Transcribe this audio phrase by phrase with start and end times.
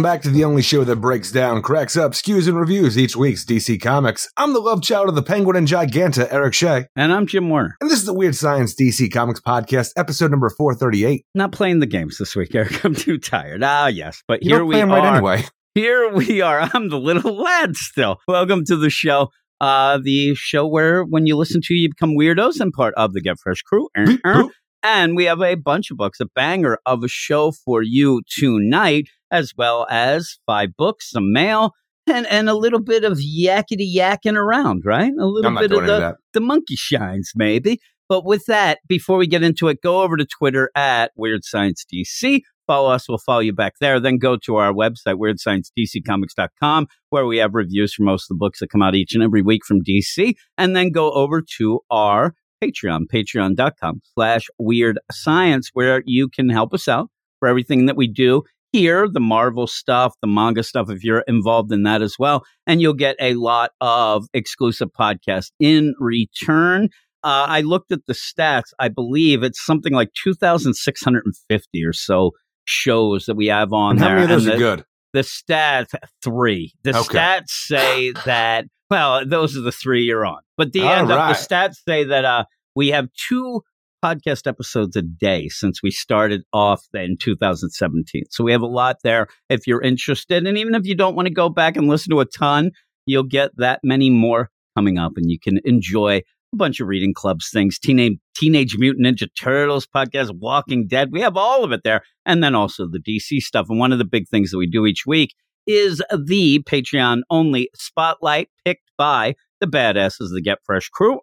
[0.00, 3.14] welcome back to the only show that breaks down, cracks up, skews, and reviews each
[3.14, 4.26] week's DC Comics.
[4.38, 6.86] I'm the love child of the Penguin and Giganta, Eric Shea.
[6.96, 7.76] And I'm Jim Warner.
[7.82, 11.26] And this is the Weird Science DC Comics Podcast, episode number 438.
[11.34, 12.82] Not playing the games this week, Eric.
[12.82, 13.62] I'm too tired.
[13.62, 14.22] Ah, yes.
[14.26, 14.86] But You here we are.
[14.86, 15.44] right anyway.
[15.74, 16.70] Here we are.
[16.72, 18.20] I'm the little lad still.
[18.26, 19.28] Welcome to the show.
[19.60, 23.20] Uh, the show where when you listen to, you become weirdos and part of the
[23.20, 23.88] Get Fresh crew.
[23.98, 24.44] Er, er.
[24.82, 29.08] And we have a bunch of books, a banger of a show for you tonight,
[29.30, 31.72] as well as five books, some mail,
[32.06, 35.12] and, and a little bit of yakety yakking around, right?
[35.18, 37.78] A little bit of the, the monkey shines, maybe.
[38.08, 41.86] But with that, before we get into it, go over to Twitter at Weird Science
[41.92, 42.40] DC.
[42.66, 43.98] Follow us, we'll follow you back there.
[44.00, 48.60] Then go to our website, weirdsciencedccomics.com, where we have reviews for most of the books
[48.60, 50.34] that come out each and every week from DC.
[50.58, 56.74] And then go over to our Patreon, patreon.com slash weird science, where you can help
[56.74, 58.42] us out for everything that we do
[58.72, 62.44] here, the Marvel stuff, the manga stuff, if you're involved in that as well.
[62.66, 66.84] And you'll get a lot of exclusive podcasts in return.
[67.22, 68.72] Uh, I looked at the stats.
[68.78, 72.32] I believe it's something like 2,650 or so
[72.64, 74.14] shows that we have on And how there.
[74.16, 74.84] many of those And are good?
[75.12, 76.72] the stats three.
[76.82, 77.18] The Okay.
[77.18, 80.40] stats say that well, those are the three you're on.
[80.56, 81.30] But the All end right.
[81.30, 82.44] of the stats say that uh
[82.74, 83.62] we have two
[84.04, 88.24] podcast episodes a day since we started off in 2017.
[88.30, 90.46] So we have a lot there if you're interested.
[90.46, 92.70] And even if you don't want to go back and listen to a ton,
[93.06, 96.22] you'll get that many more coming up and you can enjoy
[96.52, 101.10] a bunch of reading clubs things, Teenage Teenage Mutant Ninja Turtles podcast, Walking Dead.
[101.12, 102.02] We have all of it there.
[102.26, 103.66] And then also the DC stuff.
[103.68, 105.34] And one of the big things that we do each week
[105.66, 111.20] is the Patreon only spotlight picked by the badasses of the Get Fresh crew.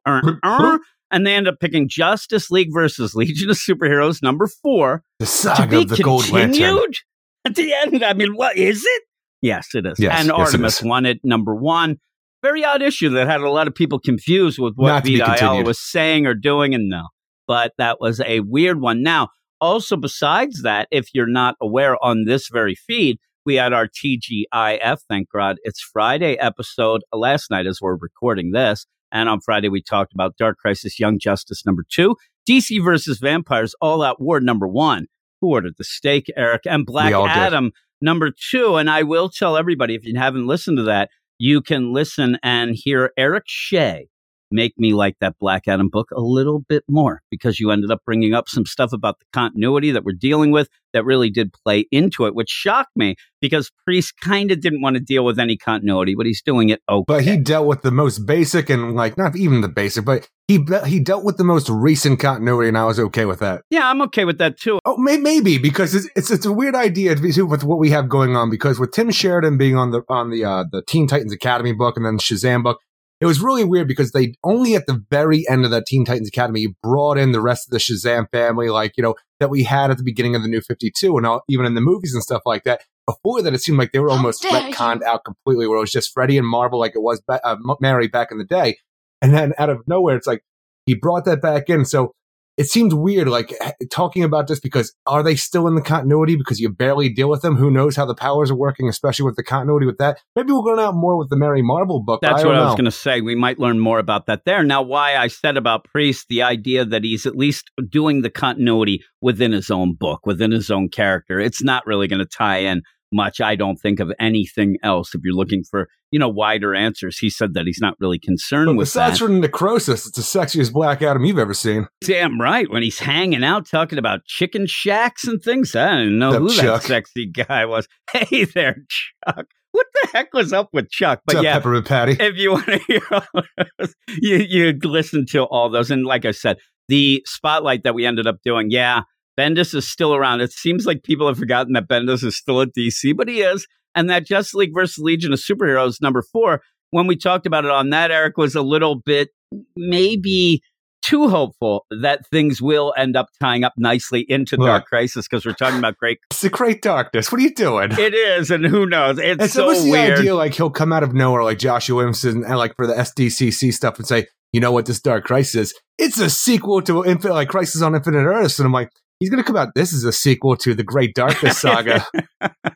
[1.12, 5.32] And they end up picking Justice League versus Legion of Superheroes number four The to
[5.32, 6.98] saga be of the Gold continued
[7.46, 8.04] at the end.
[8.04, 9.04] I mean, what is it?
[9.42, 10.00] Yes, it is.
[10.00, 10.84] Yes, and yes, Artemis is.
[10.84, 11.98] won it number one.
[12.44, 16.28] Very odd issue that had a lot of people confused with what Vita was saying
[16.28, 17.08] or doing, and no.
[17.48, 19.02] But that was a weird one.
[19.02, 19.30] Now,
[19.60, 24.98] also besides that, if you're not aware on this very feed, we had our TGIF,
[25.10, 25.58] thank God.
[25.64, 28.86] It's Friday episode last night as we're recording this.
[29.12, 32.16] And on Friday, we talked about Dark Crisis Young Justice number two,
[32.50, 35.08] DC versus Vampires All Out War number one.
[35.42, 36.64] Who ordered the steak, Eric?
[36.66, 37.32] And Black all did.
[37.32, 38.76] Adam number two.
[38.76, 42.72] And I will tell everybody, if you haven't listened to that, you can listen and
[42.74, 44.08] hear Eric Shea
[44.52, 48.02] make me like that Black Adam book a little bit more because you ended up
[48.06, 51.86] bringing up some stuff about the continuity that we're dealing with that really did play
[51.92, 55.58] into it, which shocked me because Priest kind of didn't want to deal with any
[55.58, 57.06] continuity, but he's doing it okay.
[57.08, 60.66] But he dealt with the most basic and like not even the basic, but he
[60.86, 63.64] he dealt with the most recent continuity, and I was okay with that.
[63.70, 64.80] yeah, I'm okay with that too.
[64.86, 67.90] Oh, may, maybe because it's, it's it's a weird idea to be- with what we
[67.90, 68.50] have going on.
[68.50, 71.98] Because with Tim Sheridan being on the on the uh, the Teen Titans Academy book
[71.98, 72.80] and then Shazam book,
[73.20, 76.28] it was really weird because they only at the very end of that Teen Titans
[76.28, 79.92] Academy brought in the rest of the Shazam family, like you know that we had
[79.92, 82.24] at the beginning of the New Fifty Two, and all, even in the movies and
[82.24, 82.82] stuff like that.
[83.06, 86.14] Before that, it seemed like they were almost retconned out completely, where it was just
[86.14, 88.78] Freddy and Marvel, like it was ba- uh, Mary back in the day.
[89.22, 90.44] And then out of nowhere, it's like
[90.86, 91.86] he brought that back in.
[91.86, 92.14] So
[92.58, 96.36] it seems weird, like eh, talking about this because are they still in the continuity
[96.36, 97.56] because you barely deal with them?
[97.56, 100.20] Who knows how the powers are working, especially with the continuity with that?
[100.36, 102.22] Maybe we'll go out more with the Mary Marvel book.
[102.22, 103.22] That's I what I was going to say.
[103.22, 104.64] We might learn more about that there.
[104.64, 109.04] Now, why I said about Priest, the idea that he's at least doing the continuity
[109.22, 111.40] within his own book, within his own character.
[111.40, 112.82] It's not really going to tie in
[113.12, 115.14] much, I don't think, of anything else.
[115.16, 118.68] If you're looking for, you know, wider answers, he said that he's not really concerned
[118.68, 119.08] But with that.
[119.12, 121.88] besides from necrosis, it's the sexiest Black Adam you've ever seen.
[122.02, 122.70] Damn right.
[122.70, 126.68] When he's hanging out talking about chicken shacks and things, I didn't know What's who
[126.70, 127.88] up, that sexy guy was.
[128.14, 129.46] Hey there, Chuck.
[129.74, 131.20] What the heck was up with Chuck?
[131.26, 132.16] What's But up, yeah, Peppermint Patty?
[132.20, 133.44] if you want to hear all
[133.78, 135.92] those, you, you listen to all those.
[135.92, 136.58] And like I said,
[136.88, 139.02] the spotlight that we ended up doing, yeah,
[139.38, 140.42] Bendis is still around.
[140.42, 143.68] It seems like people have forgotten that Bendis is still at DC, but he is.
[143.96, 146.62] And that Justice League versus Legion of Superheroes number four,
[146.92, 149.30] when we talked about it on that, Eric was a little bit
[149.76, 150.62] maybe
[151.04, 154.68] too hopeful that things will end up tying up nicely into Look.
[154.68, 156.20] Dark Crisis because we're talking about great.
[156.32, 157.32] It's the Great Darkness.
[157.32, 157.92] What are you doing?
[157.94, 159.18] It is, and who knows?
[159.18, 160.20] It's, It's so almost the weird.
[160.20, 163.74] idea like he'll come out of nowhere like Joshua Williamson and like for the SDCC
[163.74, 165.80] stuff and say, you know what this Dark Crisis is?
[165.98, 168.60] It's a sequel to Infinite, like Crisis on Infinite Earths.
[168.60, 169.70] And I'm like, he's going to come out.
[169.76, 172.06] This is a sequel to the Great Darkness saga.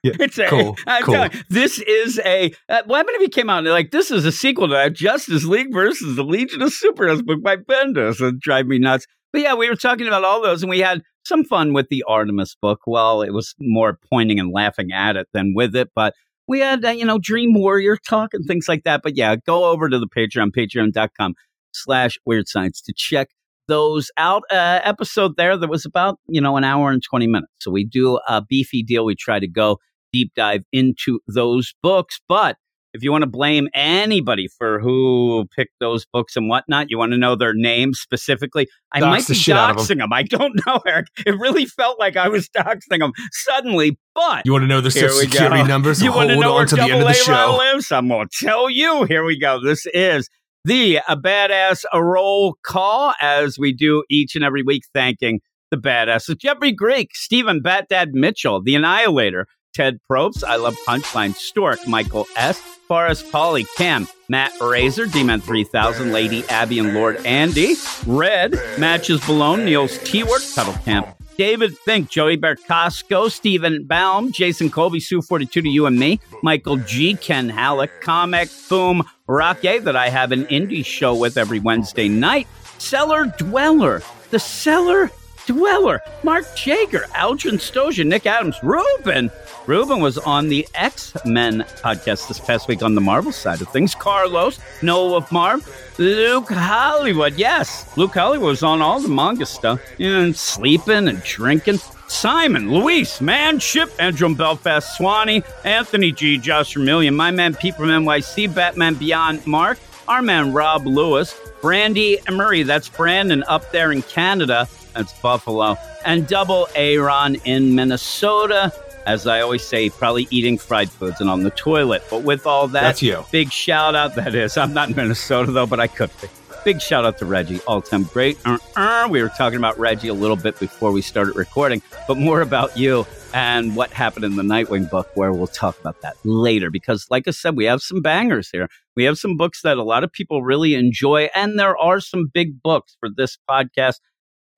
[0.04, 1.14] Yeah, It's a, cool, I'm cool.
[1.14, 2.52] telling this is a.
[2.68, 4.74] Uh, what happened if he came out and they're like, this is a sequel to
[4.74, 8.16] that Justice League versus the Legion of Superheroes book by Bendis?
[8.20, 9.06] It'd drive me nuts.
[9.32, 12.04] But yeah, we were talking about all those, and we had some fun with the
[12.08, 12.80] Artemis book.
[12.88, 16.16] Well, it was more pointing and laughing at it than with it, but
[16.48, 19.02] we had, uh, you know, Dream Warrior talk and things like that.
[19.04, 21.36] But yeah, go over to the Patreon, patreon.com
[21.74, 23.30] slash weird science to check
[23.71, 24.44] those out.
[24.51, 27.51] Uh, episode there that was about, you know, an hour and 20 minutes.
[27.62, 29.06] So we do a beefy deal.
[29.06, 29.77] We try to go
[30.13, 32.57] deep dive into those books, but
[32.94, 37.13] if you want to blame anybody for who picked those books and whatnot, you want
[37.13, 38.68] to know their names specifically.
[38.91, 39.83] I Dox might the be shit out of 'em.
[39.85, 40.12] doxing them.
[40.12, 41.07] I don't know, Eric.
[41.25, 44.91] It really felt like I was doxing them suddenly, but You want to know their
[44.91, 45.31] social we go.
[45.39, 46.03] security numbers?
[46.03, 47.56] you want to know where to the end of the show.
[47.57, 47.89] lives?
[47.94, 49.06] I'm going to tell you.
[49.06, 49.63] Here we go.
[49.63, 50.29] This is
[50.63, 55.40] the a badass a roll call as we do each and every week, thanking
[55.72, 56.38] the badasses.
[56.38, 62.28] Jeffrey Greek, Stephen Bat Dad Mitchell, the Annihilator, Ted Probst, I Love Punchline, Stork, Michael
[62.36, 67.75] S., Forrest Polly, Cam, Matt Razor, D-Man 3000, Lady Abby and Lord Andy,
[68.06, 71.07] Red, Matches Balone, Niels T-Work, Tuttle Camp,
[71.38, 76.78] David Fink, Joey Bercosco, Stephen Baum, Jason Colby, Sue 42 to you and me, Michael
[76.78, 82.07] G, Ken Halleck, Comic Boom, Rocky, that I have an indie show with every Wednesday
[82.07, 82.48] night,
[82.78, 85.10] Cellar Dweller, the Cellar
[85.51, 89.30] Dweller, Mark Jager, Aldrin Stoja, Nick Adams, Ruben.
[89.68, 93.68] Ruben was on the X Men podcast this past week on the Marvel side of
[93.68, 93.94] things.
[93.94, 95.68] Carlos, Noah of Marv,
[95.98, 97.33] Luke Hollywood.
[97.36, 99.81] Yes, Luke Hollywood was on all the manga stuff.
[100.00, 101.80] and sleeping and drinking.
[102.07, 108.54] Simon, Luis, Manship, Andrew Belfast, Swanee, Anthony G, Josh Vermillion, my man Pete from NYC,
[108.54, 114.68] Batman Beyond, Mark, our man Rob Lewis, Brandy Murray, that's Brandon up there in Canada,
[114.94, 118.72] that's Buffalo, and Double Aaron in Minnesota.
[119.08, 122.04] As I always say, probably eating fried foods and on the toilet.
[122.10, 123.26] But with all that, That's you.
[123.32, 124.14] big shout out.
[124.14, 126.28] That is, I'm not in Minnesota though, but I could be.
[126.64, 128.38] Big shout out to Reggie, all time great.
[128.46, 132.18] Uh, uh, we were talking about Reggie a little bit before we started recording, but
[132.18, 136.16] more about you and what happened in the Nightwing book, where we'll talk about that
[136.24, 136.70] later.
[136.70, 138.68] Because, like I said, we have some bangers here.
[138.96, 142.30] We have some books that a lot of people really enjoy, and there are some
[142.32, 143.96] big books for this podcast.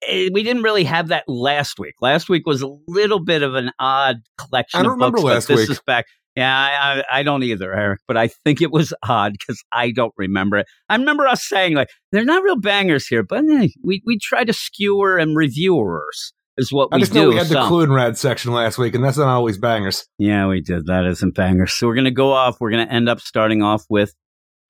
[0.08, 1.96] Eh, We didn't really have that last week.
[2.02, 5.48] Last week was a little bit of an odd collection I don't books, remember last
[5.48, 5.70] this week.
[5.70, 6.06] is back.
[6.36, 9.92] Yeah, I, I, I don't either, Eric, but I think it was odd because I
[9.92, 10.66] don't remember it.
[10.90, 14.44] I remember us saying, like, they're not real bangers here, but eh, we, we try
[14.44, 17.22] to skewer and reviewers is what I we just do.
[17.24, 20.06] know we had the Clue and Rad section last week, and that's not always bangers.
[20.18, 20.88] yeah, we did.
[20.88, 21.74] That isn't bangers.
[21.74, 22.58] So we're going to go off.
[22.60, 24.14] We're going to end up starting off with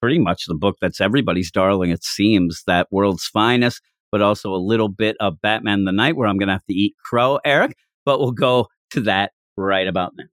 [0.02, 3.82] pretty much the book that's everybody's darling, it seems, that world's finest,
[4.14, 6.74] but also a little bit of Batman the Knight, where I'm going to have to
[6.74, 7.76] eat crow, Eric.
[8.06, 10.26] But we'll go to that right about now.
[10.26, 10.33] Now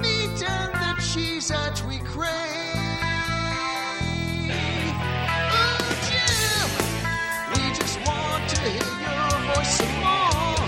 [0.00, 2.30] meat and the cheese that we crave.
[5.38, 6.68] Oh, Jim,
[7.52, 10.64] we just want to hear your voice some more,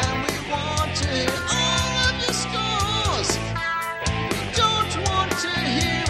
[0.00, 3.38] and we want to hear all of your.
[4.32, 6.04] We don't want to hear.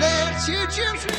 [0.00, 1.15] Let's hear Jim's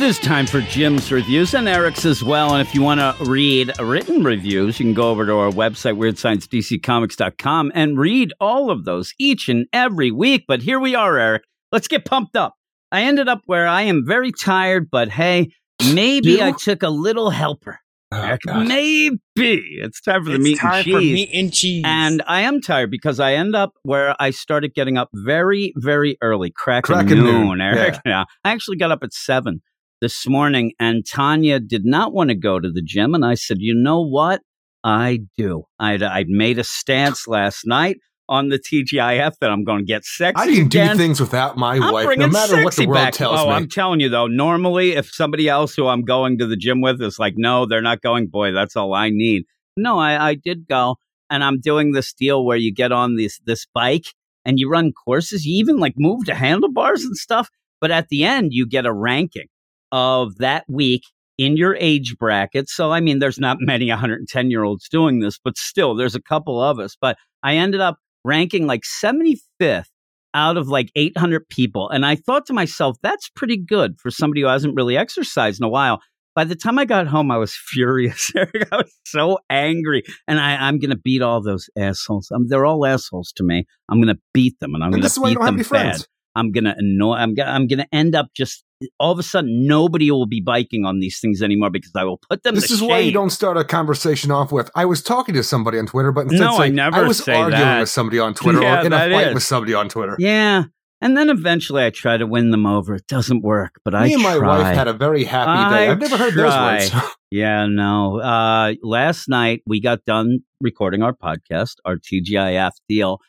[0.00, 2.54] it is time for Jim's reviews and Eric's as well.
[2.54, 5.98] And if you want to read written reviews, you can go over to our website,
[5.98, 10.44] weirdsciencedccomics.com, and read all of those each and every week.
[10.48, 11.42] But here we are, Eric.
[11.70, 12.54] Let's get pumped up.
[12.90, 15.50] I ended up where I am very tired, but hey,
[15.92, 16.44] maybe You?
[16.44, 17.78] I took a little helper.
[18.12, 21.12] Oh, maybe it's time for the it's meat and for cheese.
[21.12, 21.84] meat and cheese.
[21.86, 26.16] And I am tired because I end up where I started getting up very, very
[26.22, 27.98] early, cracking Cracking noon, noon, Eric.
[28.06, 28.24] Yeah.
[28.44, 29.60] I actually got up at seven
[30.00, 33.14] this morning, and Tanya did not want to go to the gym.
[33.14, 34.40] And I said, you know what?
[34.82, 35.64] I do.
[35.78, 37.98] I'd, I'd made a stance last night.
[38.30, 41.74] on the TGIF that I'm going to get sexy I can do things without my
[41.74, 43.12] I'm wife, no matter what the world back.
[43.12, 43.52] tells oh, me.
[43.52, 47.02] I'm telling you though, normally if somebody else who I'm going to the gym with
[47.02, 49.42] is like, no, they're not going, boy, that's all I need.
[49.76, 50.96] No, I, I did go
[51.28, 54.06] and I'm doing this deal where you get on this this bike
[54.44, 55.44] and you run courses.
[55.44, 57.48] You even like move to handlebars and stuff.
[57.80, 59.46] But at the end, you get a ranking
[59.92, 61.02] of that week
[61.38, 62.68] in your age bracket.
[62.68, 66.22] So, I mean, there's not many 110 year olds doing this, but still, there's a
[66.22, 66.96] couple of us.
[67.00, 69.86] But I ended up ranking like 75th
[70.34, 71.88] out of like 800 people.
[71.88, 75.64] And I thought to myself, that's pretty good for somebody who hasn't really exercised in
[75.64, 76.00] a while.
[76.36, 78.30] By the time I got home, I was furious.
[78.36, 80.04] I was so angry.
[80.28, 82.30] And I, I'm going to beat all those assholes.
[82.32, 83.64] Um, they're all assholes to me.
[83.88, 86.06] I'm going to beat them and I'm going to is why you beat them bad.
[86.36, 87.14] I'm gonna annoy.
[87.14, 87.34] I'm.
[87.44, 88.64] I'm gonna end up just
[88.98, 92.18] all of a sudden nobody will be biking on these things anymore because I will
[92.30, 92.54] put them.
[92.54, 95.78] This is why you don't start a conversation off with, I was talking to somebody
[95.78, 97.80] on Twitter, but instead No, I never I was say arguing that.
[97.80, 99.34] with somebody on Twitter Yeah, or in a fight is.
[99.34, 100.16] with somebody on Twitter.
[100.18, 100.64] Yeah,
[101.02, 102.94] and then eventually I try to win them over.
[102.94, 104.58] It doesn't work, but I Me and my try.
[104.62, 105.88] wife had a very happy day.
[105.88, 106.78] I I've never heard try.
[106.80, 107.06] those words.
[107.32, 108.18] Yeah, no.
[108.18, 113.20] Uh, last night we got done recording our podcast, our TGIF deal,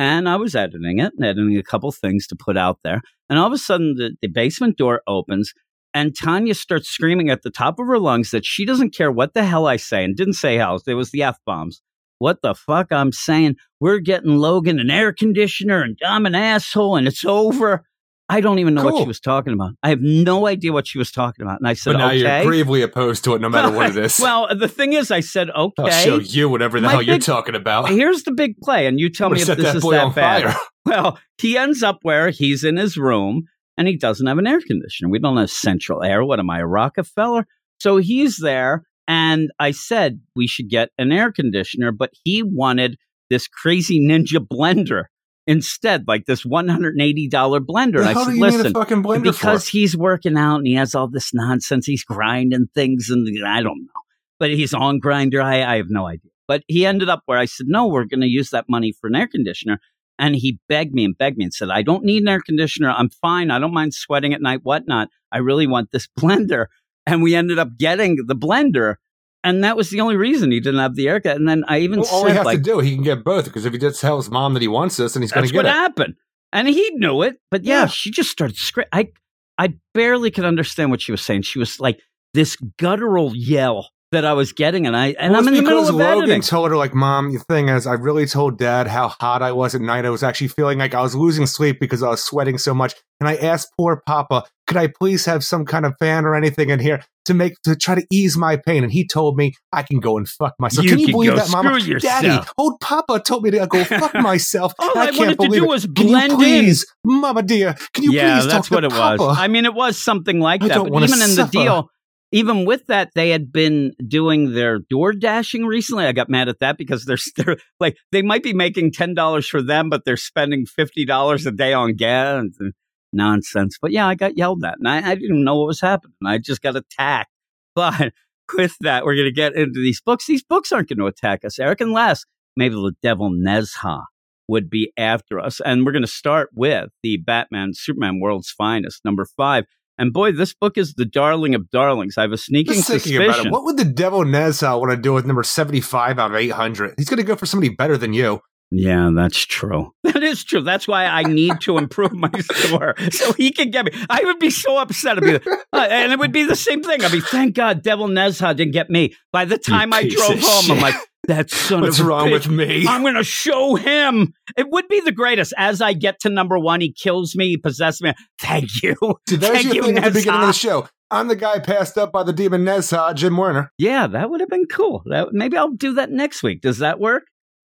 [0.00, 3.02] and I was editing it and editing a couple things to put out there.
[3.28, 5.52] And all of a sudden, the, the basement door opens,
[5.92, 9.34] and Tanya starts screaming at the top of her lungs that she doesn't care what
[9.34, 10.80] the hell I say, and didn't say hell.
[10.86, 11.82] It was the f bombs.
[12.18, 13.56] What the fuck I'm saying?
[13.78, 17.84] We're getting Logan an air conditioner, and I'm an asshole, and it's over.
[18.30, 19.72] I don't even know what she was talking about.
[19.82, 21.58] I have no idea what she was talking about.
[21.58, 22.18] And I said, but now okay.
[22.18, 24.20] you're gravely opposed to it no matter what it is.
[24.20, 26.24] Well, the thing is, I said, I'll show okay.
[26.26, 27.88] you whatever the My hell you're talking about.
[27.88, 30.42] Here's the big play, and you tell me if this that is that bad.
[30.44, 30.56] fire.
[30.86, 33.42] Well, he ends up where he's in his room
[33.76, 35.10] and he doesn't have an air conditioner.
[35.10, 36.24] We don't have central air.
[36.24, 37.46] What am I, a Rockefeller?
[37.78, 42.96] So he's there, and I said we should get an air conditioner, but he wanted
[43.28, 45.04] this crazy ninja blender
[45.46, 48.02] instead, like this $180 blender.
[48.02, 49.70] I said, do you need listen, a fucking blender because for?
[49.72, 51.86] he's working out and he has all this nonsense.
[51.86, 54.00] He's grinding things and I don't know.
[54.38, 55.42] But he's on grinder.
[55.42, 56.30] I, I have no idea.
[56.48, 59.06] But he ended up where I said, no, we're going to use that money for
[59.06, 59.78] an air conditioner.
[60.18, 62.90] And he begged me and begged me and said, I don't need an air conditioner.
[62.90, 63.50] I'm fine.
[63.50, 65.08] I don't mind sweating at night, whatnot.
[65.32, 66.66] I really want this blender.
[67.06, 68.96] And we ended up getting the blender.
[69.42, 71.20] And that was the only reason he didn't have the air.
[71.20, 73.24] con- And then I even Well, all he has like, to do, he can get
[73.24, 75.46] both because if he just tells his mom that he wants this, then he's going
[75.46, 75.70] to get what it.
[75.70, 76.14] happened.
[76.52, 77.36] And he knew it.
[77.50, 77.86] But yeah, Yeah.
[77.86, 78.88] she just started screaming.
[78.92, 79.08] I,
[79.56, 81.42] I barely could understand what she was saying.
[81.42, 82.00] She was like
[82.34, 84.86] this guttural yell that I was getting.
[84.86, 86.42] And I, and Well, I'm in the middle because of Logan editing.
[86.42, 89.74] told her, like, Mom, the thing is, I really told Dad how hot I was
[89.74, 90.04] at night.
[90.04, 92.94] I was actually feeling like I was losing sleep because I was sweating so much.
[93.20, 96.70] And I asked poor Papa, could I please have some kind of fan or anything
[96.70, 98.82] in here to make to try to ease my pain?
[98.82, 100.84] And he told me I can go and fuck myself.
[100.84, 101.80] You can you can believe go that, Mama?
[101.80, 104.72] screw Daddy, old Papa told me to go fuck myself.
[104.78, 105.68] All I, I can't wanted to do it.
[105.68, 106.74] was Can blend you in.
[107.04, 109.22] Mama dear, can you yeah, please that's what it Papa?
[109.22, 109.38] was.
[109.38, 110.74] I mean, it was something like I that.
[110.74, 111.90] don't But wanna even in the deal,
[112.32, 116.06] even with that, they had been doing their door dashing recently.
[116.06, 119.48] I got mad at that because they're, they're like they might be making ten dollars
[119.48, 122.72] for them, but they're spending fifty dollars a day on gas and
[123.12, 123.78] nonsense.
[123.80, 126.14] But yeah, I got yelled at, and I, I didn't know what was happening.
[126.24, 127.30] I just got attacked.
[127.76, 128.12] But
[128.52, 130.26] with that, we're going to get into these books.
[130.26, 132.24] These books aren't going to attack us, Eric, unless
[132.56, 134.02] maybe the devil Nezha
[134.48, 135.60] would be after us.
[135.64, 139.66] And we're going to start with the Batman Superman World's Finest, number five.
[140.00, 142.16] And boy, this book is the darling of darlings.
[142.16, 143.52] I have a sneaking Just thinking about it, suspicion.
[143.52, 146.94] what would the devil Nezha want to do with number 75 out of 800?
[146.96, 148.40] He's going to go for somebody better than you.
[148.70, 149.92] Yeah, that's true.
[150.04, 150.60] That is true.
[150.62, 153.92] That's why I need to improve my score so he can get me.
[154.10, 155.18] I would be so upset.
[155.18, 155.34] I'd be,
[155.72, 157.02] uh, and it would be the same thing.
[157.04, 159.14] I'd be, thank God, Devil Nezha didn't get me.
[159.32, 160.94] By the time I drove home, I'm like,
[161.28, 162.32] that son What's of a wrong bitch.
[162.32, 162.86] with me?
[162.88, 164.32] I'm going to show him.
[164.56, 165.52] It would be the greatest.
[165.56, 168.12] As I get to number one, he kills me, he possesses me.
[168.40, 168.96] Thank you.
[169.28, 170.88] See, there's Thank your you, thing at the beginning of the show.
[171.12, 173.72] I'm the guy passed up by the demon Nezha, Jim Warner.
[173.78, 175.02] Yeah, that would have been cool.
[175.06, 176.60] That, maybe I'll do that next week.
[176.62, 177.24] Does that work?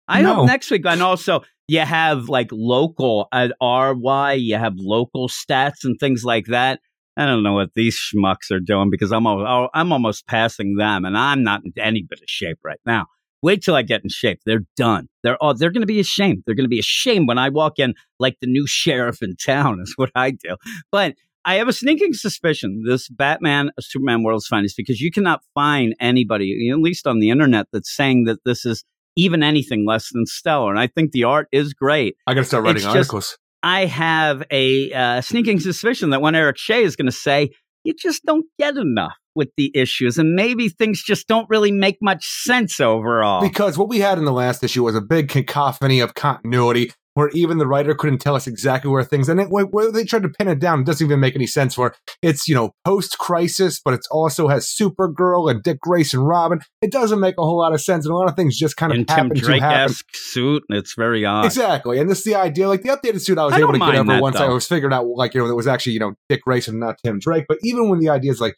[0.08, 0.36] I No.
[0.36, 0.84] hope next week.
[0.86, 6.46] And also, you have like local at RY, you have local stats and things like
[6.48, 6.80] that.
[7.18, 11.18] I don't know what these schmucks are doing because I'm I'm almost passing them, and
[11.18, 13.08] I'm not in any bit of shape right now.
[13.42, 14.40] Wait till I get in shape.
[14.46, 15.08] They're done.
[15.24, 16.44] They're all, they're going to be ashamed.
[16.46, 19.80] They're going to be ashamed when I walk in like the new sheriff in town.
[19.84, 20.58] Is what I do.
[20.92, 25.96] But I have a sneaking suspicion this Batman Superman World's Finest because you cannot find
[26.00, 28.84] anybody, at least on the internet, that's saying that this is
[29.16, 30.70] even anything less than stellar.
[30.70, 32.16] And I think the art is great.
[32.28, 33.38] I got to start writing It's just- articles.
[33.64, 37.52] I have a uh, sneaking suspicion that when Eric Shea is going to say
[37.84, 41.98] you just don't get enough with the issues, and maybe things just don't really make
[42.02, 43.42] much sense overall.
[43.42, 47.30] Because what we had in the last issue was a big cacophony of continuity where
[47.34, 50.30] even the writer couldn't tell us exactly where things and it, where they tried to
[50.30, 53.80] pin it down it doesn't even make any sense for it's you know post crisis
[53.84, 57.74] but it also has supergirl and dick grayson robin it doesn't make a whole lot
[57.74, 60.06] of sense and a lot of things just kind of Tim happen to happen Drake-esque
[60.14, 61.46] suit, and it's very odd.
[61.46, 62.68] Exactly, and this is the idea.
[62.68, 64.94] Like the updated suit, I was I able to get over once I was figured
[64.94, 67.46] out, like you know, it was actually you know Dick Grayson, not Tim Drake.
[67.48, 68.56] But even when the idea is like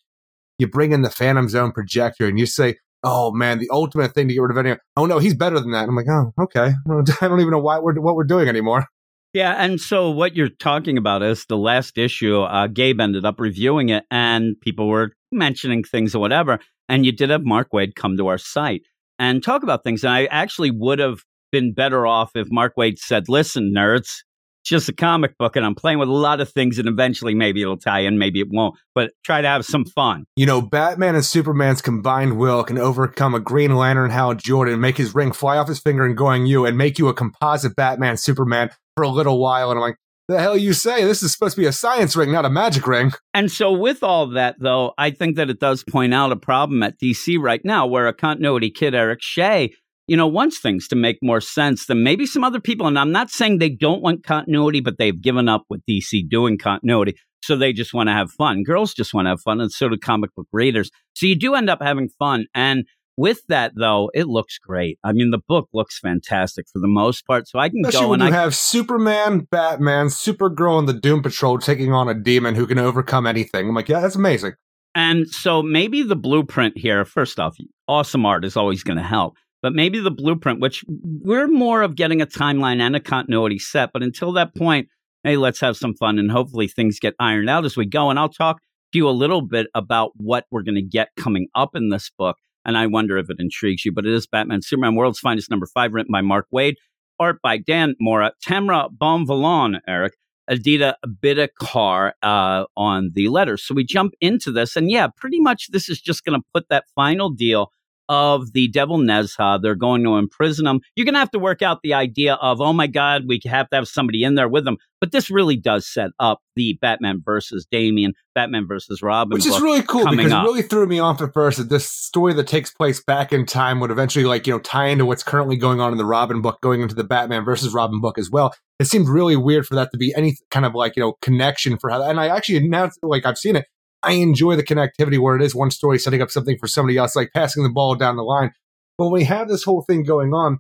[0.60, 4.28] you bring in the Phantom Zone projector and you say, "Oh man, the ultimate thing
[4.28, 5.88] to get rid of anyone," oh no, he's better than that.
[5.88, 6.74] I'm like, oh okay,
[7.22, 8.86] I don't even know why we're what we're doing anymore.
[9.34, 12.42] Yeah, and so what you're talking about is the last issue.
[12.42, 16.60] Uh, Gabe ended up reviewing it, and people were mentioning things or whatever.
[16.88, 18.84] And you did have Mark Waid come to our site
[19.18, 20.04] and talk about things.
[20.04, 24.22] And I actually would have been better off if Mark Waid said, "Listen, nerds,
[24.64, 27.62] just a comic book, and I'm playing with a lot of things, and eventually maybe
[27.62, 28.76] it'll tie in, maybe it won't.
[28.96, 33.34] But try to have some fun." You know, Batman and Superman's combined will can overcome
[33.36, 36.66] a Green Lantern Hal Jordan, make his ring fly off his finger and going you,
[36.66, 39.72] and make you a composite Batman Superman for a little while.
[39.72, 41.04] And I'm like, the hell you say?
[41.04, 43.12] This is supposed to be a science ring, not a magic ring.
[43.34, 46.82] And so, with all that, though, I think that it does point out a problem
[46.82, 49.74] at DC right now where a continuity kid, Eric Shea,
[50.14, 52.86] you know, wants things to make more sense than maybe some other people.
[52.86, 56.60] And I'm not saying they don't want continuity, but they've given up with DC doing
[56.60, 57.16] continuity.
[57.42, 58.62] So they just want to have fun.
[58.62, 60.92] Girls just want to have fun, and so do comic book readers.
[61.16, 62.46] So you do end up having fun.
[62.54, 62.86] And
[63.18, 65.00] with that, though, it looks great.
[65.04, 67.48] I mean, the book looks fantastic for the most part.
[67.48, 70.94] So I can Especially go when and you I have Superman, Batman, Supergirl, and the
[70.94, 73.68] Doom Patrol taking on a demon who can overcome anything.
[73.68, 74.54] I'm like, yeah, that's amazing.
[74.94, 79.38] And so maybe the blueprint here, first off, awesome art is always going to help.
[79.64, 83.92] But maybe the blueprint, which we're more of getting a timeline and a continuity set.
[83.94, 84.90] But until that point,
[85.24, 88.10] hey, let's have some fun and hopefully things get ironed out as we go.
[88.10, 88.60] And I'll talk
[88.92, 92.12] to you a little bit about what we're going to get coming up in this
[92.16, 92.36] book.
[92.66, 93.94] And I wonder if it intrigues you.
[93.94, 96.74] But it is Batman Superman World's Finest number five, written by Mark Waid,
[97.18, 100.14] art by Dan Mora, Tamra Bonvillain, Eric.
[100.50, 103.66] Aditya Bidikar uh, on the letters.
[103.66, 106.68] So we jump into this, and yeah, pretty much this is just going to put
[106.68, 107.72] that final deal
[108.10, 109.62] of the Devil Nezha.
[109.62, 110.82] They're going to imprison him.
[110.96, 113.70] You're going to have to work out the idea of, oh my God, we have
[113.70, 114.78] to have somebody in there with them.
[115.00, 119.36] But this really does set up the Batman versus Damian, Batman versus Robin.
[119.36, 120.44] Which is really cool because up.
[120.44, 123.46] it really threw me off at first that this story that takes place back in
[123.46, 126.42] time would eventually, like, you know, tie into what's currently going on in the Robin
[126.42, 128.54] book, going into the Batman versus Robin book as well.
[128.80, 131.78] It seemed really weird for that to be any kind of like, you know, connection
[131.78, 133.66] for how and I actually now like I've seen it.
[134.04, 137.16] I enjoy the connectivity where it is one story setting up something for somebody else,
[137.16, 138.52] like passing the ball down the line.
[138.98, 140.60] But when we have this whole thing going on,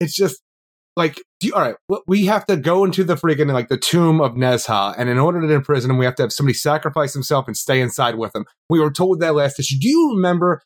[0.00, 0.40] it's just
[0.96, 4.32] like, you, all right, we have to go into the freaking like the tomb of
[4.32, 7.56] Nezha, and in order to imprison him, we have to have somebody sacrifice himself and
[7.56, 8.46] stay inside with him.
[8.70, 9.76] We were told that last issue.
[9.78, 10.62] Do you remember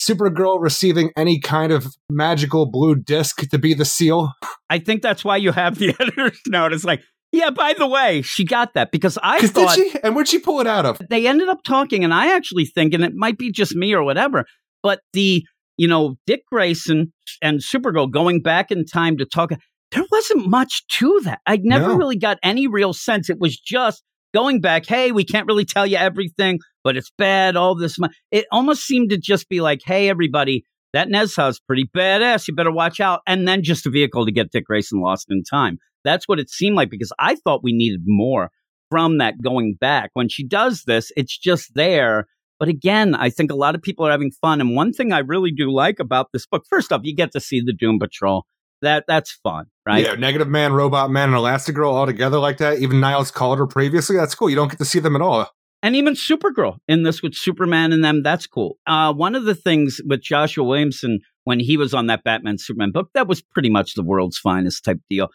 [0.00, 4.32] Supergirl receiving any kind of magical blue disc to be the seal?
[4.70, 6.72] I think that's why you have the editor's note.
[6.72, 7.02] It's like,
[7.36, 9.98] yeah, by the way, she got that because I thought did she?
[10.02, 11.00] And where'd she pull it out of?
[11.10, 14.02] they ended up talking, and I actually think, and it might be just me or
[14.02, 14.44] whatever,
[14.82, 15.44] but the
[15.76, 19.50] you know Dick Grayson and Supergirl going back in time to talk.
[19.92, 21.40] There wasn't much to that.
[21.46, 21.94] I never No.
[21.96, 23.30] really got any real sense.
[23.30, 24.02] It was just
[24.34, 24.84] going back.
[24.84, 27.54] Hey, we can't really tell you everything, but it's bad.
[27.56, 30.64] All this, mo-" it almost seemed to just be like, hey, everybody.
[30.92, 32.48] That Nezha's pretty badass.
[32.48, 33.20] You better watch out.
[33.26, 35.78] And then just a vehicle to get Dick Grayson lost in time.
[36.06, 38.50] That's what it seemed like because I thought we needed more
[38.90, 40.10] from that going back.
[40.14, 42.26] When she does this, it's just there.
[42.58, 44.60] But again, I think a lot of people are having fun.
[44.62, 47.40] And one thing I really do like about this book, first off, you get to
[47.40, 48.46] see the Doom Patrol.
[48.82, 50.04] That that's fun, right?
[50.04, 52.78] Yeah, Negative Man, Robot Man, and Elastigirl all together like that.
[52.78, 54.16] Even Niles Caulder previously.
[54.16, 54.48] That's cool.
[54.50, 55.50] You don't get to see them at all.
[55.82, 58.22] and even Supergirl in this with Superman and them.
[58.22, 58.76] That's cool.
[58.86, 62.92] Uh, one of the things with Joshua Williamson when he was on that Batman Superman
[62.92, 65.28] book, that was pretty much the world's finest type deal.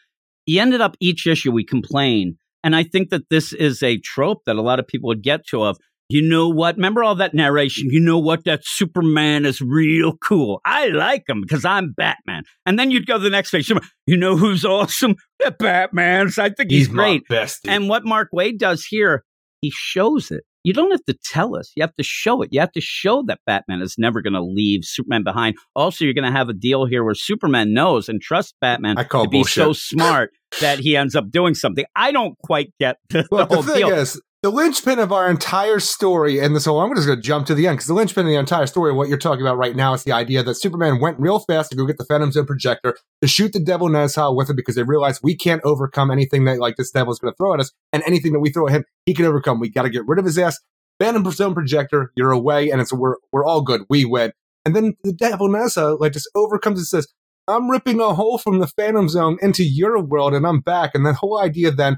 [0.45, 4.39] He ended up each issue we complain, and I think that this is a trope
[4.45, 5.77] that a lot of people would get to of.
[6.09, 6.75] You know what?
[6.75, 7.87] Remember all that narration?
[7.89, 8.43] You know what?
[8.43, 10.59] That Superman is real cool.
[10.65, 12.43] I like him because I'm Batman.
[12.65, 13.71] And then you'd go to the next page.
[14.05, 15.15] You know who's awesome?
[15.39, 16.37] The Batman's.
[16.37, 17.23] I think he's, great.
[17.29, 17.69] my bestie.
[17.69, 19.23] And what Mark Waid does here,
[19.61, 20.43] he shows it.
[20.63, 21.71] You don't have to tell us.
[21.75, 22.49] You have to show it.
[22.51, 25.55] You have to show that Batman is never going to leave Superman behind.
[25.75, 29.03] Also, you're going to have a deal here where Superman knows and trusts Batman I
[29.03, 29.53] call to be bullshit.
[29.55, 31.85] so smart that he ends up doing something.
[31.95, 33.97] I don't quite get the, Well, the the, whole thing deal.
[33.97, 37.53] is, the linchpin of our entire story, and so I'm just going to jump to
[37.53, 39.75] the end because the linchpin of the entire story, of what you're talking about right
[39.75, 42.47] now, is the idea that Superman went real fast to go get the Phantom Zone
[42.47, 46.45] projector to shoot the Devil Nezha with it because they realized we can't overcome anything
[46.45, 48.73] that like this devil's going to throw at us, and anything that we throw at
[48.73, 49.59] him, he can overcome.
[49.59, 50.59] We got to get rid of his ass.
[50.99, 53.83] Phantom Zone projector, you're away, and it's we're we're all good.
[53.89, 54.33] We win.
[54.65, 57.07] And then the Devil Nezha like just overcomes and says,
[57.47, 60.91] I'm ripping a hole from the Phantom Zone into your world, and I'm back.
[60.95, 61.97] And that whole idea then,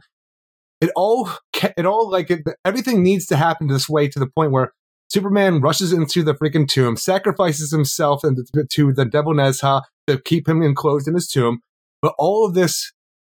[0.82, 1.30] it all,
[1.78, 4.74] it all like it, everything needs to happen this way to the point where
[5.10, 8.38] Superman rushes into the freaking tomb, sacrifices himself and
[8.72, 11.60] to the Devil Nezha to keep him enclosed in his tomb.
[12.02, 12.92] But all of this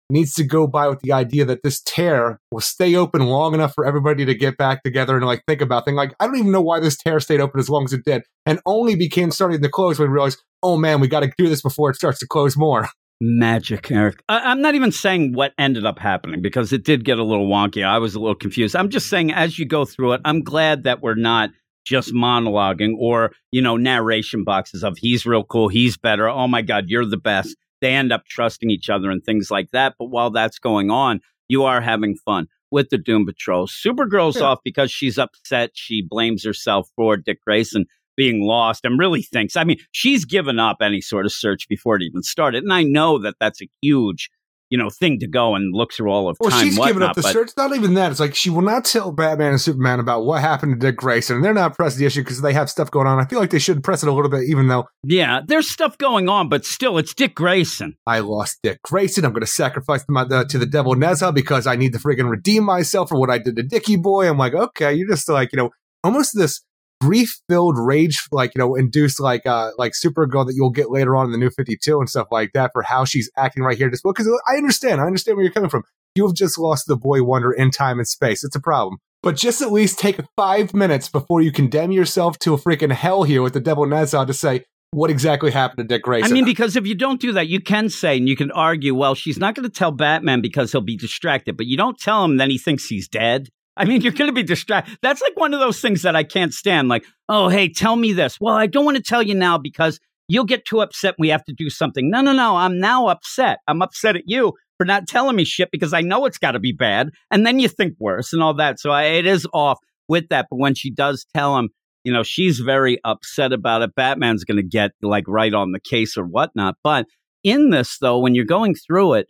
[0.10, 3.74] needs to go by with the idea that this tear will stay open long enough
[3.74, 5.98] for everybody to get back together and like think about things.
[5.98, 8.24] Like I don't even know why this tear stayed open as long as it did,
[8.46, 11.50] and only became starting to close when we realized, oh man, we got to do
[11.50, 12.88] this before it starts to close more.
[13.22, 14.22] Magic, Eric.
[14.28, 17.48] I- I'm not even saying what ended up happening because it did get a little
[17.48, 17.84] wonky.
[17.86, 18.76] I was a little confused.
[18.76, 21.52] I'm just saying as you go through it, I'm glad that we're not
[21.86, 26.28] just monologuing or, you know, narration boxes of he's real cool, he's better.
[26.28, 27.56] Oh my God, you're the best.
[27.80, 29.94] They end up trusting each other and things like that.
[29.98, 33.68] But while that's going on, you are having fun with the Doom Patrol.
[33.68, 34.44] Supergirl's Yeah.
[34.48, 35.72] off because she's upset.
[35.76, 37.86] She blames herself for Dick Grayson
[38.18, 41.96] being lost and really thinks, I mean, she's given up any sort of search before
[41.98, 42.64] it even started.
[42.64, 44.30] And I know that that's a huge,
[44.70, 46.66] you know, thing to go and look through all of Well, time.
[46.66, 47.52] she's whatnot, given up the search.
[47.56, 48.10] Not even that.
[48.12, 51.36] It's like she will not tell Batman and Superman about what happened to Dick Grayson.
[51.36, 53.20] And they're not pressing the issue because they have stuff going on.
[53.20, 55.98] I feel like they should press it a little bit, even though Yeah, there's stuff
[55.98, 57.96] going on, but still, it's Dick Grayson.
[58.08, 59.24] I lost Dick Grayson.
[59.24, 62.30] I'm going to sacrifice my, the, to the devil Nezha because I need to freaking
[62.30, 64.28] redeem myself for what I did to Dickie Boy.
[64.28, 65.70] I'm like, okay, you're just like, you know,
[66.04, 66.62] almost this
[67.02, 71.16] grief filled rage, like, you know, induced like, uh, like Supergirl that you'll get later
[71.16, 73.90] on in the new 52 and stuff like that for how she's acting right here.
[73.90, 75.84] Just because I understand, I understand where you're coming from.
[76.16, 78.44] You have just lost the boy wonder in time and space.
[78.44, 79.00] It's a problem.
[79.22, 83.24] But just at least take five minutes before you condemn yourself to a freaking hell
[83.24, 86.32] here with the devil Nezha to say, what exactly happened to Dick Grayson?
[86.32, 88.96] I mean, because if you don't do that, you can say and you can argue,
[88.96, 92.24] well, she's not going to tell Batman because he'll be distracted, but you don't tell
[92.24, 93.50] him, then he thinks he's dead.
[93.78, 94.98] I mean, you're going to be distracted.
[95.02, 96.88] That's like one of those things that I can't stand.
[96.88, 98.40] Like, oh, hey, tell me this.
[98.40, 101.16] Well, I don't want to tell you now because you'll get too upset.
[101.20, 102.10] We have to do something.
[102.10, 102.56] No, no, no.
[102.56, 103.60] I'm now upset.
[103.68, 106.60] I'm upset at you for not telling me shit because I know it's got to
[106.60, 107.10] be bad.
[107.32, 108.80] And then you think worse and all that.
[108.80, 110.48] So I, it is off with that.
[110.50, 111.70] But when she does tell him,
[112.04, 113.96] you know, she's very upset about it.
[113.96, 116.76] Batman's going to get like right on the case or whatnot.
[116.84, 117.08] But
[117.44, 119.28] in this, though, when you're going through it,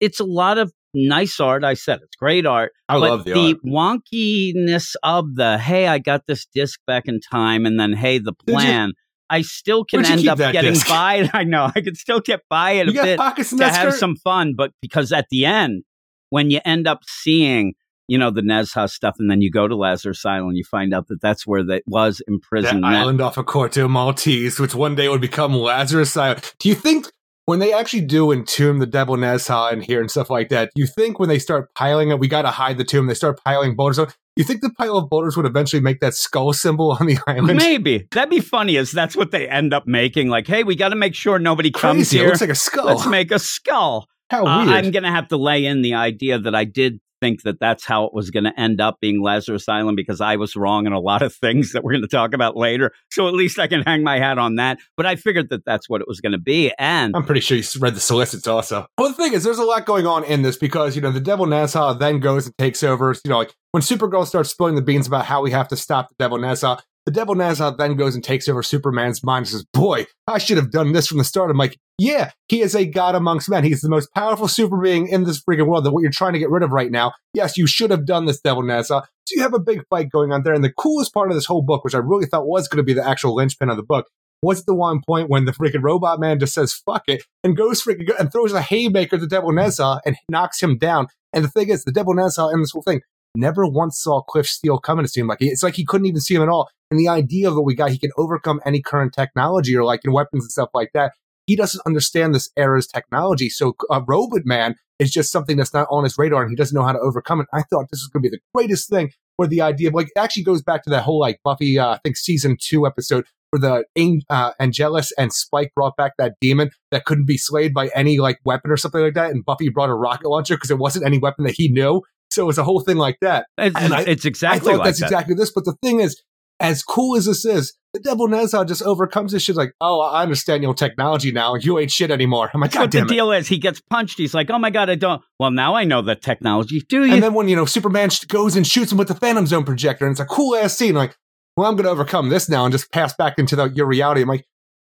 [0.00, 1.62] it's a lot of nice art.
[1.64, 2.72] I said it's great art.
[2.88, 4.00] I but love the, the art.
[4.14, 8.32] wonkiness of the hey, I got this disc back in time, and then hey, the
[8.32, 8.92] plan.
[9.28, 10.88] I still can end up getting disc?
[10.88, 11.30] by it.
[11.34, 13.98] I know I can still get by it a You got bit to have skirt?
[13.98, 15.82] some fun, but because at the end,
[16.30, 17.74] when you end up seeing,
[18.06, 20.94] you know, the Nezha stuff, and then you go to Lazarus Island, and you find
[20.94, 22.84] out that that's where that was that imprisoned.
[22.84, 26.52] That- island off of Corto Maltese, which one day would become Lazarus Island.
[26.60, 27.10] Do you think
[27.46, 30.86] when they actually do entomb the Devil Nezha in here and stuff like that, you
[30.86, 33.76] think when they start piling it, we got to hide the tomb, they start piling
[33.76, 37.06] boulders on, you think the pile of boulders would eventually make that skull symbol on
[37.06, 37.56] the island?
[37.56, 38.76] Maybe that'd be funny.
[38.76, 40.28] Is that's what they end up making?
[40.28, 42.18] Like, hey, we got to make sure nobody comes Crazy.
[42.18, 42.28] It here.
[42.28, 42.86] looks like a skull.
[42.86, 44.08] Let's make a skull.
[44.28, 44.84] How Uh, weird.
[44.84, 47.84] I'm going to have to lay in the idea that I did think that that's
[47.84, 50.92] how it was going to end up being Lazarus Island because I was wrong in
[50.92, 52.92] a lot of things that we're going to talk about later.
[53.10, 54.78] So at least I can hang my hat on that.
[54.96, 56.72] But I figured that that's what it was going to be.
[56.78, 58.86] And I'm pretty sure you read the solicits also.
[58.98, 61.20] Well, the thing is, there's a lot going on in this because, you know, the
[61.20, 63.14] Devil Nezha then goes and takes over.
[63.24, 66.08] You know, like when Supergirl starts spilling the beans about how we have to stop
[66.08, 69.64] the Devil Nezha, the Devil Nezha then goes and takes over Superman's mind and says,
[69.72, 71.50] Boy, I should have done this from the start.
[71.50, 73.62] I'm like, Yeah, he is a god amongst men.
[73.62, 76.40] He's the most powerful super being in this freaking world that what you're trying to
[76.40, 77.12] get rid of right now.
[77.32, 78.86] Yes, you should have done this, Devil Nezha.
[78.86, 80.52] So you have a big fight going on there.
[80.52, 82.84] And the coolest part of this whole book, which I really thought was going to
[82.84, 84.08] be the actual linchpin of the book,
[84.42, 87.82] was the one point when the freaking robot man just says fuck it and goes
[87.82, 91.06] freaking and throws a haymaker to Devil Nezha and knocks him down.
[91.32, 93.00] And the thing is, the Devil Nezha in this whole thing
[93.34, 95.26] never once saw Cliff Steele coming to see him.
[95.26, 96.70] Like it's like he couldn't even see him at all.
[96.90, 100.12] And the idea that we got, he can overcome any current technology or like in
[100.12, 101.12] weapons and stuff like that.
[101.46, 103.48] He doesn't understand this era's technology.
[103.48, 106.74] So a robot man is just something that's not on his radar and he doesn't
[106.74, 107.46] know how to overcome it.
[107.52, 110.08] I thought this was going to be the greatest thing where the idea of like
[110.08, 113.26] it actually goes back to that whole like Buffy, uh, I think season two episode
[113.50, 117.88] where the uh, Angelus and Spike brought back that demon that couldn't be slayed by
[117.94, 120.78] any like weapon or something like that, and Buffy brought a rocket launcher because it
[120.78, 122.02] wasn't any weapon that he knew.
[122.30, 123.46] So it was a whole thing like that.
[123.58, 125.06] it's, And I- it's I exactly thought like that's that.
[125.06, 125.52] exactly this.
[125.52, 126.22] But the thing is,
[126.60, 130.22] as cool as this is, the Devil Nezha just overcomes this shit like, oh, I
[130.22, 131.54] understand your technology now.
[131.54, 132.50] You ain't shit anymore.
[132.52, 133.08] I'm like, God what the it.
[133.08, 133.48] deal is.
[133.48, 134.18] He gets punched.
[134.18, 135.22] He's like, oh my God, I don't.
[135.38, 136.82] Well, now I know the technology.
[136.88, 137.12] Do you?
[137.14, 139.64] And then when, you know, Superman sh- goes and shoots him with the Phantom Zone
[139.64, 140.94] projector, and it's a cool ass scene.
[140.94, 141.14] Like,
[141.56, 144.22] well, I'm going to overcome this now and just pass back into the, your reality.
[144.22, 144.44] I'm like,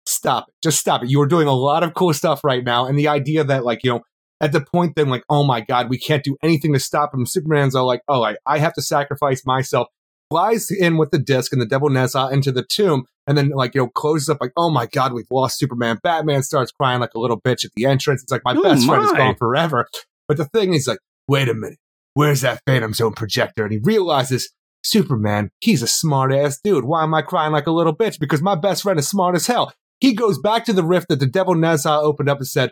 [0.08, 0.54] stop it.
[0.64, 1.10] Just stop it.
[1.10, 2.86] You were doing a lot of cool stuff right now.
[2.88, 4.02] And the idea that, like, you know,
[4.42, 7.26] at the point then, like, oh my God, we can't do anything to stop him.
[7.26, 9.88] Superman's all like, oh, I, I have to sacrifice myself
[10.32, 13.76] flies in with the disc and the Devil Nezha into the tomb, and then like
[13.76, 16.00] you know closes up like, oh my god, we've lost Superman.
[16.04, 18.24] Batman starts crying like a little bitch at the entrance.
[18.24, 19.88] It's like my Oh, best friend is gone forever.
[20.28, 21.78] But the thing is like, wait a minute,
[22.16, 23.64] where's that Phantom Zone projector?
[23.64, 24.50] And he realizes.
[24.88, 26.86] Superman, he's a smart ass dude.
[26.86, 28.20] Why am I crying like a little bitch?
[28.20, 29.74] Because my best friend is smart as hell.
[30.00, 32.70] He goes back to the rift that the Devil Nezha opened up and said,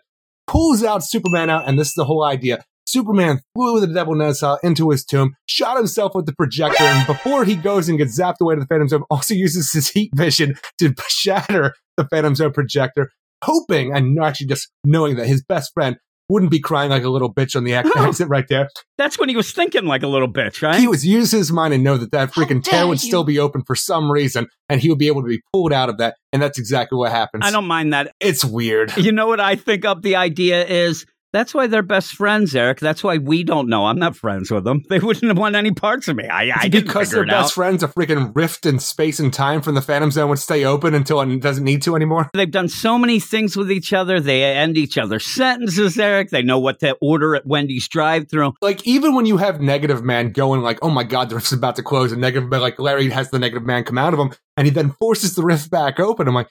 [0.48, 2.64] pulls out Superman out, and this is the whole idea.
[2.86, 7.46] Superman flew the Devil Nezha into his tomb, shot himself with the projector, and before
[7.46, 10.56] he goes and gets zapped away to the Phantom Zone, also uses his heat vision
[10.80, 13.10] to shatter the Phantom Zone projector,
[13.44, 15.98] hoping and actually just knowing that his best friend
[16.34, 18.04] wouldn't be crying like a little bitch on the ex- Oh.
[18.08, 18.68] exit right there.
[18.98, 20.80] That's when he was thinking like a little bitch, right?
[20.80, 23.08] He was use his mind and know that that freaking tear would you.
[23.08, 25.90] still be open for some reason, and he would be able to be pulled out
[25.90, 27.44] of that, and that's exactly what happens.
[27.46, 28.12] I don't mind that.
[28.20, 28.96] It's weird.
[28.98, 31.06] You know what I think up the idea is?
[31.34, 32.80] That's why they're best friends, Eric.
[32.80, 33.88] That's why we don't know.
[33.88, 34.84] I'm not friends with them.
[34.90, 36.28] They wouldn't want any parts of me.
[36.28, 37.52] I, I didn't because they're it best out.
[37.54, 40.94] friends, a freaking rift in space and time from the Phantom Zone would stay open
[40.94, 42.30] until it doesn't need to anymore.
[42.36, 44.20] They've done so many things with each other.
[44.20, 46.30] They end each other's sentences, Eric.
[46.30, 48.54] They know what to order at Wendy's drive-through.
[48.62, 51.76] Like even when you have Negative Man going like, "Oh my God, the rift's about
[51.78, 54.32] to close," and Negative Man, like Larry has the Negative Man come out of him,
[54.56, 56.28] and he then forces the rift back open.
[56.28, 56.50] I'm like,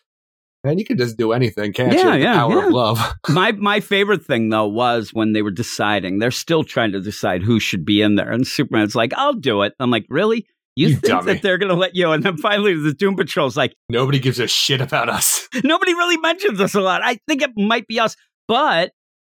[0.64, 2.22] man, you could just do anything, can't Yeah, you?
[2.22, 2.66] Yeah, power yeah.
[2.66, 3.14] of love.
[3.28, 6.18] My my favorite thing though was when they were deciding.
[6.18, 9.62] They're still trying to decide who should be in there, and Superman's like, "I'll do
[9.62, 10.46] it." I'm like, "Really?
[10.74, 11.32] You, You think dummy.
[11.34, 14.46] that they're gonna let you?" And then finally, the Doom Patrol's like, Nobody gives a
[14.46, 15.48] shit about us.
[15.64, 17.02] Nobody really mentions us a lot.
[17.04, 18.16] I think it might be us,
[18.48, 18.92] but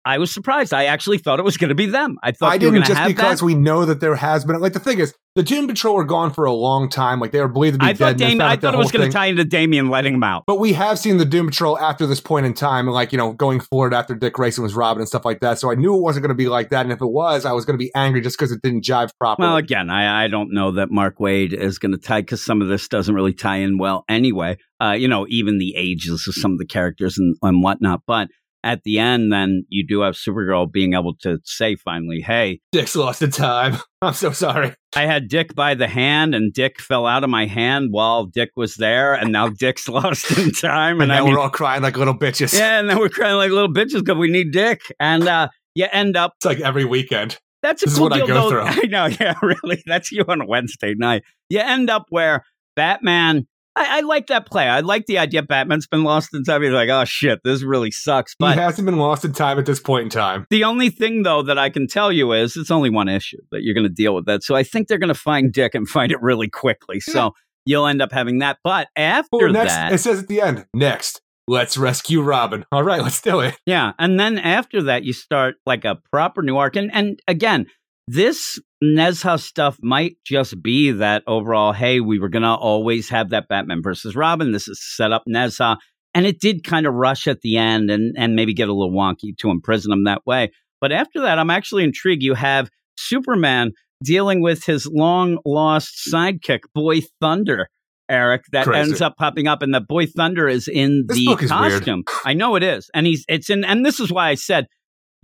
[0.06, 0.74] I was surprised.
[0.74, 2.18] I actually thought it was going to be them.
[2.22, 3.46] I thought I didn't just because that.
[3.46, 6.32] we know that there has been like the thing is the Doom Patrol were gone
[6.32, 7.20] for a long time.
[7.20, 7.98] Like they were believed to be I dead.
[7.98, 10.44] thought Dam- I thought it was going to tie into Damian letting him out.
[10.48, 13.34] But we have seen the Doom Patrol after this point in time, like, you know,
[13.34, 15.60] going forward after Dick Grayson was Robin and stuff like that.
[15.60, 16.86] So I knew it wasn't going to be like that.
[16.86, 19.10] And if it was, I was going to be angry just because it didn't jive
[19.20, 19.48] properly.
[19.48, 22.62] Well, again, I, I don't know that Mark Waid is going to tie because some
[22.62, 24.58] of this doesn't really tie in well anyway.
[24.82, 28.04] Uh, you know, even the ages of some of the characters and, and whatnot.
[28.06, 28.30] But
[28.66, 32.96] at the end, then you do have Supergirl being able to say finally, hey, Dick's
[32.96, 33.78] lost in time.
[34.02, 34.74] I'm so sorry.
[34.96, 38.50] I had Dick by the hand and Dick fell out of my hand while Dick
[38.56, 39.14] was there.
[39.14, 40.96] And now Dick's lost in time.
[41.00, 42.58] And And, I now mean, we're all crying like little bitches.
[42.58, 44.82] Yeah, and then we're crying like little bitches because we need Dick.
[45.00, 46.34] And uh, you end up.
[46.38, 47.38] It's like every weekend.
[47.62, 48.50] That's a This is cool I deal, go though.
[48.50, 48.62] through.
[48.66, 49.84] I know, yeah, really.
[49.86, 51.22] That's you on a Wednesday night.
[51.50, 52.44] You end up where
[52.76, 53.48] Batman.
[53.76, 54.68] I, I like that play.
[54.68, 56.62] I like the idea Batman's been lost in time.
[56.64, 58.36] He's like, oh shit, this really sucks.
[58.38, 60.46] But he hasn't been lost in time at this point in time.
[60.50, 63.64] the only thing though that I can tell you is it's only one issue that
[63.64, 64.44] you're going to deal with that.
[64.44, 67.00] So I think they're going to find Dick and find it really quickly.
[67.00, 67.34] So
[67.66, 68.60] you'll end up having that.
[68.64, 72.66] But after Oh, next, that, it says at the end, next, let's rescue Robin.
[72.72, 73.58] All right, let's do it.
[73.66, 77.66] Yeah, and then after that, you start like a proper new arc, and and again,
[78.08, 81.72] this Nezha stuff might just be that overall.
[81.74, 84.52] Hey, we were gonna always have that Batman versus Robin.
[84.52, 85.78] This is set up Nezha,
[86.14, 88.94] and it did kind of rush at the end, and and maybe get a little
[88.94, 90.52] wonky to imprison him that way.
[90.82, 92.24] But after that, I'm actually intrigued.
[92.24, 93.72] You have Superman
[94.04, 97.68] dealing with his long lost sidekick, Boy Thunder.
[98.08, 98.82] Eric, that Crazy.
[98.82, 101.72] ends up popping up, and the Boy Thunder is in This the book is weird.
[101.72, 102.04] costume.
[102.24, 104.68] I know it is, and he's it's in, and this is why I said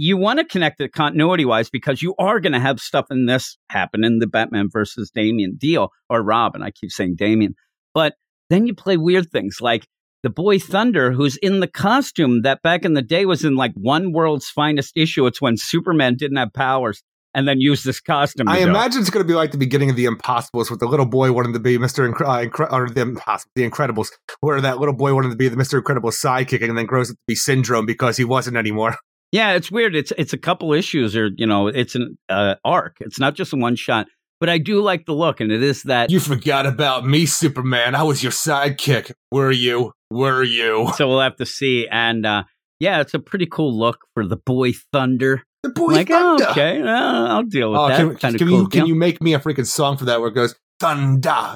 [0.01, 3.27] you want to connect it continuity wise because you are going to have stuff in
[3.27, 6.63] this happen in the Batman versus Damian deal or Robin.
[6.63, 7.53] I keep saying Damian,
[7.93, 8.15] but
[8.49, 9.85] then you play weird things like
[10.23, 13.73] the boy Thunder, who's in the costume that back in the day was in like
[13.75, 15.27] one world's finest issue.
[15.27, 17.03] It's when Superman didn't have powers
[17.35, 18.49] and then used this costume.
[18.49, 18.67] I it.
[18.67, 21.31] imagine it's going to be like the beginning of the Impossibles, with the little boy
[21.31, 24.09] wanting to be Mister Incre- uh, Incre- or the Impossible, the Incredibles,
[24.39, 27.15] where that little boy wanted to be the Mister Incredible sidekick, and then grows up
[27.15, 28.95] to be Syndrome because he wasn't anymore.
[29.31, 29.95] Yeah, it's weird.
[29.95, 32.97] It's it's a couple issues, or you know, it's an uh, arc.
[32.99, 34.07] It's not just a one shot.
[34.39, 36.09] But I do like the look, and it is that.
[36.09, 37.93] You forgot about me, Superman.
[37.93, 39.11] I was your sidekick.
[39.31, 39.91] Were you?
[40.09, 40.89] Were you?
[40.95, 41.87] so we'll have to see.
[41.89, 42.43] And uh,
[42.79, 45.43] yeah, it's a pretty cool look for the boy Thunder.
[45.61, 46.43] The boy like, Thunder.
[46.47, 47.97] oh, okay, uh, I'll deal with Oh, that.
[47.97, 48.87] can, kind of can cool you can deal.
[48.87, 51.55] you make me a freaking song for that where it goes thunder?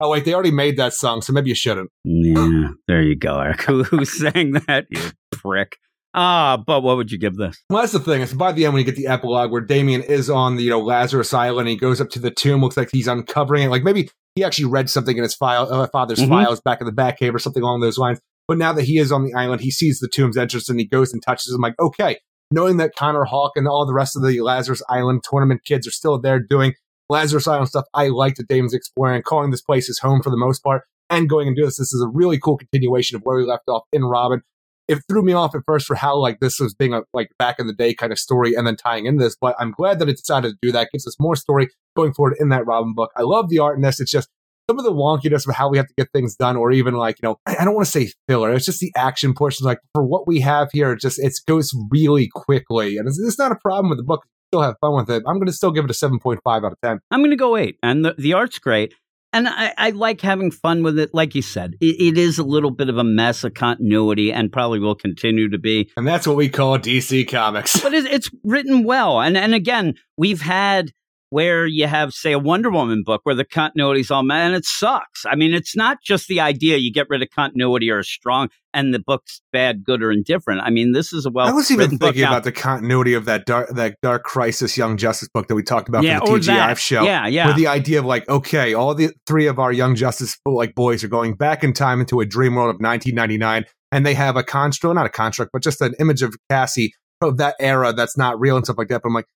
[0.00, 1.90] Oh wait, they already made that song, so maybe you shouldn't.
[2.04, 3.62] Yeah, there you go, Eric.
[3.62, 4.86] Who, sang that?
[4.90, 5.00] You
[5.32, 5.76] prick.
[6.16, 7.56] Ah, but what would you give this?
[7.70, 8.22] Well, that's the thing.
[8.22, 10.70] It's by the end when you get the epilogue where Damian is on the you
[10.70, 11.68] know Lazarus Island.
[11.68, 12.60] He goes up to the tomb.
[12.60, 13.68] Looks like he's uncovering it.
[13.68, 16.28] Like maybe he actually read something in his file, uh, father's Mhm.
[16.28, 18.20] files back in the Batcave or something along those lines.
[18.46, 20.86] But now that he is on the island, he sees the tomb's entrance and he
[20.86, 21.60] goes and touches him.
[21.60, 22.18] Like okay,
[22.50, 25.92] knowing that Connor Hawke and all the rest of the Lazarus Island tournament kids are
[25.92, 26.74] still there doing
[27.08, 30.36] Lazarus Island stuff, I like that Damian's exploring calling this place his home for the
[30.36, 31.78] most part and going and do this.
[31.78, 34.42] This is a really cool continuation of where we left off in Robin.
[34.88, 37.58] it threw me off at first for how like this was being a like back
[37.58, 39.36] in the day kind of story and then tying into this.
[39.38, 40.90] But I'm glad that it decided to do that.
[40.92, 43.10] Gives us more story going forward in that Robin book.
[43.16, 44.00] I love the art in this.
[44.00, 44.28] It's just
[44.68, 47.16] some of the wonkiness of how we have to get things done, or even like,
[47.22, 48.52] you know, I don't want to say filler.
[48.52, 49.66] It's just the action portion.
[49.66, 52.96] Like for what we have here, it just it goes really quickly.
[52.96, 54.24] And it's, it's not a problem with the book.
[54.50, 55.22] Still have fun with it.
[55.26, 57.00] I'm going to still give it a 7.5 out of 10.
[57.10, 58.94] I'm going to go eight, and the, the art's great.
[59.32, 61.12] And I, I like having fun with it.
[61.12, 64.52] Like you said, it, it is a little bit of a mess of continuity and
[64.52, 65.90] probably will continue to be.
[65.96, 67.80] And that's what we call DC Comics.
[67.80, 69.20] But it, it's written well.
[69.20, 70.92] And, and again, we've had
[71.34, 74.64] where you have, say, a Wonder Woman book where the continuity's all mad, and it
[74.64, 75.26] sucks.
[75.26, 78.94] I mean, it's not just the idea you get rid of continuity or strong and
[78.94, 80.60] the book's bad, good, or indifferent.
[80.60, 83.46] I mean, this is a well I was even thinking about the continuity of that
[83.46, 86.46] dark, that Dark Crisis Young Justice book that we talked about yeah, for the TGI
[86.46, 86.78] that.
[86.78, 87.02] show.
[87.02, 87.48] Yeah, yeah.
[87.48, 91.02] With the idea of like, okay, all the three of our Young Justice like boys
[91.02, 94.44] are going back in time into a dream world of 1999, and they have a
[94.44, 98.38] construct, not a construct, but just an image of Cassie of that era that's not
[98.38, 99.02] real and stuff like that.
[99.02, 99.26] But I'm like,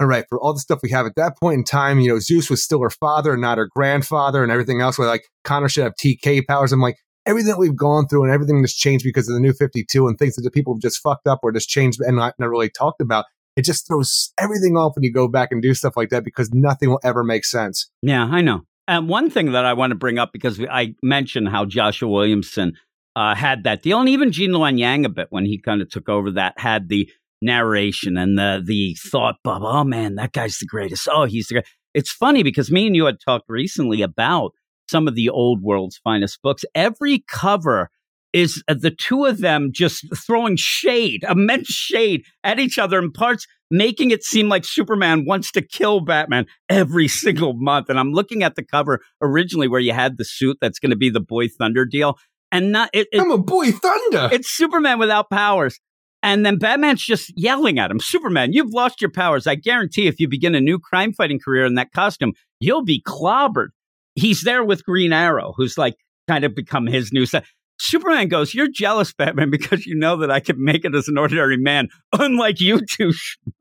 [0.00, 2.18] all right, for all the stuff we have at that point in time, you know,
[2.18, 4.98] Zeus was still her father, not her grandfather, and everything else.
[4.98, 6.72] Where like Connor should have TK powers.
[6.72, 9.52] I'm like, everything that we've gone through and everything that's changed because of the new
[9.52, 12.34] 52 and things that the people have just fucked up or just changed and not,
[12.38, 13.26] not really talked about.
[13.56, 16.50] It just throws everything off when you go back and do stuff like that because
[16.52, 17.90] nothing will ever make sense.
[18.00, 18.62] Yeah, I know.
[18.88, 22.72] And one thing that I want to bring up because I mentioned how Joshua Williamson
[23.16, 25.90] uh, had that deal, and even Gene Luen Yang a bit when he kind of
[25.90, 27.10] took over that had the
[27.42, 29.66] narration and the the thought bubble.
[29.66, 31.08] Oh man, that guy's the greatest.
[31.10, 31.66] Oh, he's the great.
[31.94, 34.52] It's funny because me and you had talked recently about
[34.88, 36.64] some of the old world's finest books.
[36.74, 37.90] Every cover
[38.32, 43.10] is uh, the two of them just throwing shade, immense shade at each other in
[43.10, 47.88] parts, making it seem like Superman wants to kill Batman every single month.
[47.88, 50.96] And I'm looking at the cover originally where you had the suit that's going to
[50.96, 52.16] be the Boy Thunder deal,
[52.52, 54.28] and not it, it- I'm a boy thunder.
[54.32, 55.80] it's Superman without powers.
[56.22, 59.46] And then Batman's just yelling at him, Superman, you've lost your powers.
[59.46, 63.02] I guarantee if you begin a new crime fighting career in that costume, you'll be
[63.02, 63.68] clobbered.
[64.14, 65.94] He's there with Green Arrow, who's like
[66.28, 67.44] kind of become his new set.
[67.78, 71.18] Superman goes, You're jealous, Batman, because you know that I can make it as an
[71.18, 73.12] ordinary man, unlike you two.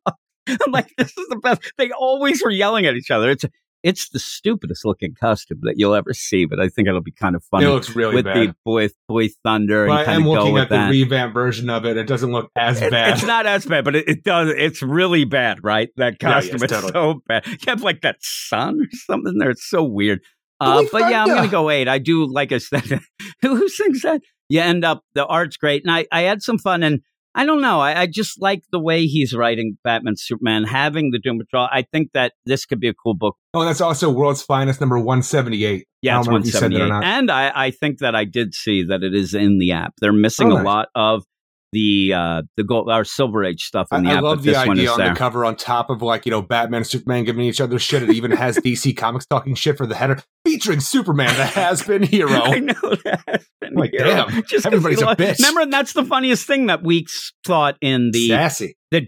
[0.47, 1.61] I'm like, this is the best.
[1.77, 3.29] They always were yelling at each other.
[3.29, 3.45] It's
[3.83, 7.35] it's the stupidest looking costume that you'll ever see, but I think it'll be kind
[7.35, 8.49] of funny it looks really with bad.
[8.49, 11.95] the boy boy thunder and but I am looking at the revamp version of it.
[11.97, 13.13] It doesn't look as It- bad.
[13.13, 14.49] It's not as bad, but it, it does.
[14.49, 15.89] It's really bad, right?
[15.97, 16.53] That Yeah, costume.
[16.55, 16.91] yes, it's totally.
[16.93, 17.45] so bad.
[17.47, 19.51] You have like that sun or something there.
[19.51, 20.21] It's so weird.
[20.61, 21.87] Uh, but yeah, I'm going to go eight.
[21.87, 22.99] I do, like I said, who,
[23.55, 24.21] who sings that?
[24.49, 25.83] You end up, the art's great.
[25.85, 26.83] And I, I had some fun.
[26.83, 26.99] And
[27.35, 27.79] I don't know.
[27.79, 31.67] I, I just like the way he's writing Batman, Superman, having the Doom Patrol.
[31.71, 33.35] I think that this could be a cool book.
[33.53, 35.85] oh, that's also World's Finest number 178.
[36.01, 36.89] Yeah, don't it's remember if you said that or 178.
[36.89, 37.03] not.
[37.19, 39.93] And I, I think that I did see that it is in the app.
[40.01, 41.23] They're missing Oh, a lot of
[41.71, 44.23] the uh the gold or silver age stuff in I, the I app.
[44.23, 45.09] love the idea on there.
[45.09, 48.01] the cover on top of like, you know, Batman and Superman giving each other shit.
[48.03, 52.03] It even has DC Comics talking shit for the header featuring Superman, the has been
[52.03, 52.41] hero.
[52.41, 53.43] I know that.
[53.71, 55.37] Like, damn, 'cause everybody's a know, bitch.
[55.39, 58.75] Remember, and that's the funniest thing that Weeks thought in the Sassy.
[58.89, 59.01] the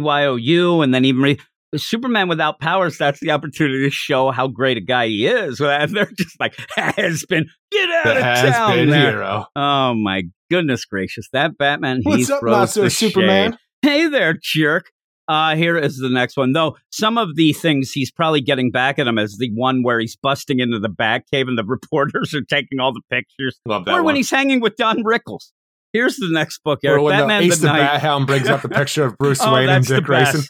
[0.00, 1.38] DCYOU, and then even re-
[1.76, 2.96] Superman without powers.
[2.96, 5.60] That's the opportunity to show how great a guy he is.
[5.60, 8.76] And they're just like has been get out The of town.
[8.76, 9.46] been hero.
[9.54, 11.28] Oh my goodness gracious!
[11.32, 12.00] That Batman.
[12.02, 13.52] he What's up, throws the Superman?
[13.52, 13.58] shade.
[13.82, 14.90] Hey there, jerk.
[15.28, 16.52] Uh, here is the next one.
[16.52, 19.98] Though some of the things he's probably getting back at him is the one where
[19.98, 23.58] he's busting into the Batcave and the reporters are taking all the pictures.
[23.66, 25.50] Love that or when he's hanging with Don Rickles.
[25.92, 27.78] Here's the next book, Or when Batman the Ace the the Knight.
[27.80, 30.42] Bat Hound brings up the picture of Bruce Oh, Wayne and Dick Grayson.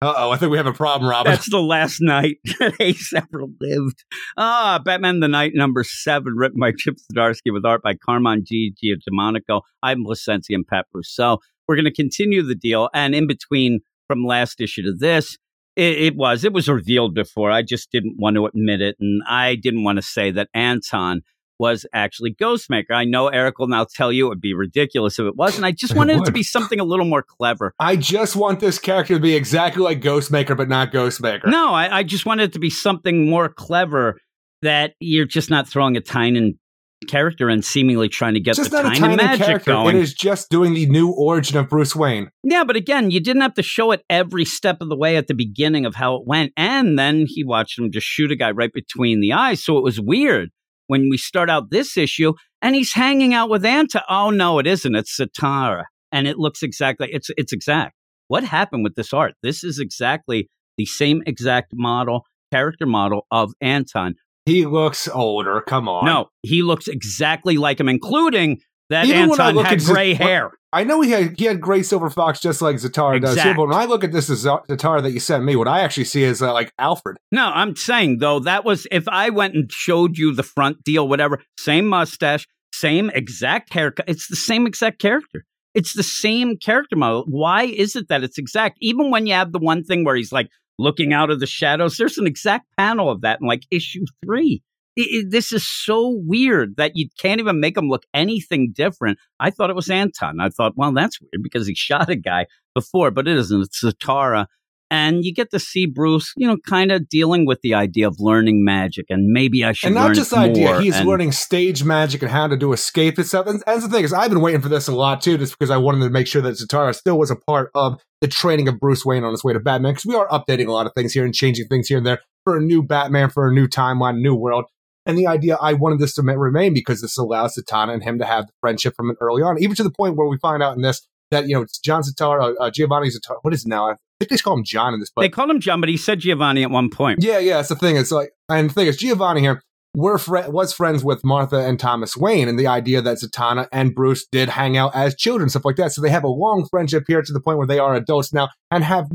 [0.00, 1.32] Oh, I think we have a problem, Robin.
[1.32, 4.04] That's the last night that Ace ever lived.
[4.36, 8.72] Ah, Batman the Knight number seven, written by Chip Zdarsky with art by Carmine Di
[8.80, 9.62] Giandomenico.
[9.82, 11.38] I'm Licenzi and Pat Brousseau.
[11.66, 12.88] We're going to continue the deal.
[12.94, 15.36] And in between from last issue to this,
[15.74, 17.50] it, it was, it was revealed before.
[17.50, 18.94] I just didn't want to admit it.
[19.00, 21.22] And I didn't want to say that Anton
[21.58, 22.92] was actually Ghostmaker.
[22.92, 25.64] I know Eric will now tell you it would be ridiculous if it wasn't.
[25.64, 27.74] I just wanted it to be something a little more clever.
[27.78, 31.46] I just want this character to be exactly like Ghostmaker, but not Ghostmaker.
[31.46, 34.18] No, I, I just wanted it to be something more clever
[34.62, 36.58] that you're just not throwing a Tynion
[37.06, 39.70] character and seemingly trying to get just the not a Tynion tiny magic character.
[39.72, 39.96] going.
[39.96, 42.30] It is just doing the new origin of Bruce Wayne.
[42.42, 45.28] Yeah, but again, you didn't have to show it every step of the way at
[45.28, 46.52] the beginning of how it went.
[46.56, 49.62] And then he watched him just shoot a guy right between the eyes.
[49.62, 50.50] So it was weird
[50.88, 54.02] when we start out this issue and he's hanging out with Anton.
[54.08, 54.94] Oh, no, it isn't.
[54.94, 55.84] It's Zatara.
[56.10, 57.94] And it looks exactly, it's, it's exact.
[58.26, 59.34] What happened with this art?
[59.42, 64.14] This is exactly the same exact model, character model of Anton.
[64.46, 65.60] He looks older.
[65.60, 66.06] Come on.
[66.06, 68.58] No, he looks exactly like him, including
[68.90, 70.50] That Even when I look had gray hair.
[70.72, 73.68] I know he had he had gray silver fox just like Zatara does here, but
[73.68, 76.42] when I look at this Zatara that you sent me, what I actually see is
[76.42, 77.16] uh, like Alfred.
[77.32, 81.08] No, I'm saying though that was if I went and showed you the front deal,
[81.08, 84.08] whatever, same mustache, same exact haircut.
[84.08, 85.44] It's the same exact character.
[85.74, 87.24] It's the same character model.
[87.28, 88.78] Why is it that it's exact?
[88.80, 91.96] Even when you have the one thing where he's like looking out of the shadows,
[91.96, 94.62] there's an exact panel of that in like issue three.
[95.00, 99.18] It- it- this is so weird that you can't even make him look anything different.
[99.38, 100.40] I thought it was Anton.
[100.40, 103.62] I thought, well, that's weird because he shot a guy before, but it isn't.
[103.62, 104.46] It's Zatara.
[104.90, 108.16] And you get to see Bruce, you know, kind of dealing with the idea of
[108.18, 112.22] learning magic, and maybe I should and not just idea, he's and- learning stage magic
[112.22, 113.46] and how to do escape and stuff.
[113.46, 115.70] And, and the thing is, I've been waiting for this a lot too, just because
[115.70, 118.80] I wanted to make sure that Zatara still was a part of the training of
[118.80, 121.12] Bruce Wayne on his way to Batman, because we are updating a lot of things
[121.12, 124.20] here and changing things here and there for a new Batman, for a new timeline,
[124.22, 124.64] new world.
[125.08, 128.26] And the idea, I wanted this to remain because this allows Zatanna and him to
[128.26, 130.76] have the friendship from an early on, even to the point where we find out
[130.76, 131.00] in this
[131.30, 133.88] that, you know, it's John Zatara, uh, Giovanni Zatara, what is it now?
[133.90, 135.88] I think they just call him John in this, but they call him John, but
[135.88, 137.22] he said Giovanni at one point.
[137.22, 137.96] yeah, yeah, that's the thing.
[137.96, 139.62] It's like, and the thing is, Giovanni here
[139.94, 143.94] were fri was friends with Martha and Thomas Wayne, and the idea that Zatanna and
[143.94, 145.92] Bruce did hang out as children, stuff like that.
[145.92, 148.48] So they have a long friendship here to the point where they are adults now
[148.70, 149.06] and have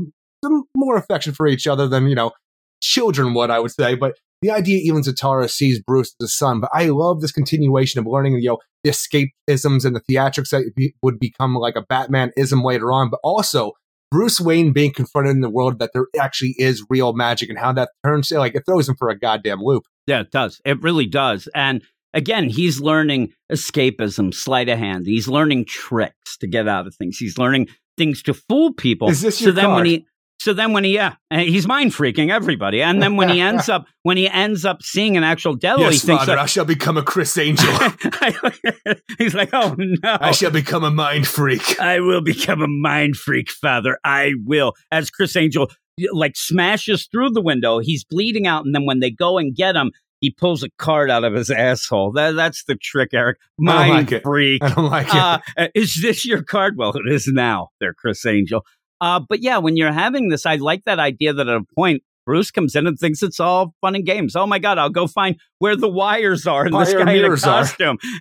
[0.44, 2.32] some more affection for each other than you know
[2.80, 3.94] children would, I would say.
[3.94, 6.60] But the idea, even Zatara sees Bruce as a son.
[6.60, 10.70] But I love this continuation of learning, you know, the escapisms and the theatrics that
[10.76, 13.72] be, would become like a Batman ism later on, but also
[14.10, 17.72] Bruce Wayne being confronted in the world that there actually is real magic and how
[17.72, 19.84] that turns like it throws him for a goddamn loop.
[20.06, 20.60] Yeah, it does.
[20.66, 21.48] It really does.
[21.54, 21.82] And
[22.12, 25.06] again, he's learning escapism, sleight of hand.
[25.06, 27.16] He's learning tricks to get out of things.
[27.16, 29.08] He's learning things to fool people.
[29.08, 30.06] Is this so your then when he
[30.44, 32.82] so then when he yeah, he's mind freaking everybody.
[32.82, 35.96] And then when he ends up when he ends up seeing an actual devil, he
[35.96, 37.72] thinks Father, I shall become a Criss Angel.
[39.18, 40.18] he's like, oh no.
[40.20, 41.80] I shall become a mind freak.
[41.80, 43.98] I will become a mind freak, Father.
[44.04, 44.74] I will.
[44.92, 45.70] As Criss Angel
[46.12, 49.76] like smashes through the window, he's bleeding out, and then when they go and get
[49.76, 52.12] him, he pulls a card out of his asshole.
[52.12, 53.38] That, that's the trick, Eric.
[53.66, 54.22] I don't Mind it.
[54.22, 54.62] freak.
[54.62, 55.14] I don't like it.
[55.56, 56.76] Uh, is this your card?
[56.76, 57.68] Well, it is now.
[57.80, 58.62] There, Criss Angel.
[59.00, 62.02] Uh, but yeah, when you're having this, I like that idea that at a point.
[62.26, 64.34] Bruce comes in and thinks it's all fun and games.
[64.34, 67.12] Oh my God, I'll go find where the wires are and this guy in a
[67.12, 67.66] mirrors are.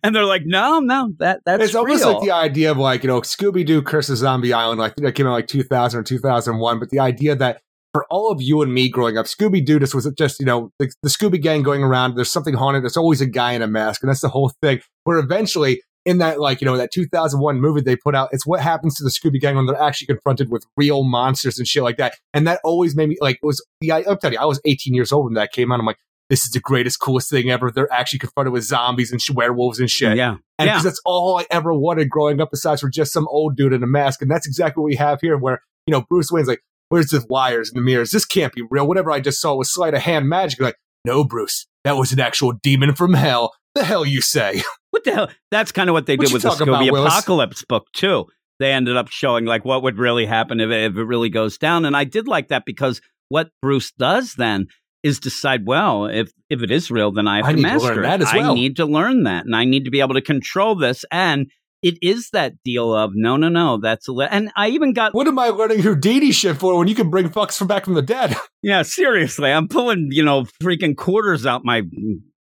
[0.03, 3.07] And they're like, no, no, that that's it's almost like the idea of like you
[3.07, 6.79] know Scooby Doo Curse Zombie Island, like that came out like 2000 or 2001.
[6.79, 7.61] But the idea that
[7.93, 10.71] for all of you and me growing up, Scooby Doo just was just you know
[10.79, 12.15] the, the Scooby Gang going around.
[12.15, 12.83] There's something haunted.
[12.83, 14.81] There's always a guy in a mask, and that's the whole thing.
[15.05, 15.81] Where eventually.
[16.05, 19.03] In that, like, you know, that 2001 movie they put out, it's what happens to
[19.05, 22.15] the Scooby Gang when they're actually confronted with real monsters and shit like that.
[22.33, 24.93] And that always made me, like, it was, the, i'm telling you, I was 18
[24.93, 25.79] years old when that came out.
[25.79, 25.97] I'm like,
[26.29, 27.71] this is the greatest, coolest thing ever.
[27.71, 30.17] They're actually confronted with zombies and sh- werewolves and shit.
[30.17, 30.35] yeah.
[30.59, 30.81] And Yeah.
[30.81, 33.87] that's all I ever wanted growing up, besides for just some old dude in a
[33.87, 34.21] mask.
[34.21, 37.25] And that's exactly what we have here, where, you know, Bruce Wayne's like, where's the
[37.29, 38.11] wires and the mirrors?
[38.11, 38.87] This can't be real.
[38.87, 40.59] Whatever I just saw was sleight of hand magic.
[40.59, 40.75] Like,
[41.05, 43.53] no, Bruce, that was an actual demon from hell.
[43.75, 44.63] The hell you say?
[45.03, 45.29] What the hell?
[45.51, 47.13] That's kind of what they What did with the about, Scooby Willis?
[47.13, 48.25] Apocalypse book too.
[48.59, 51.57] They ended up showing like what would really happen if it, if it really goes
[51.57, 54.67] down, and I did like that because what Bruce does then
[55.03, 57.67] is decide, well, if if it is real, then I have I to need to
[57.67, 58.01] master learn it.
[58.03, 58.51] that as well.
[58.51, 61.03] I need to learn that, and I need to be able to control this.
[61.11, 61.51] And
[61.81, 63.77] it is that deal of no, no, no.
[63.77, 64.27] That's a li-.
[64.31, 67.29] and I even got What am I learning Houdini shit for when you can bring
[67.29, 68.37] fucks from back from the dead?
[68.63, 71.81] yeah, seriously, I'm pulling you know freaking quarters out my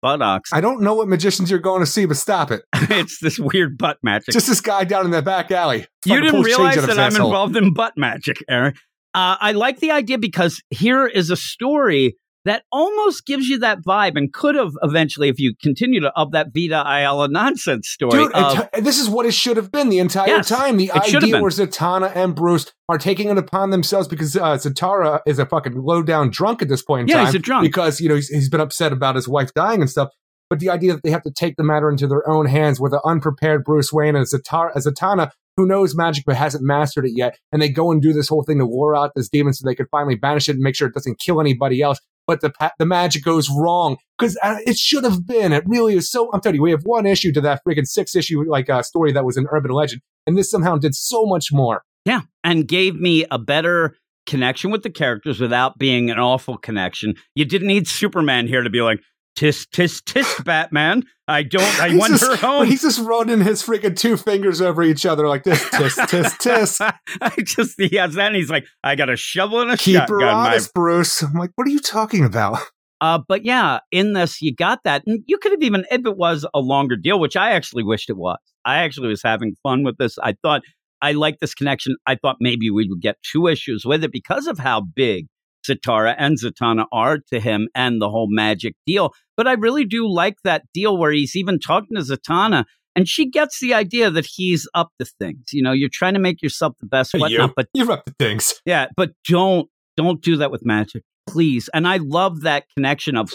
[0.02, 0.50] buttocks.
[0.52, 2.62] I don't know what magicians you're going to see, but stop it.
[2.74, 4.34] it's this weird butt magic.
[4.34, 5.86] Just this guy down in that back alley.
[6.04, 7.28] you didn't realize that I'm asshole.
[7.28, 8.74] involved in butt magic, Aaron.
[9.14, 13.78] Uh, I like the idea because here is a story that almost gives you that
[13.86, 18.24] vibe and could have eventually, if you continue to, of that Vita Ayala nonsense story.
[18.24, 20.76] Dude, of, this is what it should have been the entire Yes, time.
[20.76, 24.36] The it should have idea where Zatanna and Bruce are taking it upon themselves because
[24.36, 27.26] uh, Zatara is a fucking low down drunk at this point in Yeah, time.
[27.26, 27.62] he's a drunk.
[27.64, 30.08] Because, you know, he's, he's been upset about his wife dying and stuff.
[30.50, 32.92] But the idea that they have to take the matter into their own hands with
[32.92, 37.38] an unprepared Bruce Wayne and Zatara, Zatanna, who knows magic but hasn't mastered it yet,
[37.52, 39.74] and they go and do this whole thing to lure out this demon so they
[39.74, 41.98] can finally banish it and make sure it doesn't kill anybody else.
[42.26, 45.52] But the the magic goes wrong because uh, it should have been.
[45.52, 46.30] It really is so.
[46.32, 49.12] I'm telling you, we have one issue to that freaking six issue like uh, story
[49.12, 51.82] that was an urban legend, and this somehow did so much more.
[52.04, 53.96] yeah, and gave me a better
[54.26, 57.14] connection with the characters without being an awful connection.
[57.34, 59.00] You didn't need Superman here to be like,
[59.38, 61.04] tisk, tisk, tisk, Batman.
[61.28, 62.66] I don't, I He's want just- her home.
[62.66, 66.80] He's just running his freaking two fingers over each other like this, tis, tis, tis.
[67.20, 70.00] I just he has that and he's like, I got a shovel and a Keep
[70.00, 70.50] her shotgun.
[70.50, 71.22] My Bruce.
[71.22, 72.58] I'm like, what are you talking about?
[73.00, 75.02] Uh, but yeah, in this, you got that.
[75.06, 78.08] And you could have even, if it was a longer deal, which I actually wished
[78.10, 80.18] it was, I actually was having fun with this.
[80.22, 80.62] I thought
[81.00, 81.96] I liked this connection.
[82.06, 85.26] I thought maybe we would get two issues with it because of how big
[85.68, 89.12] Zatara and Zatanna are to him and the whole magic deal.
[89.36, 93.30] But I really do like that deal where he's even talking to Zatanna and she
[93.30, 95.44] gets the idea that he's up to things.
[95.52, 98.14] You know, you're trying to make yourself the best, whatnot, you, but you're up to
[98.18, 98.54] things.
[98.66, 101.68] yeah, but don't don't do that with magic, please.
[101.74, 103.30] And I love that connection of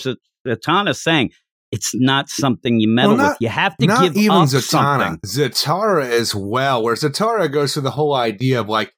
[0.47, 1.32] Zatanna saying
[1.71, 3.38] it's not something you meddle Well, not- with.
[3.41, 4.61] You have to Not give even up Zatanna.
[4.61, 5.19] something.
[5.25, 8.93] Zatara as well, where Zatara goes through the whole idea of like,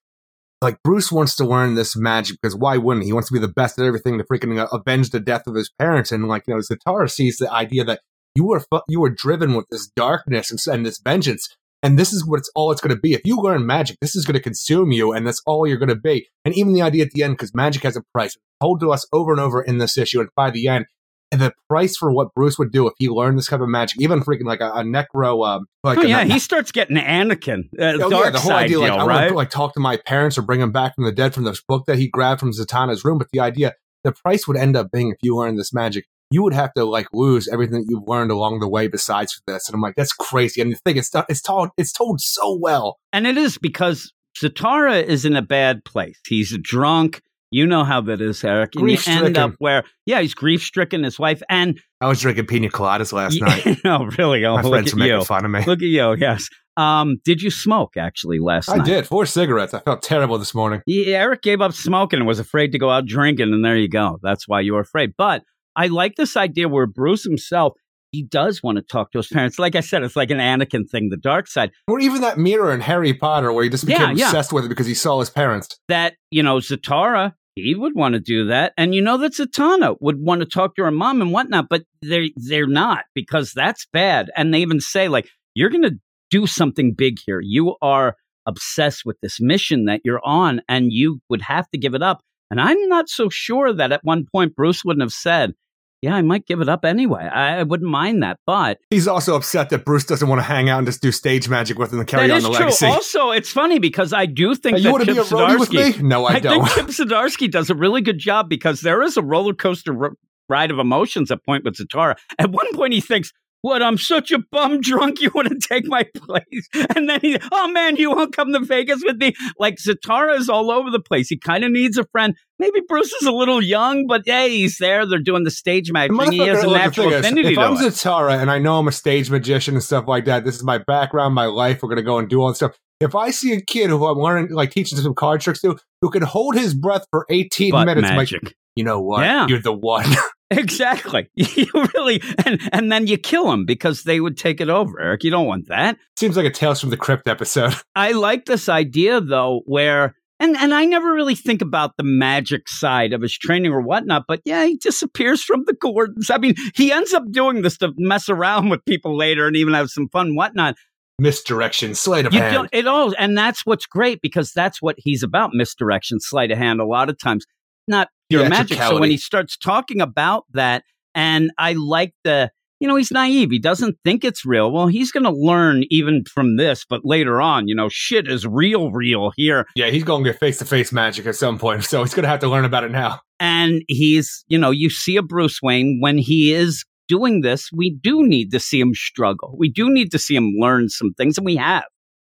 [0.61, 3.09] like Bruce wants to learn this magic because why wouldn't he?
[3.09, 5.55] He wants to be the best at everything to freaking uh, avenge the death of
[5.55, 6.11] his parents.
[6.11, 8.01] And like, you know, Zatara sees the idea that
[8.35, 11.55] you were fu- you were driven with this darkness and, and this vengeance.
[11.81, 13.13] And this is what it's all it's going to be.
[13.13, 15.87] If you learn magic, this is going to consume you, and that's all you're going
[15.87, 16.27] to be.
[16.43, 19.07] And even the idea at the end, because magic has a price, told to us
[19.13, 20.87] over and over in this issue, and by the end,
[21.31, 24.01] and the price for what Bruce would do if he learned this type of magic,
[24.01, 28.03] even freaking like a, a necro, um, like Oh, yeah, he starts getting Anakin, uh,
[28.03, 29.27] Oh, dark yeah, the whole idea, deal, like, I want right?
[29.29, 31.61] to like talk to my parents or bring them back from the dead from this
[31.61, 33.17] book that he grabbed from Zatanna's room.
[33.17, 36.43] But the idea, the price would end up being if you learned this magic, you
[36.43, 39.67] would have to like lose everything that you've learned along the way besides this.
[39.67, 40.61] And I'm like, that's crazy.
[40.61, 42.97] And the thing, it's done, it's told, it's told so well.
[43.13, 46.19] And it is because Zatara is in a bad place.
[46.27, 47.21] He's drunk.
[47.51, 48.75] You know how that is, Eric.
[48.75, 51.41] And you end up where, yeah, he's grief stricken, his wife.
[51.49, 53.77] And, I was drinking pina coladas last night.
[53.83, 55.25] know, really, oh, My look friends at making you.
[55.25, 55.65] fun of me.
[55.65, 56.47] Look at you, yes.
[56.77, 58.81] Um, did you smoke actually last I night?
[58.83, 59.73] I did four cigarettes.
[59.73, 60.81] I felt terrible this morning.
[60.85, 63.89] Yeah, Eric gave up smoking and was afraid to go out drinking, and there you
[63.89, 64.17] go.
[64.21, 65.13] That's why you were afraid.
[65.17, 65.43] But
[65.75, 67.73] I like this idea where Bruce himself,
[68.11, 69.59] he does want to talk to his parents.
[69.59, 71.71] Like I said, it's like an Anakin thing, the dark side.
[71.87, 74.25] Or even that mirror in Harry Potter where he just became Yeah, yeah.
[74.27, 75.67] obsessed with it because he saw his parents.
[75.87, 78.73] That, you know, Zatara, he would want to do that.
[78.77, 81.83] And you know that Zatanna would want to talk to her mom and whatnot, but
[82.01, 84.29] they're they're not because that's bad.
[84.35, 85.91] And they even say, like, you're gonna
[86.29, 87.41] do something big here.
[87.43, 91.93] You are obsessed with this mission that you're on, and you would have to give
[91.95, 92.21] it up.
[92.49, 95.53] And I'm not so sure that at one point Bruce wouldn't have said,
[96.01, 97.23] Yeah, I might give it up anyway.
[97.23, 98.39] I, I wouldn't mind that.
[98.45, 101.49] But He's also upset that Bruce doesn't want to hang out and just do stage
[101.49, 102.59] magic with him and carry that on the true.
[102.65, 102.85] legacy.
[102.85, 105.59] Also, it's funny because I do think Hey, that you want to be a roadie
[105.59, 106.01] with me?
[106.01, 106.65] No, I, I, don't.
[106.69, 110.13] think Chip Zdarsky does a really good job because there is a roller coaster r-
[110.47, 112.15] ride of emotions at point with Zatara.
[112.37, 113.81] At one point, he thinks, "What?
[113.83, 115.21] I'm such a bum drunk.
[115.21, 118.59] You want to take my place?" And then he, "Oh man, you won't come to
[118.59, 121.29] Vegas with me." Like Zatara is all over the place.
[121.29, 122.35] He kind of needs a friend.
[122.57, 125.05] Maybe Bruce is a little young, but hey, he's there.
[125.05, 126.11] They're doing the stage magic.
[126.31, 127.79] He has a natural is, affinity If I'm it.
[127.79, 130.77] Zatara and I know I'm a stage magician and stuff like that, this is my
[130.79, 131.81] background, my life.
[131.81, 132.75] We're gonna go and do all this stuff.
[132.99, 136.09] If I see a kid who I'm learning, like teaching some card tricks to, who
[136.09, 138.55] can hold his breath for 18 But minutes, I'm like, magic.
[138.75, 139.21] you know what?
[139.21, 139.47] Yeah.
[139.47, 140.05] You're the one.
[140.51, 141.29] Exactly.
[141.35, 145.23] You really and and then you kill him because they would take it over, Eric.
[145.23, 145.97] You don't want that.
[146.17, 147.73] Seems like a Tales from the Crypt episode.
[147.95, 152.69] I like this idea though, where and and I never really think about the magic
[152.69, 156.29] side of his training or whatnot, but yeah, he disappears from the Gordons.
[156.29, 159.73] I mean, he ends up doing this to mess around with people later and even
[159.73, 160.75] have some fun whatnot.
[161.19, 162.69] Misdirection, sleight of You hand.
[162.71, 166.79] it all, and that's what's great because that's what he's about: misdirection, sleight of hand.
[166.79, 167.45] A lot of times,
[167.89, 168.77] not pure magic.
[168.77, 170.83] So when he starts talking about that,
[171.15, 173.49] and I like the, you know, he's naive.
[173.51, 174.71] He doesn't think it's real.
[174.71, 178.47] Well, he's going to learn even from this, but later on, you know, shit is
[178.47, 179.65] real, real here.
[179.75, 182.23] yeah, he's going to get face to face magic at some point, so he's going
[182.23, 183.19] to have to learn about it now.
[183.39, 187.89] And he's, you know, you see a Bruce Wayne when he is doing this, we
[188.01, 189.55] do need to see him struggle.
[189.57, 191.83] We do need to see him learn some things, and we have.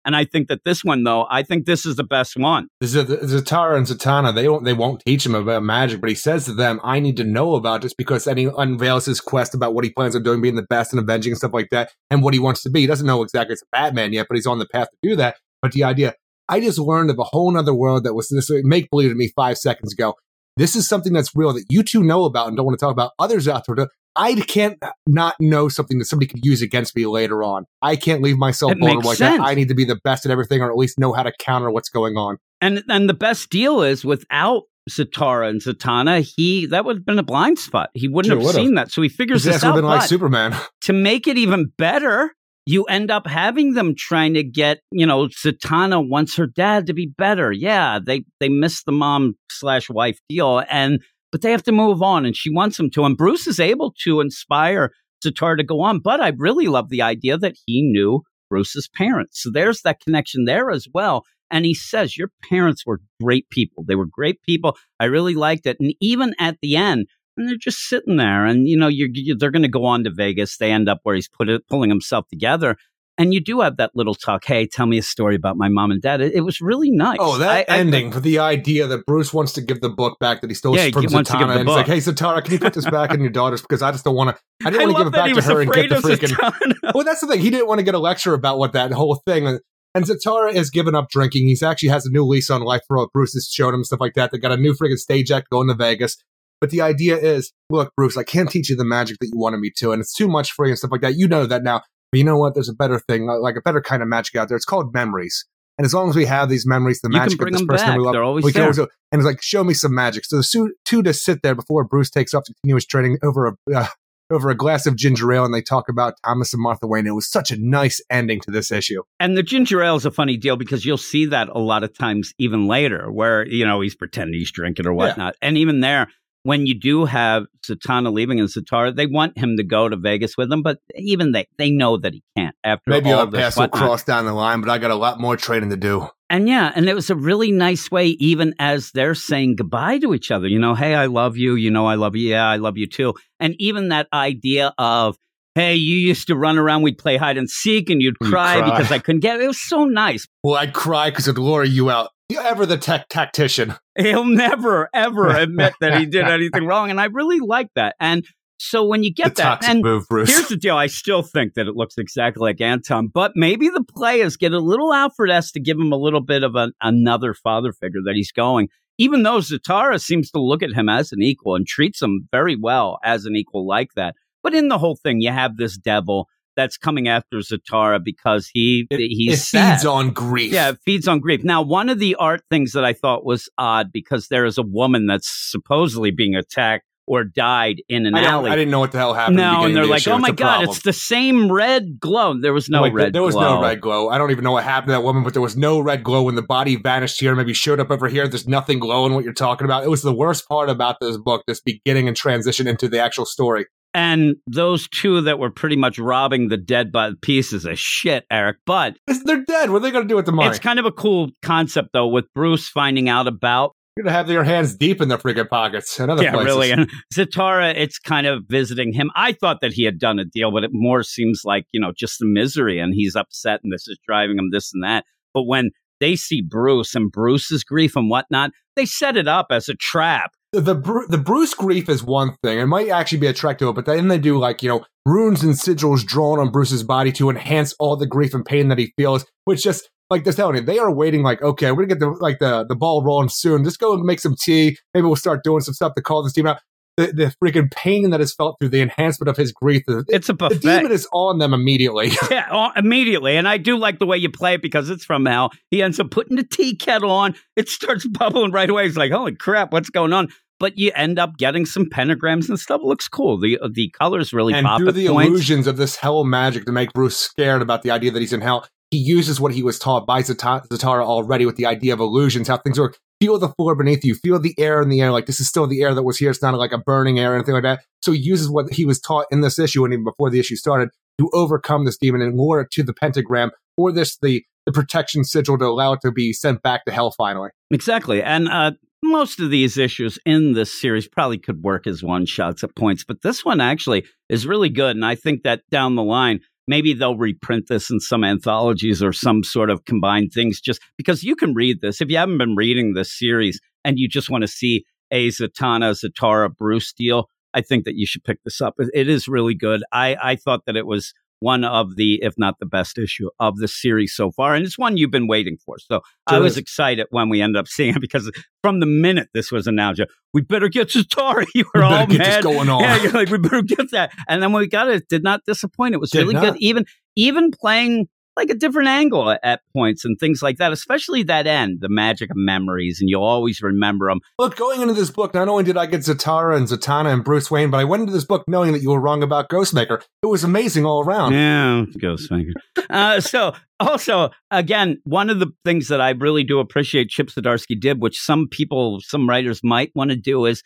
[0.05, 2.68] And I think that this one, though, I think this is the best one.
[2.82, 6.55] Zatara and Zatanna, they don't, they won't teach him about magic, but he says to
[6.55, 9.84] them, "I need to know about this because then he unveils his quest about what
[9.84, 12.32] he plans on doing, being the best and avenging and stuff like that, and what
[12.32, 12.80] he wants to be.
[12.80, 15.36] He doesn't know exactly it's Batman yet, but he's on the path to do that.
[15.61, 16.14] But the idea,
[16.49, 18.32] I just learned of a whole other world that was
[18.64, 20.14] make believe to me five seconds ago.
[20.59, 22.92] This is something that's real that you two know about and don't want to talk
[22.92, 23.12] about.
[23.18, 27.42] Others out there, I can't not know something that somebody could use against me later
[27.44, 27.64] on.
[27.80, 29.38] I can't leave myself It vulnerable like sense.
[29.38, 29.46] that.
[29.46, 31.70] I need to be the best at everything, or at least know how to counter
[31.70, 32.36] what's going on.
[32.61, 37.18] And and the best deal is without Zatara and Zatanna, he that would have been
[37.18, 37.90] a blind spot.
[37.94, 38.61] He wouldn't Sure have would've.
[38.61, 38.90] seen that.
[38.90, 39.68] So he figures His this out.
[39.68, 40.56] have been like Superman.
[40.82, 42.34] to make it even better,
[42.68, 46.92] you end up having them trying to get, you know, Zatanna wants her dad to
[46.92, 47.50] be better.
[47.50, 51.00] Yeah, they they miss the mom slash wife deal, and
[51.32, 53.04] but they have to move on, and she wants them to.
[53.04, 54.90] And Bruce is able to inspire
[55.24, 56.00] Zatara to go on.
[56.00, 59.42] But I really love the idea that he knew Bruce's parents.
[59.42, 61.24] So there's that connection there as well.
[61.50, 63.82] And he says, Your parents were great people.
[63.88, 64.76] They were great people.
[65.00, 65.78] I really liked it.
[65.80, 67.06] And even at the end,
[67.39, 68.45] and they're just sitting there.
[68.45, 70.57] And you know, you're, you they're going to go on to Vegas.
[70.57, 72.76] They end up where he's put it, pulling himself together.
[73.20, 74.45] And you do have that little talk.
[74.45, 76.20] Hey, tell me a story about my mom and dad.
[76.20, 77.16] It, it was really oh, nice.
[77.20, 80.18] Oh, that I- I- ending for the idea that Bruce wants to give the book
[80.20, 81.86] back that he stole Yeah, he from wants to give Zatanna, the and he's like.
[81.86, 83.61] "Hey, Zatanna, can you put this back in your daughters?
[83.61, 84.66] Because I just don't want to.
[84.66, 86.74] I didn't want to give it back to her and get the freaking." Zatanna.
[86.95, 87.41] Well, that's the thing.
[87.41, 89.59] He didn't want to get a lecture about what that whole thing.
[89.95, 91.49] And Zatara has given up drinking.
[91.49, 94.01] He's actually has a new lease on life for what Bruce has shown him, stuff
[94.01, 94.30] like that.
[94.30, 96.16] They got a new friggin' stage act going to Vegas.
[96.61, 99.59] But the idea is, look, Bruce, I can't teach you the magic that you wanted
[99.61, 101.16] me to, and it's too much for you and stuff like that.
[101.16, 101.82] You know that now.
[102.11, 102.54] But you know what?
[102.54, 104.56] There's a better thing, uh, like a better kind of magic out there.
[104.56, 105.44] It's called memories.
[105.76, 107.98] And as long as we have these memories, the You magic of this person back.
[107.98, 108.64] we love, They're always we there.
[108.64, 110.24] always, and it's like, show me some magic.
[110.24, 113.76] So the two to sit there before Bruce takes up to continue training over a
[113.76, 113.86] uh,
[114.30, 117.06] over a glass of ginger ale, and they talk about Thomas and Martha Wayne.
[117.06, 119.02] It was such a nice ending to this issue.
[119.20, 121.96] And the ginger ale is a funny deal because you'll see that a lot of
[121.96, 125.34] times even later, where you know he's pretending he's drinking or whatnot.
[125.40, 126.09] And even there,
[126.43, 130.36] when you do have Zatanna leaving and Zatara, they want him to go to Vegas
[130.36, 133.68] with them, but even they they know that he can't after Maybe this paths will
[133.68, 136.09] cross down the line, but I got a lot more training to do.
[136.30, 140.14] And yeah, and it was a really nice way, even as they're saying goodbye to
[140.14, 140.47] each other.
[140.47, 141.55] You know, hey, I love you.
[141.55, 142.28] You know, I love you.
[142.28, 143.14] Yeah, I love you too.
[143.41, 145.16] And even that idea of,
[145.55, 148.59] hey, you used to run around, we'd play hide and seek, and you'd You'd cry,
[148.59, 148.70] cry.
[148.70, 149.45] because I couldn't get it.
[149.45, 150.26] It was so nice.
[150.43, 152.11] Well, I'd cry because it'd lure you out.
[152.28, 153.74] You ever the tech tactician?
[153.98, 156.90] He'll never, ever admit that he did anything wrong.
[156.90, 157.96] And I really like that.
[157.98, 158.26] And
[158.58, 160.04] so when you The get that, toxic and move.
[160.10, 160.76] Here's the deal.
[160.76, 164.58] I still think that it looks exactly like Anton, but maybe the players get a
[164.58, 168.14] little Alfred S to give him a little bit of an, another father figure that
[168.14, 168.68] he's going.
[168.98, 172.56] Even though Zatara seems to look at him as an equal and treats him very
[172.56, 174.16] well as an equal like that.
[174.42, 176.28] But in the whole thing, you have this devil
[176.59, 179.76] that's coming after Zatara because he it, he's it sad.
[179.76, 180.52] feeds on grief.
[180.52, 181.44] Yeah, it feeds on grief.
[181.44, 184.62] Now, one of the art things that I thought was odd because there is a
[184.62, 188.50] woman that's supposedly being attacked or died in an I, alley.
[188.50, 189.38] I didn't know what the hell happened.
[189.38, 190.11] No, and they're the like, issue.
[190.11, 190.68] "Oh my It's god, problem.
[190.70, 193.12] it's the same red glow." There was no Like, red.
[193.14, 193.54] There was glow.
[193.56, 194.11] no red glow.
[194.11, 196.24] I don't even know what happened to that woman, but there was no red glow
[196.24, 198.28] when the body vanished here, maybe showed up over here.
[198.28, 199.84] There's nothing glowing what you're talking about.
[199.84, 203.24] It was the worst part about this book, this beginning and transition into the actual
[203.24, 203.64] story.
[203.95, 208.24] And those two that were pretty much robbing the dead by the pieces of shit,
[208.30, 208.59] Eric.
[208.66, 209.70] But They're dead.
[209.70, 210.51] What are they going to do with the money?
[210.51, 214.16] it's kind of a cool concept, though, with Bruce finding out about You're going to
[214.16, 216.47] have your hands deep in the friggin' pockets and other yeah, places.
[216.47, 216.70] really.
[216.70, 219.11] And Zatara, it's kind of visiting him.
[219.16, 221.93] I thought that he had done a deal, but it more seems like, you know,
[221.97, 225.05] just the misery and he's upset and this is driving him this and that.
[225.32, 225.70] But when
[226.01, 230.32] they see Bruce and Bruce's grief and whatnot, they set it up as a trap.
[230.53, 232.59] The the, Bruce grief is one thing.
[232.59, 234.84] It might actually be a trek to it, but then they do like you know
[235.05, 238.78] runes and sigils drawn on Bruce's body to enhance all the grief and pain that
[238.78, 239.26] he feels.
[239.44, 241.22] Which just like they're telling you, they are waiting.
[241.22, 243.64] Like okay, we're gonna get the like the the ball rolling soon.
[243.64, 244.78] Just go and make some tea.
[244.94, 246.61] Maybe we'll start doing some stuff to call this team out.
[246.99, 249.84] The, the freaking pain that is felt through the enhancement of his grief.
[249.86, 252.11] It's a the demon is on them immediately.
[252.30, 253.36] yeah, oh, immediately.
[253.36, 255.53] And I do like the way you play it because it's from hell.
[255.70, 257.36] He ends up putting the tea kettle on.
[257.55, 258.86] It starts bubbling right away.
[258.86, 260.26] He's like, holy crap, what's going on?
[260.59, 262.80] But you end up getting some pentagrams and stuff.
[262.80, 263.38] It looks cool.
[263.38, 265.28] The uh, the colors really and pop through the points.
[265.30, 268.40] illusions of this hell magic to make Bruce scared about the idea that he's in
[268.40, 272.01] hell, he uses what he was taught by Zata- Zatara already with the idea of
[272.01, 272.99] illusions, how things work.
[273.20, 275.66] Feel the floor beneath you, feel the air in the air, like this is still
[275.66, 276.30] the air that was here.
[276.30, 277.80] It's not like a burning air or anything like that.
[278.00, 280.56] So he uses what he was taught in this issue and even before the issue
[280.56, 284.72] started to overcome this demon and lure it to the pentagram or this the the
[284.72, 287.48] protection sigil to allow it to be sent back to hell finally.
[287.70, 288.22] Exactly.
[288.22, 292.62] And uh, most of these issues in this series probably could work as one shots
[292.62, 294.94] at points, but this one actually is really good.
[294.94, 299.12] And I think that down the line, maybe they'll reprint this in some anthologies or
[299.12, 302.00] some sort of combined things just because you can read this.
[302.00, 305.96] If you haven't been reading this series and you just want to see a Zatanna,
[305.98, 308.74] Zatara, Bruce deal, I think that you should pick this up.
[308.78, 309.82] It- is really good.
[309.90, 313.57] I, I thought that it was one of the, if not the best issue of
[313.59, 314.55] the series so far.
[314.55, 315.78] And it's one you've been waiting for.
[315.78, 318.30] So I was excited when we ended up seeing it because
[318.62, 320.03] from the minute this was announced,
[320.34, 321.47] we better get to Zatara.
[321.55, 322.43] You We were all get mad.
[322.43, 322.80] going on.
[322.82, 324.12] Yeah, you're like, we better get that.
[324.28, 325.95] And then when we got it, it did not disappoint.
[325.95, 326.45] It was Did really not.
[326.55, 326.57] good.
[326.61, 326.84] Even
[327.16, 328.09] even playing
[328.39, 332.30] like a different angle at, points and things like that, especially that end, the magic
[332.30, 334.20] of memories, and you'll always remember them.
[334.39, 337.51] Look, going into this book, not only did I get Zatara and Zatanna and Bruce
[337.51, 340.01] Wayne, but I went into this book knowing that you were wrong about Ghostmaker.
[340.22, 341.32] It was amazing all around.
[341.32, 342.53] Yeah, Ghostmaker.
[342.89, 347.78] uh, so, also, again, one of the things that I really do appreciate Chip Zdarsky
[347.78, 350.62] did, which some people, some writers might want to do, is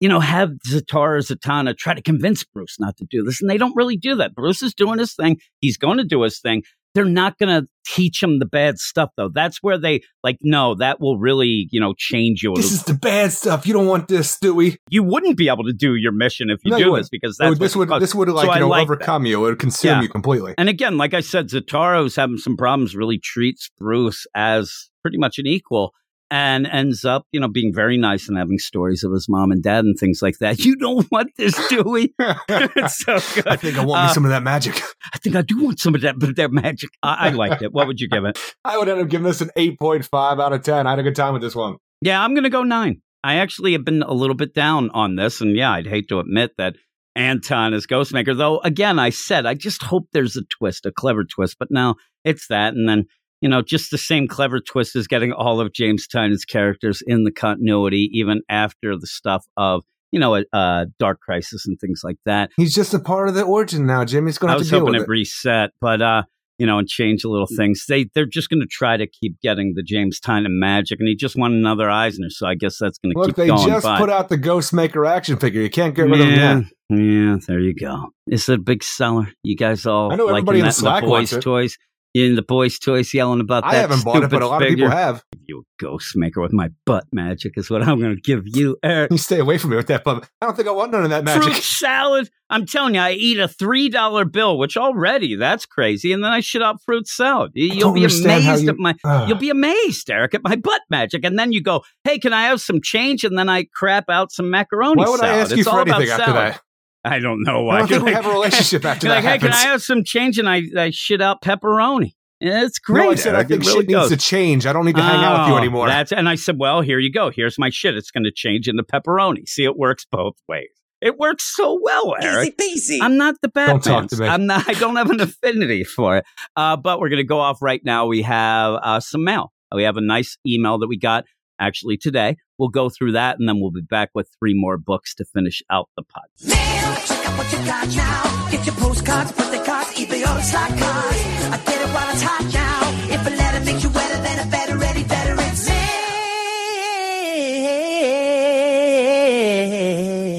[0.00, 3.40] you know, have Zatara Zatanna try to convince Bruce not to do this.
[3.40, 4.34] And they don't really do that.
[4.34, 5.38] Bruce is doing his thing.
[5.60, 6.62] He's going to do his thing.
[6.96, 9.28] They're not going to teach them the bad stuff though.
[9.28, 12.54] That's where they like, no, that will really, you know, change you.
[12.56, 13.66] This is the bad stuff.
[13.66, 14.78] You don't want this, do we?
[14.90, 17.04] you wouldn't be able to do your mission if you No, do wouldn't.
[17.04, 18.92] this because It that's would- this would this would like So you know like that.
[18.94, 19.44] overcome you.
[19.44, 20.02] It would consume Yeah.
[20.02, 20.54] you completely.
[20.56, 25.38] And again, like I said, Zatara's having some problems, really treats Bruce as pretty much
[25.38, 25.92] an equal
[26.30, 29.62] and ends up, you know, being very nice and having stories of his mom and
[29.62, 30.58] dad and things like that.
[30.66, 32.12] You don't want this, Dewey.
[32.18, 33.46] it's so good.
[33.46, 34.80] I think I want me Uh, some of that magic.
[35.14, 36.90] I think I do want some of that, but that magic.
[37.02, 37.72] I, I liked it.
[37.72, 38.38] What would you give it?
[38.64, 40.86] I would end up giving this an 8.5 out of 10.
[40.86, 41.76] I had a good time with this one.
[42.00, 43.00] Yeah, I'm going to go nine.
[43.22, 45.40] I actually have been a little bit down on this.
[45.40, 46.74] And yeah, I'd hate to admit that
[47.14, 51.24] Anton is Ghostmaker, though, again, I said, I just hope there's a twist, a clever
[51.24, 51.56] twist.
[51.58, 52.74] But now it's that.
[52.74, 53.06] And then,
[53.46, 57.22] you know, just the same clever twist as getting all of James Tynion's characters in
[57.22, 62.16] the continuity, even after the stuff of, you know, uh, Dark Crisis and things like
[62.24, 62.50] that.
[62.56, 64.04] He's just a part of the origin now.
[64.04, 65.08] Jimmy's going to have was to deal hoping with it it.
[65.08, 66.22] reset, but uh,
[66.58, 67.84] you know, and change a little things.
[67.88, 71.14] They they're just going to try to keep getting the James Tynion magic, and he
[71.14, 73.64] just won another Eisner, so I guess that's going to Look, keep they going.
[73.64, 73.96] just by.
[73.96, 75.62] put out the Ghostmaker action figure.
[75.62, 76.98] You can't get rid of yeah, them yet.
[76.98, 78.08] yeah, there you go.
[78.26, 79.28] It's a big seller.
[79.44, 81.78] You guys all I know everybody in the that Slack the boys' toys.
[82.16, 83.74] In the boys' toys yelling about that.
[83.74, 84.86] I haven't bought it, but a lot of figure.
[84.86, 85.22] people have.
[85.46, 89.10] You ghost maker with my butt magic is what I'm going to give you, Eric.
[89.12, 91.10] You stay away from me with that, but I don't think I want none of
[91.10, 91.42] that magic.
[91.42, 92.30] Fruit salad.
[92.48, 96.32] I'm telling you, I eat a three dollar bill, which already that's crazy, and then
[96.32, 97.52] I shit out fruit salad.
[97.54, 98.94] You- I You'll be amazed you- at my.
[99.04, 99.28] Ugh.
[99.28, 102.44] You'll be amazed, Eric, at my butt magic, and then you go, "Hey, can I
[102.44, 105.02] have some change?" And then I crap out some macaroni.
[105.02, 105.40] Why would I salad.
[105.42, 106.36] ask you It's for anything after salad.
[106.54, 106.60] that?
[107.06, 107.78] I don't know I why.
[107.80, 109.52] don't think we have a relationship after you're that like, hey, can.
[109.54, 110.38] I have some change?
[110.38, 112.12] And I, I shit out pepperoni.
[112.40, 113.02] It's great.
[113.04, 113.46] no, I said I Eric.
[113.46, 114.08] It think really shit needs goes.
[114.10, 114.66] to change.
[114.66, 115.86] I don't need to hang out with you Oh, anymore.
[115.88, 117.30] That's and I said, well, here you go.
[117.30, 117.96] Here's my shit.
[117.96, 119.48] It's going to change into pepperoni.
[119.48, 120.68] See, it works both ways.
[121.00, 122.56] It works so well, Eric.
[122.58, 122.98] peasy.
[123.00, 123.76] I'm not the Batman.
[123.80, 124.26] Don't talk to me.
[124.26, 124.68] I'm not.
[124.68, 126.24] I don't have an affinity for it.
[126.56, 128.06] Uh, but we're going to go off right now.
[128.06, 129.52] We have uh, some mail.
[129.74, 131.24] We have a nice email that we got
[131.60, 132.36] actually today.
[132.58, 135.62] We'll go through that, and then we'll be back with three more books to finish
[135.70, 136.24] out the pod.
[136.42, 136.56] Mail,
[137.04, 138.48] check out what you got now.
[138.50, 141.22] Get your postcards, birthday cards, eBay or slot cards.
[141.52, 143.14] I get it while it's hot now.
[143.14, 145.68] If a letter makes you wetter, then a better ready, better it's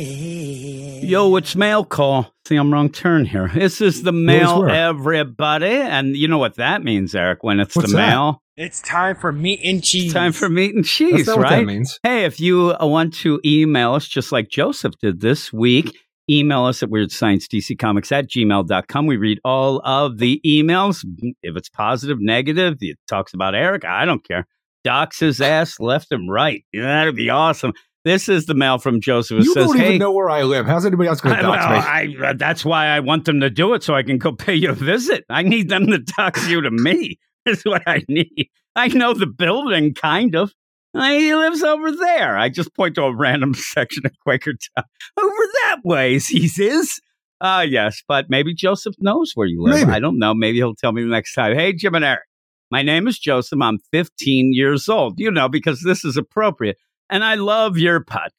[0.07, 1.09] mail.
[1.09, 2.34] Yo, it's mail call.
[2.47, 3.49] See, I'm wrong turn here.
[3.53, 5.68] This is the mail, everybody.
[5.68, 8.09] And you know what that means, Eric, when it's What's the that?
[8.09, 8.41] mail.
[8.58, 10.12] It's time for meat and cheese.
[10.12, 11.60] Time for meat and cheese, That's not what right?
[11.60, 11.99] that means.
[12.01, 15.95] Hey, if you uh, want to email us just like Joseph did this week,
[16.28, 19.05] email us at weirdsciencedccomics at gmail.com.
[19.05, 21.05] We read all of the emails.
[21.43, 24.47] If it's positive, negative, it talks about Eric, I don't care.
[24.84, 26.64] Docs his ass left and right.
[26.74, 27.74] Yeah, that'd be awesome.
[28.05, 29.41] This is the mail from Joseph.
[29.41, 30.66] It You says, don't hey, even know where I live.
[30.66, 32.18] How's anybody else going to dox well, me?
[32.24, 34.55] I, uh, that's why I want them to do it so I can go pay
[34.55, 35.26] you a visit.
[35.30, 37.20] I need them to dox you to me.
[37.48, 38.50] Is what I need.
[38.76, 40.54] I know the building, kind of.
[40.93, 42.38] He lives over there.
[42.38, 44.84] I just point to a random section of Quakertown.
[45.18, 47.00] Over that way, he is.
[47.39, 49.88] Uh, yes, but maybe Joseph knows where you live.
[49.88, 49.91] Maybe.
[49.91, 50.34] I don't know.
[50.34, 51.56] Maybe he'll tell me the next time.
[51.56, 52.24] Hey, Jim and Eric.
[52.72, 53.62] My name is Joseph.
[53.62, 55.20] I'm 15 years old.
[55.20, 56.78] You know, because this is appropriate.
[57.10, 58.32] And I love your podcast.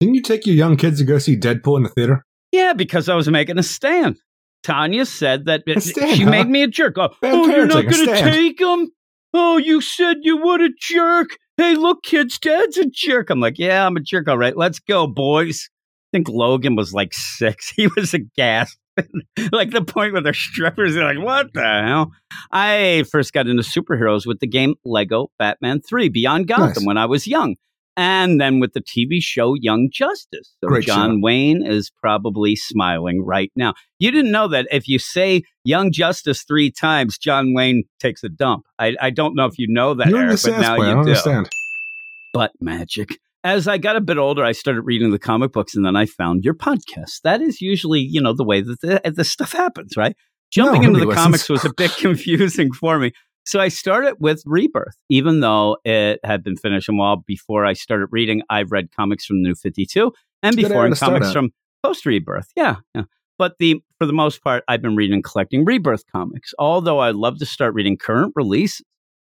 [0.00, 2.24] Didn't you take your young kids to go see Deadpool in the theater?
[2.52, 4.18] Yeah, because I was making a stand.
[4.62, 6.30] Tanya said that stand, she huh?
[6.30, 6.96] made me a jerk.
[6.98, 8.90] Oh, oh you're not going to take him?
[9.34, 11.36] Oh, you said you would a jerk.
[11.56, 13.30] Hey, look, kids, dad's a jerk.
[13.30, 14.28] I'm like, yeah, I'm a jerk.
[14.28, 15.68] All right, let's go, boys.
[16.12, 17.72] I think Logan was like six.
[17.76, 18.76] He was a gas.
[19.52, 20.94] like the point where they're strippers.
[20.94, 22.10] They're like, what the hell?
[22.50, 26.86] I first got into superheroes with the game Lego Batman 3 Beyond Gotham Nice.
[26.86, 27.56] when I was young.
[27.98, 30.54] And then with the TV show Young Justice.
[30.60, 31.20] So Great John show.
[31.20, 33.74] Wayne is probably smiling right now.
[33.98, 38.28] You didn't know that if you say Young Justice three times, John Wayne takes a
[38.28, 38.66] dump.
[38.78, 40.74] I, I don't know if you know that, You're Eric, but now.
[40.74, 41.48] I you do understand.
[42.32, 43.18] butt magic.
[43.42, 46.06] As I got a bit older, I started reading the comic books, and then I
[46.06, 47.22] found your podcast.
[47.24, 50.14] That is usually, you know, the way that the, stuff happens, right?
[50.52, 53.12] Jumping No, into the nobody comics was a bit confusing for me.
[53.48, 57.72] So I started with Rebirth, even though it had been finished a while before I
[57.72, 58.42] started reading.
[58.50, 61.48] I've read comics from the New 52 and good before in comics from
[61.82, 62.48] post Rebirth.
[62.54, 63.04] Yeah, yeah.
[63.38, 66.52] But the for the most part, I've been reading and collecting Rebirth comics.
[66.58, 68.84] Although I'd love to start reading current releases,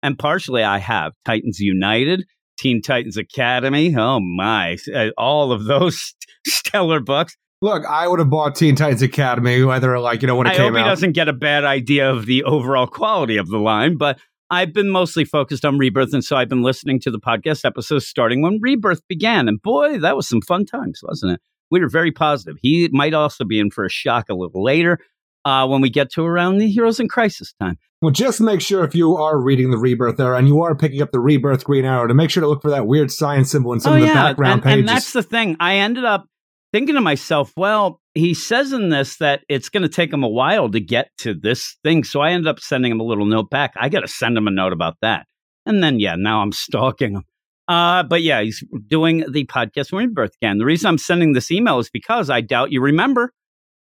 [0.02, 2.26] and partially I have Titans United,
[2.58, 3.94] Teen Titans Academy.
[3.98, 6.16] Oh my, uh, all of those
[6.48, 7.36] stellar books.
[7.66, 10.56] Look, I would have bought Teen Titans Academy, whether like you know when it I
[10.58, 13.98] came hope he doesn't get a bad idea of the overall quality of the line,
[13.98, 14.20] but
[14.52, 18.06] I've been mostly focused on Rebirth, and so I've been listening to the podcast episodes
[18.06, 19.48] starting when Rebirth began.
[19.48, 21.42] And boy, that was some fun times, wasn't it?
[21.72, 22.58] We were very positive.
[22.62, 25.00] He might also be in for a shock a little later.
[25.46, 27.78] uh, when we get to around the Heroes in Crisis time.
[28.02, 31.02] Well, just make sure if you are reading the Rebirth era and you are picking
[31.02, 33.72] up the Rebirth Green Arrow, to make sure to look for that weird science symbol
[33.72, 34.80] in some oh of the yeah, background and, pages.
[34.80, 35.56] and that's the thing.
[35.60, 36.28] I ended up
[36.76, 40.28] thinking to myself, well, he says in this that it's going to take him a
[40.28, 43.50] while to get to this thing, so I ended up sending him a little note
[43.50, 43.74] back.
[43.78, 45.26] I got to send him a note about that,
[45.66, 47.24] and then yeah, now I'm stalking him.
[47.70, 50.58] Uh, but yeah, he's doing the podcast Rebirth again.
[50.58, 53.32] The reason I'm sending this email is because I doubt you remember,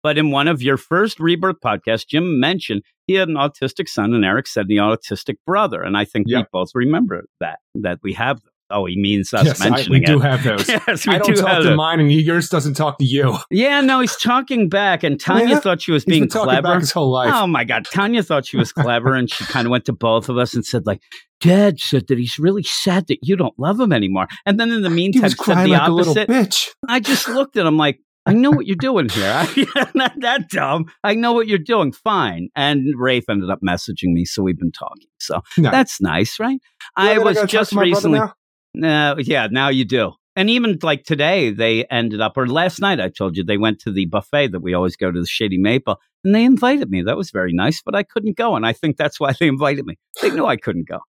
[0.01, 4.13] but in one of your first Rebirth podcasts, Jim mentioned he had an autistic son,
[4.13, 8.13] and Eric said the autistic brother, and I think we both remember that that we
[8.13, 8.39] have.
[8.71, 10.67] Oh, he means us yes, I, mentioning we do have those.
[10.87, 11.75] Yes, we I don't do talk to it.
[11.75, 13.37] mine, and yours doesn't talk to you.
[13.51, 16.61] Yeah, no, he's talking back, and oh, Tanya Yeah, thought she was being clever.
[16.61, 17.29] back his whole life.
[17.33, 20.29] Oh my God, Tanya thought she was clever, and she kind of went to both
[20.29, 20.99] of us and said, like,
[21.41, 24.27] Dad said that he's really sad that you don't love him anymore.
[24.45, 26.29] And then in the he meantime, was said the like a little opposite.
[26.29, 26.67] bitch.
[26.87, 29.45] I just looked at him like, I know what you're doing here.
[29.75, 30.85] I'm not that dumb.
[31.03, 31.91] I know what you're doing.
[31.91, 32.49] Fine.
[32.55, 35.05] And Rafe ended up messaging me, so we've been talking.
[35.19, 35.69] So No.
[35.69, 36.57] that's nice, right?
[36.97, 38.19] I was just to my brother recently.
[38.75, 40.13] No, yeah, now you do.
[40.37, 43.79] And even like today, they ended up, or last night, I told you, they went
[43.81, 47.03] to the buffet that we always go to, the Shady Maple, and they invited me.
[47.03, 48.57] That was very nice, but I couldn't go.
[48.57, 49.97] And I think that's why they invited me.
[50.21, 50.99] They knew I couldn't go.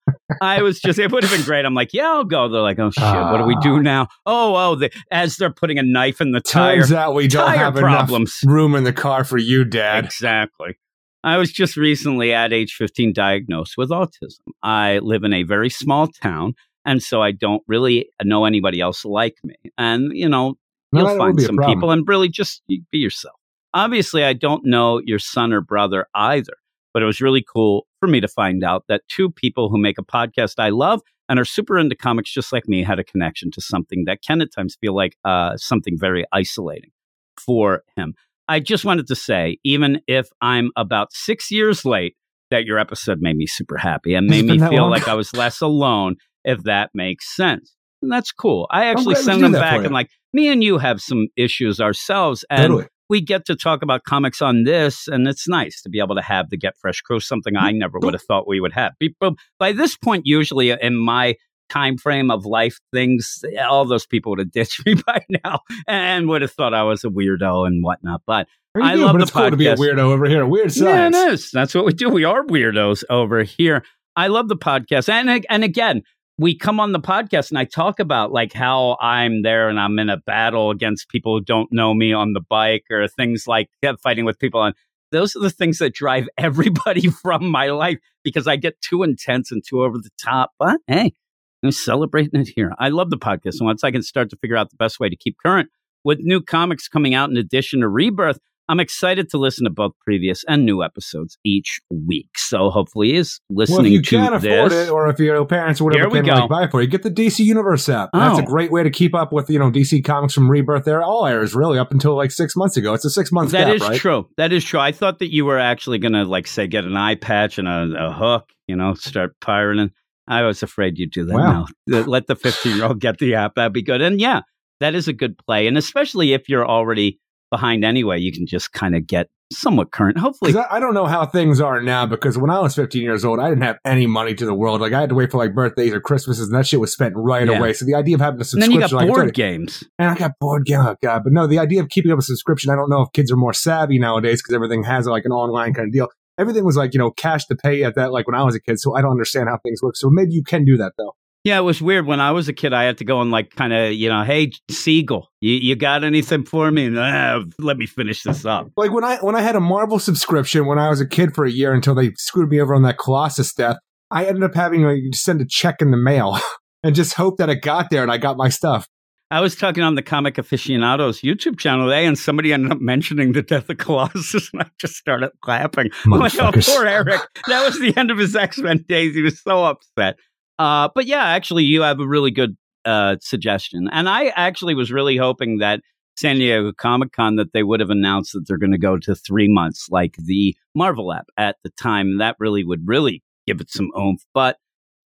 [0.41, 1.65] I was just, it would have been great.
[1.65, 2.49] I'm like, yeah, I'll go.
[2.49, 3.81] They're like, oh shit, what do we do ah.
[3.81, 4.09] now?
[4.27, 6.77] Oh, oh, the, as they're putting a knife in the tire.
[6.77, 8.41] Turns out we don't have problems.
[8.45, 10.05] enough room in the car for you, Dad.
[10.05, 10.77] Exactly.
[11.25, 14.39] I was just recently at age 15 diagnosed with autism.
[14.63, 16.55] I live in a very small town,
[16.87, 19.57] and so I don't really know anybody else like me.
[19.77, 20.55] And, you know,
[20.93, 23.35] No, you'll find some people and really just be yourself.
[23.75, 26.55] Obviously, I don't know your son or brother either,
[26.95, 29.99] but it was really cool for me to find out that two people who make
[29.99, 33.51] a podcast I love and are super into comics just like me had a connection
[33.51, 36.93] to something that can at times feel like uh, something very isolating
[37.39, 38.15] for him.
[38.49, 42.17] I just wanted to say, even if I'm about six years late,
[42.53, 44.91] that your episode made me super happy and made me feel long?
[44.91, 46.15] like I was less alone,
[46.47, 47.75] if that makes sense.
[48.01, 48.67] And that's cool.
[48.71, 52.45] I actually send them back and like, me and you have some issues ourselves.
[52.51, 52.87] And Totally.
[53.09, 56.23] we get to talk about comics on this, and it's nice to be able to
[56.23, 58.93] have the Get Fresh crew, something I never would have thought we would have.
[59.21, 61.35] But By this point, usually in my
[61.69, 66.29] time frame of life, things, all those people would have ditched me by now and
[66.29, 68.23] would have thought I was a weirdo and whatnot.
[68.27, 69.05] But What do you I do?
[69.05, 70.47] love but the it's cool to be a weirdo over here.
[70.47, 71.51] Weird yeah, it is.
[71.51, 72.09] That's what we do.
[72.11, 73.83] We are weirdos over here.
[74.15, 76.03] I love the podcast, and and again,
[76.39, 79.99] we come on the podcast and I talk about like how I'm there and I'm
[79.99, 83.71] in a battle against people who don't know me on the bike or things like
[84.03, 84.75] fighting with people on.
[85.13, 89.51] Those are the things that drive everybody from my life because I get too intense
[89.51, 90.51] and too over the top.
[90.59, 91.15] But hey,
[91.63, 92.73] I'm celebrating it here.
[92.79, 93.59] I love the podcast.
[93.59, 95.71] And once I can start to figure out the best way to keep current
[96.05, 99.93] with new comics coming out in addition to Rebirth, I'm excited to listen to both
[100.05, 102.31] previous and new episodes each week.
[102.37, 103.71] So hopefully, is listening to this.
[103.71, 104.89] Well, if you to can't afford this.
[104.89, 107.03] it, or if your parents or whatever Here we can't buy it for you, get
[107.03, 108.11] the DC Universe app.
[108.13, 108.45] That's a Oh.
[108.45, 111.55] great way to keep up with you know DC comics from Rebirth era, all eras
[111.55, 112.93] really up until like six months ago.
[112.95, 113.99] It's a six month That gap, is right?
[114.01, 114.29] true.
[114.37, 114.81] That is true.
[114.81, 117.69] I thought that you were actually going to, like, say, get an eye patch and
[117.69, 119.91] a, a hook, you know, start pirating.
[120.29, 121.67] I was afraid you'd do that Wow.
[121.87, 122.03] now.
[122.05, 123.55] Let the 15 year old get the app.
[123.55, 124.03] That'd be good.
[124.03, 124.41] And yeah,
[124.81, 125.69] that is a good play.
[125.69, 127.21] And especially if you're already
[127.57, 130.19] behind anyway, you can just kind of get somewhat current.
[130.19, 133.25] Hopefully, I, I don't know how things are now because when I was 15 years
[133.25, 134.81] old, I didn't have any money to the world.
[134.81, 137.15] Like I had to wait for like birthdays or Christmases, and that shit was spent
[137.17, 137.59] right Yeah.
[137.59, 137.73] away.
[137.73, 139.85] So the idea of having a and then you subscription, got board you- games.
[139.99, 140.65] and I got bored.
[140.67, 141.23] Yeah, oh God.
[141.25, 143.37] But no, the idea of keeping up a subscription, I don't know if kids are
[143.37, 146.09] more savvy nowadays because everything has like an online kind of deal.
[146.39, 148.61] Everything was like you know cash to pay at that like when I was a
[148.61, 148.79] kid.
[148.81, 149.97] So I don't understand how things work.
[149.97, 151.15] So maybe you can do that though.
[151.47, 152.07] Yeah, it was weird.
[152.07, 154.25] When I was a kid, I had to go and like kind of, you know,
[154.25, 156.87] hey, Siegel, you, you got anything for me?
[156.87, 158.73] And, "Ah, let me finish this up.
[158.77, 161.45] Like when I when I had a Marvel subscription when I was a kid for
[161.45, 163.77] a year until they screwed me over on that Colossus death,
[164.11, 166.37] I ended up having to like, send a check in the mail
[166.83, 168.89] and just hope that it got there and I got my stuff.
[169.31, 173.33] I was talking on the Comic Aficionados YouTube channel today, and somebody ended up mentioning
[173.33, 175.91] the death of Colossus, and I just started clapping.
[176.05, 177.21] I'm like, oh, poor Eric.
[177.49, 179.15] That was the end of his X Men days.
[179.15, 180.17] He was so upset.
[180.59, 183.89] Uh, but yeah, actually, you have a really good uh, suggestion.
[183.93, 185.81] And I actually was really hoping that
[186.17, 189.15] San Diego Comic Con that they would have announced that they're going to go to
[189.15, 192.19] three months, like the Marvel app at the time.
[192.19, 194.25] That really would really give it some oomph.
[194.33, 194.57] But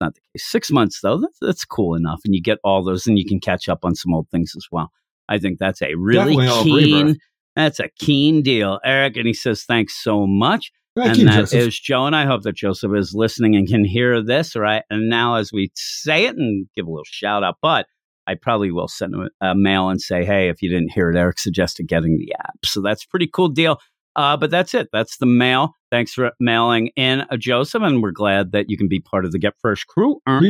[0.00, 0.46] not the case.
[0.46, 3.40] Six months though, that's, that's cool enough, and you get all those, and you can
[3.40, 4.92] catch up on some old things as well.
[5.28, 7.18] I think that's a really Definitely keen.
[7.56, 9.16] That's a keen deal, Eric.
[9.16, 10.70] And he says thanks so much.
[10.98, 11.82] Thank and you, that is Joseph.
[11.82, 12.06] Joe.
[12.06, 14.56] And I hope that Joseph is listening and can hear this.
[14.56, 14.82] right?
[14.90, 17.86] And now, as we say it and give a little shout out, but
[18.26, 21.10] I probably will send him a, a mail and say, hey, if you didn't hear
[21.10, 22.58] it, Eric suggested getting the app.
[22.64, 23.78] So that's a pretty cool deal.
[24.16, 24.88] Uh, but that's it.
[24.92, 25.74] That's the mail.
[25.90, 29.32] Thanks for mailing in, uh, Joseph, and we're glad that you can be part of
[29.32, 30.20] the Get Fresh crew.
[30.26, 30.40] Uh.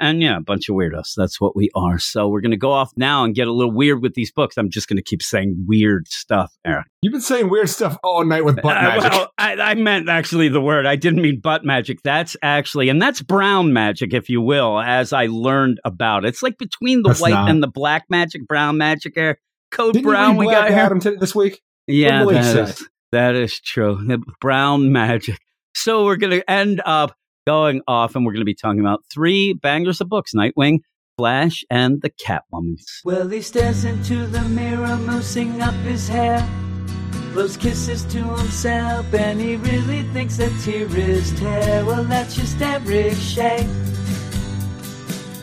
[0.00, 1.12] And yeah, a bunch of weirdos.
[1.14, 1.98] That's what we are.
[1.98, 4.56] So we're going to go off now and get a little weird with these books.
[4.56, 6.86] I'm just going to keep saying weird stuff, Eric.
[7.02, 9.12] You've been saying weird stuff all night with butt Uh, magic.
[9.12, 10.86] well, I, I meant actually the word.
[10.86, 12.02] I didn't mean butt magic.
[12.02, 16.28] That's actually, and that's brown magic, if you will, as I learned about it.
[16.28, 17.50] It's like between the That's white not.
[17.50, 19.38] and the black magic, brown magic, Eric.
[19.70, 20.70] Code Didn't brown we got.
[20.70, 21.60] Adam t- this week?
[21.86, 24.00] Yeah, that is, that is true.
[24.04, 25.38] The brown magic.
[25.74, 27.14] So we're going to end up
[27.50, 30.78] going off and we're going to be talking about three bangers of books Nightwing,
[31.16, 32.76] Flash, and the Catwoman.
[33.04, 36.48] Well, he stares into the mirror, moosing up his hair.
[37.32, 41.84] Blows kisses to himself, and he really thinks that tear is tear.
[41.84, 43.66] Well, that's just Eric Shea.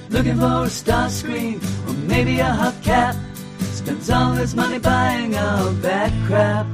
[0.10, 3.16] Looking for a star screen, or maybe a hubcap.
[3.60, 6.68] Spends all his money buying all that crap.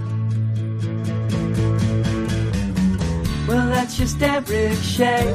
[3.53, 5.31] Well, that's just Eric Shea.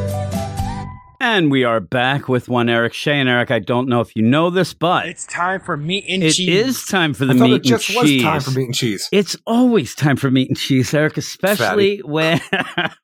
[1.21, 3.21] And we are back with one Eric Shea.
[3.21, 6.25] And Eric, I don't know if you know this, but It's time for meat and
[6.25, 6.67] it cheese.
[6.67, 9.09] is time for the I thought meat it just was time for meat and cheese.
[9.13, 12.41] It's always time for meat and cheese, Eric, especially when.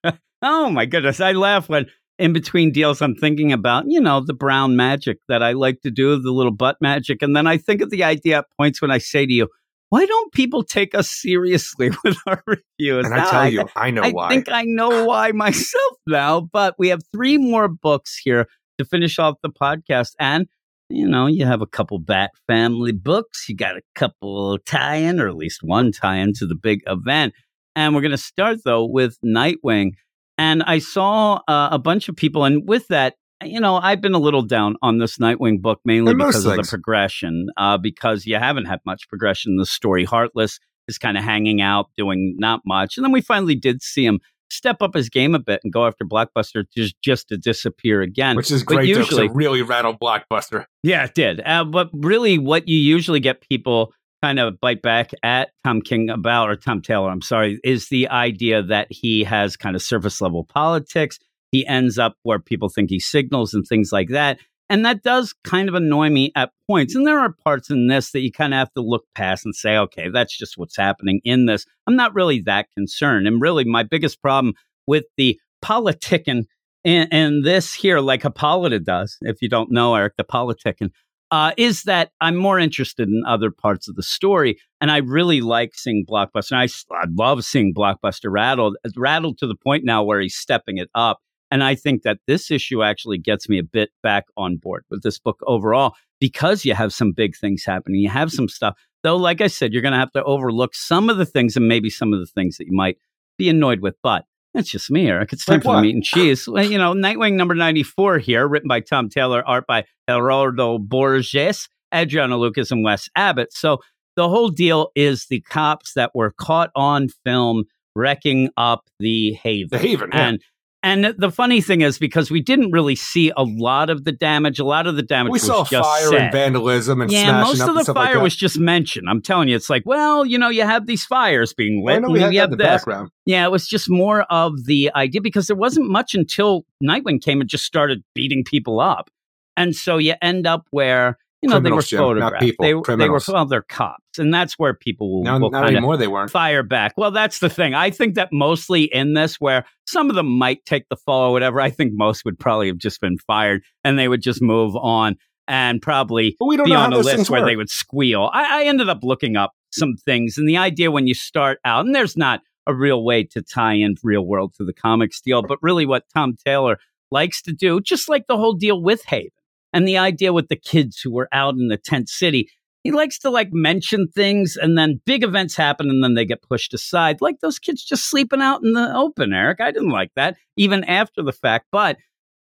[0.43, 1.21] oh my goodness.
[1.21, 1.87] I laugh when
[2.19, 5.93] in between deals I'm thinking about, you know, the brown magic that I like to
[5.93, 7.23] do, the little butt magic.
[7.23, 9.49] And then I think of the idea at points when I say to you,
[9.95, 13.07] why don't people take us seriously with our reviews?
[13.07, 14.27] And I tell you, I know I why.
[14.27, 18.85] I think I know why myself now, but we have three more books here to
[18.85, 20.15] finish off the podcast.
[20.19, 20.49] And,
[20.89, 23.49] you know, you have a couple Bat Family books.
[23.49, 26.81] You got a couple tie in, or at least one tie in to the big
[26.89, 27.33] event.
[27.77, 29.93] And we're going to start, though, with Nightwing.
[30.37, 34.15] And I saw uh, a bunch of people, and with that, you know, I've been
[34.15, 38.37] a little down on this Nightwing book mainly because of the progression, uh, because you
[38.37, 40.05] haven't had much progression in the story.
[40.05, 40.59] Heartless
[40.89, 42.97] is kind of hanging out, doing not much.
[42.97, 44.21] And then we finally did see him
[44.51, 48.37] step up his game a bit and go after Blockbuster just, just to disappear again.
[48.37, 50.67] Which is great, 'cause usually, it really rattled Blockbuster.
[50.83, 51.41] yeah, it did.
[51.45, 56.09] Uh, but really, what you usually get people kind of bite back at Tom King
[56.09, 60.21] about, or Tom Taylor, I'm sorry, is the idea that he has kind of surface
[60.21, 61.19] level politics.
[61.55, 64.41] He ends up where people think he signals and things like that.
[64.69, 66.97] And that does kind of annoy me at points.
[66.97, 69.55] And there are parts in this that you kind of have to look past and
[69.55, 71.65] say, okay, that's just what's happening in this.
[71.87, 73.29] I'm not really that concerned.
[73.29, 74.55] And really, my biggest problem
[74.89, 76.47] with the politicking
[76.83, 80.91] in, in this here, like Hippolyta does, if you don't know, Eric, the politicking,
[81.31, 84.59] uh, is that I'm more interested in other parts of the story.
[84.81, 86.51] And I really like seeing Blockbuster.
[86.51, 90.79] And I, I love seeing Blockbuster rattled, rattled to the point now where he's stepping
[90.79, 91.21] it up.
[91.55, 95.05] And I think that this issue actually gets me a bit back on board with
[95.05, 98.01] this book overall because you have some big things happening.
[98.01, 101.09] You have some stuff, though, like I said, you're going to have to overlook some
[101.09, 102.99] of the things and maybe some of the things that you might
[103.39, 103.95] be annoyed with.
[104.03, 105.33] But that's just me, Eric.
[105.33, 106.49] It's time Like for the meat and cheese.
[106.49, 111.69] Well, you know, Nightwing number 94 here, written by Tom Taylor, art by Gerardo Borges,
[111.95, 113.53] Adriano Lucas, and Wes Abbott.
[113.53, 113.79] So
[114.17, 119.69] the whole deal is the cops that were caught on film wrecking up the Haven.
[119.71, 120.29] The Haven, yeah.
[120.29, 120.43] And
[120.85, 124.59] and the funny thing is because we didn't really see a lot of the damage.
[124.59, 126.21] A lot of the damage we was saw just fire said.
[126.21, 128.23] and vandalism and yeah, smashing most up of the like fire that.
[128.23, 129.09] was just mentioned.
[129.09, 132.13] I'm telling you, it's like, well, you know, you have these fires being lit, and
[132.13, 132.67] we had the this.
[132.67, 133.11] background.
[133.25, 137.41] Yeah, it was just more of the idea because there wasn't much until Nightwing came
[137.41, 139.09] and just started beating people up,
[139.57, 142.41] and so you end up where you know they Jim, were photographed.
[142.43, 145.63] people, they, they were well, they're cops, and that's where people will, Now, will not
[145.63, 146.31] kind of anymore, they weren't.
[146.31, 146.95] fire back.
[146.97, 147.75] Well, that's the thing.
[147.75, 151.33] I think that mostly in this, where some of them might take the fall or
[151.33, 154.75] whatever, I think most would probably have just been fired and they would just move
[154.77, 155.17] on
[155.47, 157.49] and probably But we don't be on a list where work.
[157.51, 158.31] they would squeal.
[158.33, 161.85] I, I ended up looking up some things, and the idea when you start out,
[161.85, 165.43] and there's not a real way to tie in real world to the comics deal,
[165.43, 166.79] but really what Tom Taylor
[167.11, 169.29] likes to do, just like the whole deal with Haven
[169.75, 172.49] and the idea with the kids who were out in the tent city.
[172.85, 176.43] He likes to like mention things and then big events happen and then they get
[176.43, 177.21] pushed aside.
[177.21, 179.61] Like those kids just sleeping out in the open, Eric.
[179.61, 181.67] I didn't like that even after the fact.
[181.73, 181.97] But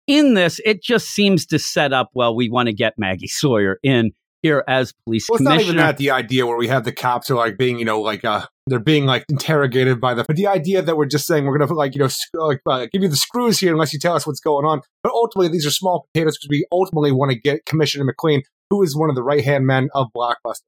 [0.06, 3.78] in this, it just seems to set up, well, we want to get Maggie Sawyer
[3.82, 4.12] in
[4.44, 7.30] here as police Well, it's not even that the idea where we have the cops
[7.30, 10.22] are like being, you know, like uh, they're being like interrogated by the.
[10.24, 12.60] But the idea that we're just saying we're going to like, you know, sc- like,
[12.66, 14.82] uh, give you the screws here unless you tell us what's going on.
[15.02, 18.82] But ultimately, these are small potatoes because we ultimately want to get Commissioner McLean, who
[18.82, 20.60] is one of the right hand men of Blockbuster.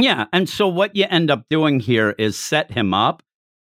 [0.00, 0.26] Yeah.
[0.32, 3.24] And so what you end up doing here is set him up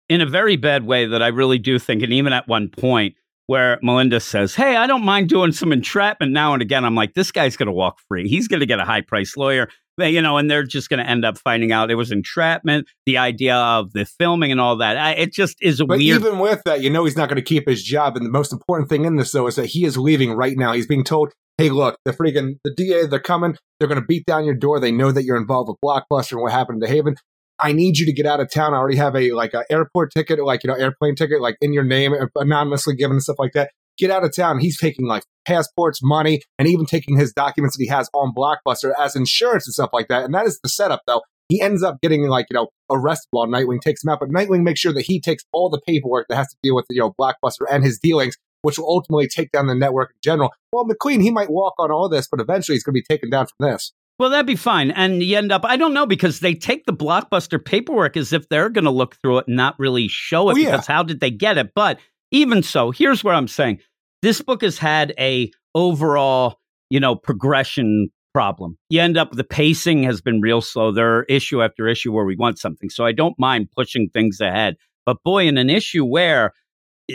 [0.09, 3.15] in a very bad way that I really do think, and even at one point
[3.47, 6.83] where Melinda says, Hey, I don't mind doing some entrapment now and again.
[6.85, 8.27] I'm like, this guy's going to walk free.
[8.27, 9.69] He's going to get a high price lawyer.
[9.97, 12.87] They- You know, and they're just going to end up finding out it was entrapment,
[13.05, 14.97] the idea of the filming and all that.
[14.97, 16.21] I, it just is a But weird.
[16.21, 18.17] even with that, you know he's not going to keep his job.
[18.17, 20.73] And the most important thing in this, though, is that he is leaving right now.
[20.73, 23.55] He's being told, "Hey, look, the freaking the DA, they're coming.
[23.79, 24.79] They're going to beat down your door.
[24.81, 27.15] They know that you're involved with Blockbuster and what happened to Haven.
[27.61, 28.73] I need you to get out of town.
[28.73, 31.73] I already have a like a airport ticket, like you know, airplane ticket, like in
[31.73, 33.71] your name, uh, anonymously given and stuff like that.
[33.97, 34.59] Get out of town.
[34.59, 38.91] He's taking like passports, money, and even taking his documents that he has on Blockbuster
[38.99, 40.25] as insurance and stuff like that.
[40.25, 41.21] And that is the setup, though.
[41.47, 44.63] He ends up getting like you know arrested while Nightwing takes him out, but Nightwing
[44.63, 47.13] makes sure that he takes all the paperwork that has to deal with you know
[47.19, 50.51] Blockbuster and his dealings, which will ultimately take down the network in general.
[50.73, 53.29] Well, McQueen he might walk on all this, but eventually he's going to be taken
[53.29, 53.93] down from this.
[54.17, 54.91] Well, that'd be fine.
[54.91, 58.47] And you end up, I don't know, because they take the blockbuster paperwork as if
[58.47, 60.71] they're going to look through it and not really show it Oh, yeah.
[60.71, 61.71] because how did they get it?
[61.75, 61.99] But
[62.31, 63.79] even so, here's where I'm saying
[64.21, 66.59] this book has had a overall,
[66.89, 68.77] you know, progression problem.
[68.89, 70.91] You end up, the pacing has been real slow.
[70.91, 72.89] There are issue after issue where we want something.
[72.89, 74.75] So I don't mind pushing things ahead.
[75.05, 76.53] But boy, in an issue where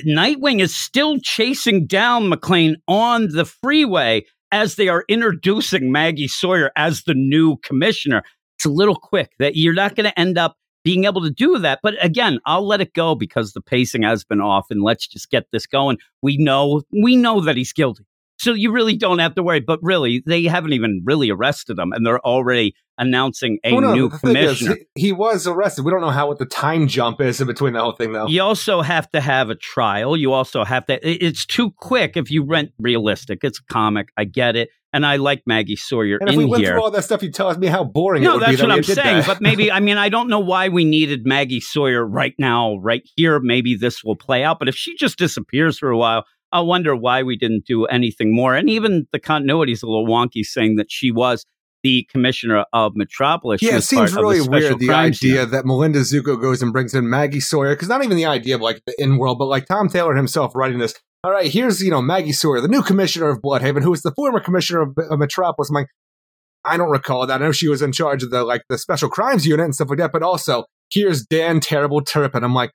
[0.06, 6.70] Nightwing is still chasing down McLean on the freeway as they are introducing Maggie Sawyer
[6.76, 8.22] as the new commissioner.
[8.58, 11.58] It's a little quick that you're not going to end up being able to do
[11.58, 11.80] that.
[11.82, 15.30] But again, I'll let it go because the pacing has been off and let's just
[15.30, 15.98] get this going.
[16.22, 18.04] We know, we know that he's guilty.
[18.40, 19.60] So you really don't have to worry.
[19.60, 23.94] But really, they haven't even really arrested him and they're already announcing a Well, no,
[23.94, 24.76] new thing is, commissioner.
[24.94, 25.84] he, he was arrested.
[25.84, 28.28] We don't know how what the time jump is in between the whole thing, though.
[28.28, 30.16] You also have to have a trial.
[30.16, 30.98] You also have to.
[31.06, 33.40] It's too quick if you rent realistic.
[33.42, 34.08] It's a comic.
[34.16, 36.72] I get it, and I like Maggie Sawyer And if we went here.
[36.72, 38.62] through all that stuff, you tell me how boring it no, would that's be.
[38.62, 39.24] what I'm saying.
[39.26, 43.02] But maybe I mean I don't know why we needed Maggie Sawyer right now, right
[43.16, 43.38] here.
[43.40, 44.58] Maybe this will play out.
[44.58, 48.34] But if she just disappears for a while, I wonder why we didn't do anything
[48.34, 48.54] more.
[48.54, 51.44] And even the continuity is a little wonky, saying that she was
[51.82, 53.62] the commissioner of Metropolis.
[53.62, 57.08] Yeah, it seems really the weird the idea that Melinda Zucco goes and brings in
[57.08, 59.88] Maggie Sawyer because not even the idea of like the in world, but like Tom
[59.88, 60.94] Taylor himself writing this.
[61.22, 64.12] All right, here's you know Maggie Sawyer, the new commissioner of Blüdhaven, who was the
[64.12, 65.70] former commissioner of, of Metropolis.
[65.70, 65.88] I'm like,
[66.64, 67.40] I don't recall that.
[67.40, 69.88] I know she was in charge of the like the special crimes unit and stuff
[69.88, 70.12] like that.
[70.12, 72.44] But also, here's Dan Terrible Turpin.
[72.44, 72.72] I'm like,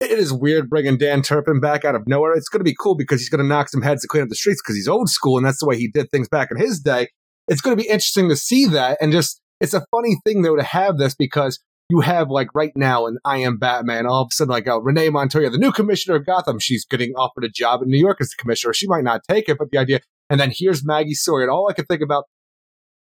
[0.00, 2.32] it is weird bringing Dan Turpin back out of nowhere.
[2.32, 4.28] It's going to be cool because he's going to knock some heads to clean up
[4.28, 6.56] the streets because he's old school and that's the way he did things back in
[6.56, 7.08] his day.
[7.48, 10.56] It's going to be interesting to see that and just it's a funny thing though
[10.56, 14.28] to have this because you have like right now in I Am Batman, all of
[14.30, 17.48] a sudden like uh, Renee Montoya, the new commissioner of Gotham, she's getting offered a
[17.48, 18.72] job in New York as the commissioner.
[18.72, 20.00] She might not take it, but the idea.
[20.30, 21.42] And then here's Maggie Sawyer.
[21.42, 22.24] And all I can think about,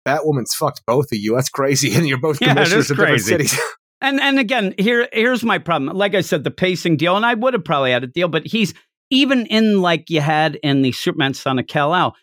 [0.07, 1.35] Batwoman's fucked both of you.
[1.35, 1.93] That's crazy.
[1.95, 3.57] And you're both Yeah, commissioners is of different cities.
[4.03, 5.95] And and again, here here's my problem.
[5.95, 8.45] Like I said, the pacing deal, and I would have probably had a deal, but
[8.45, 8.73] he's
[9.09, 12.13] even in like you had in the Superman Son of Kal-El.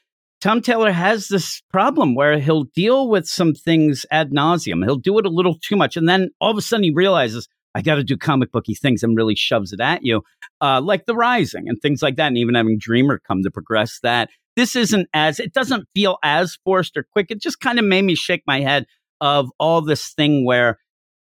[0.42, 4.84] Tom Taylor has this problem where he'll deal with some things ad nauseum.
[4.84, 7.48] He'll do it a little too much, and then all of a sudden he realizes
[7.74, 10.22] I got to do comic booky things, and really shoves it at you,
[10.60, 14.00] uh, like The Rising and things like that, and even having Dreamer come to progress
[14.02, 14.28] that.
[14.54, 17.30] This isn't as it doesn't feel as forced or quick.
[17.30, 18.84] It just kind of made me shake my head
[19.22, 20.78] of all this thing where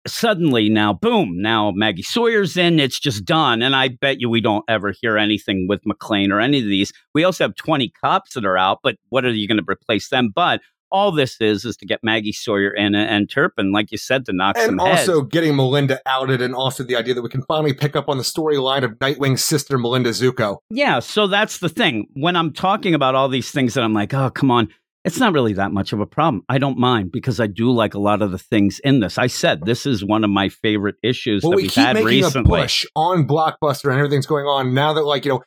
[0.08, 3.62] suddenly now, boom, now Maggie Sawyer's in, it's just done.
[3.62, 6.91] And I bet you we don't ever hear anything with McLean or any of these.
[7.14, 10.10] We also have 20 cops that are out, but what are you going to replace
[10.10, 10.32] them?
[10.34, 14.26] But all this is is to get Maggie Sawyer in and, Turpin, like you said,
[14.26, 15.10] to knock and some heads.
[15.10, 18.18] also getting Melinda outed, and also the idea that we can finally pick up on
[18.18, 20.58] the storyline of Nightwing's sister, Melinda Zucco.
[20.70, 22.08] Yeah, so that's the thing.
[22.14, 24.70] When I'm talking about all these things that I'm like, oh, come on,
[25.08, 26.43] it's not really that much of a problem.
[26.47, 29.18] I don't mind because I do like a lot of the things in this.
[29.18, 31.93] I said this is one of my favorite issues Well, that we we've keep had
[31.95, 32.60] making recently.
[32.60, 35.43] a push on Blockbuster and everything's going on now that, like, you know,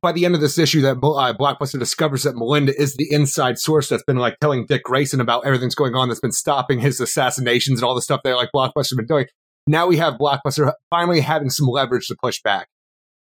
[0.00, 3.58] by the end of this issue, that uh, Blockbuster discovers that Melinda is the inside
[3.58, 7.00] source that's been like telling Dick Grayson about everything's going on that's been stopping his
[7.00, 9.26] assassinations and all the stuff that like Blockbuster's been doing.
[9.66, 12.68] Now we have Blockbuster finally having some leverage to push back.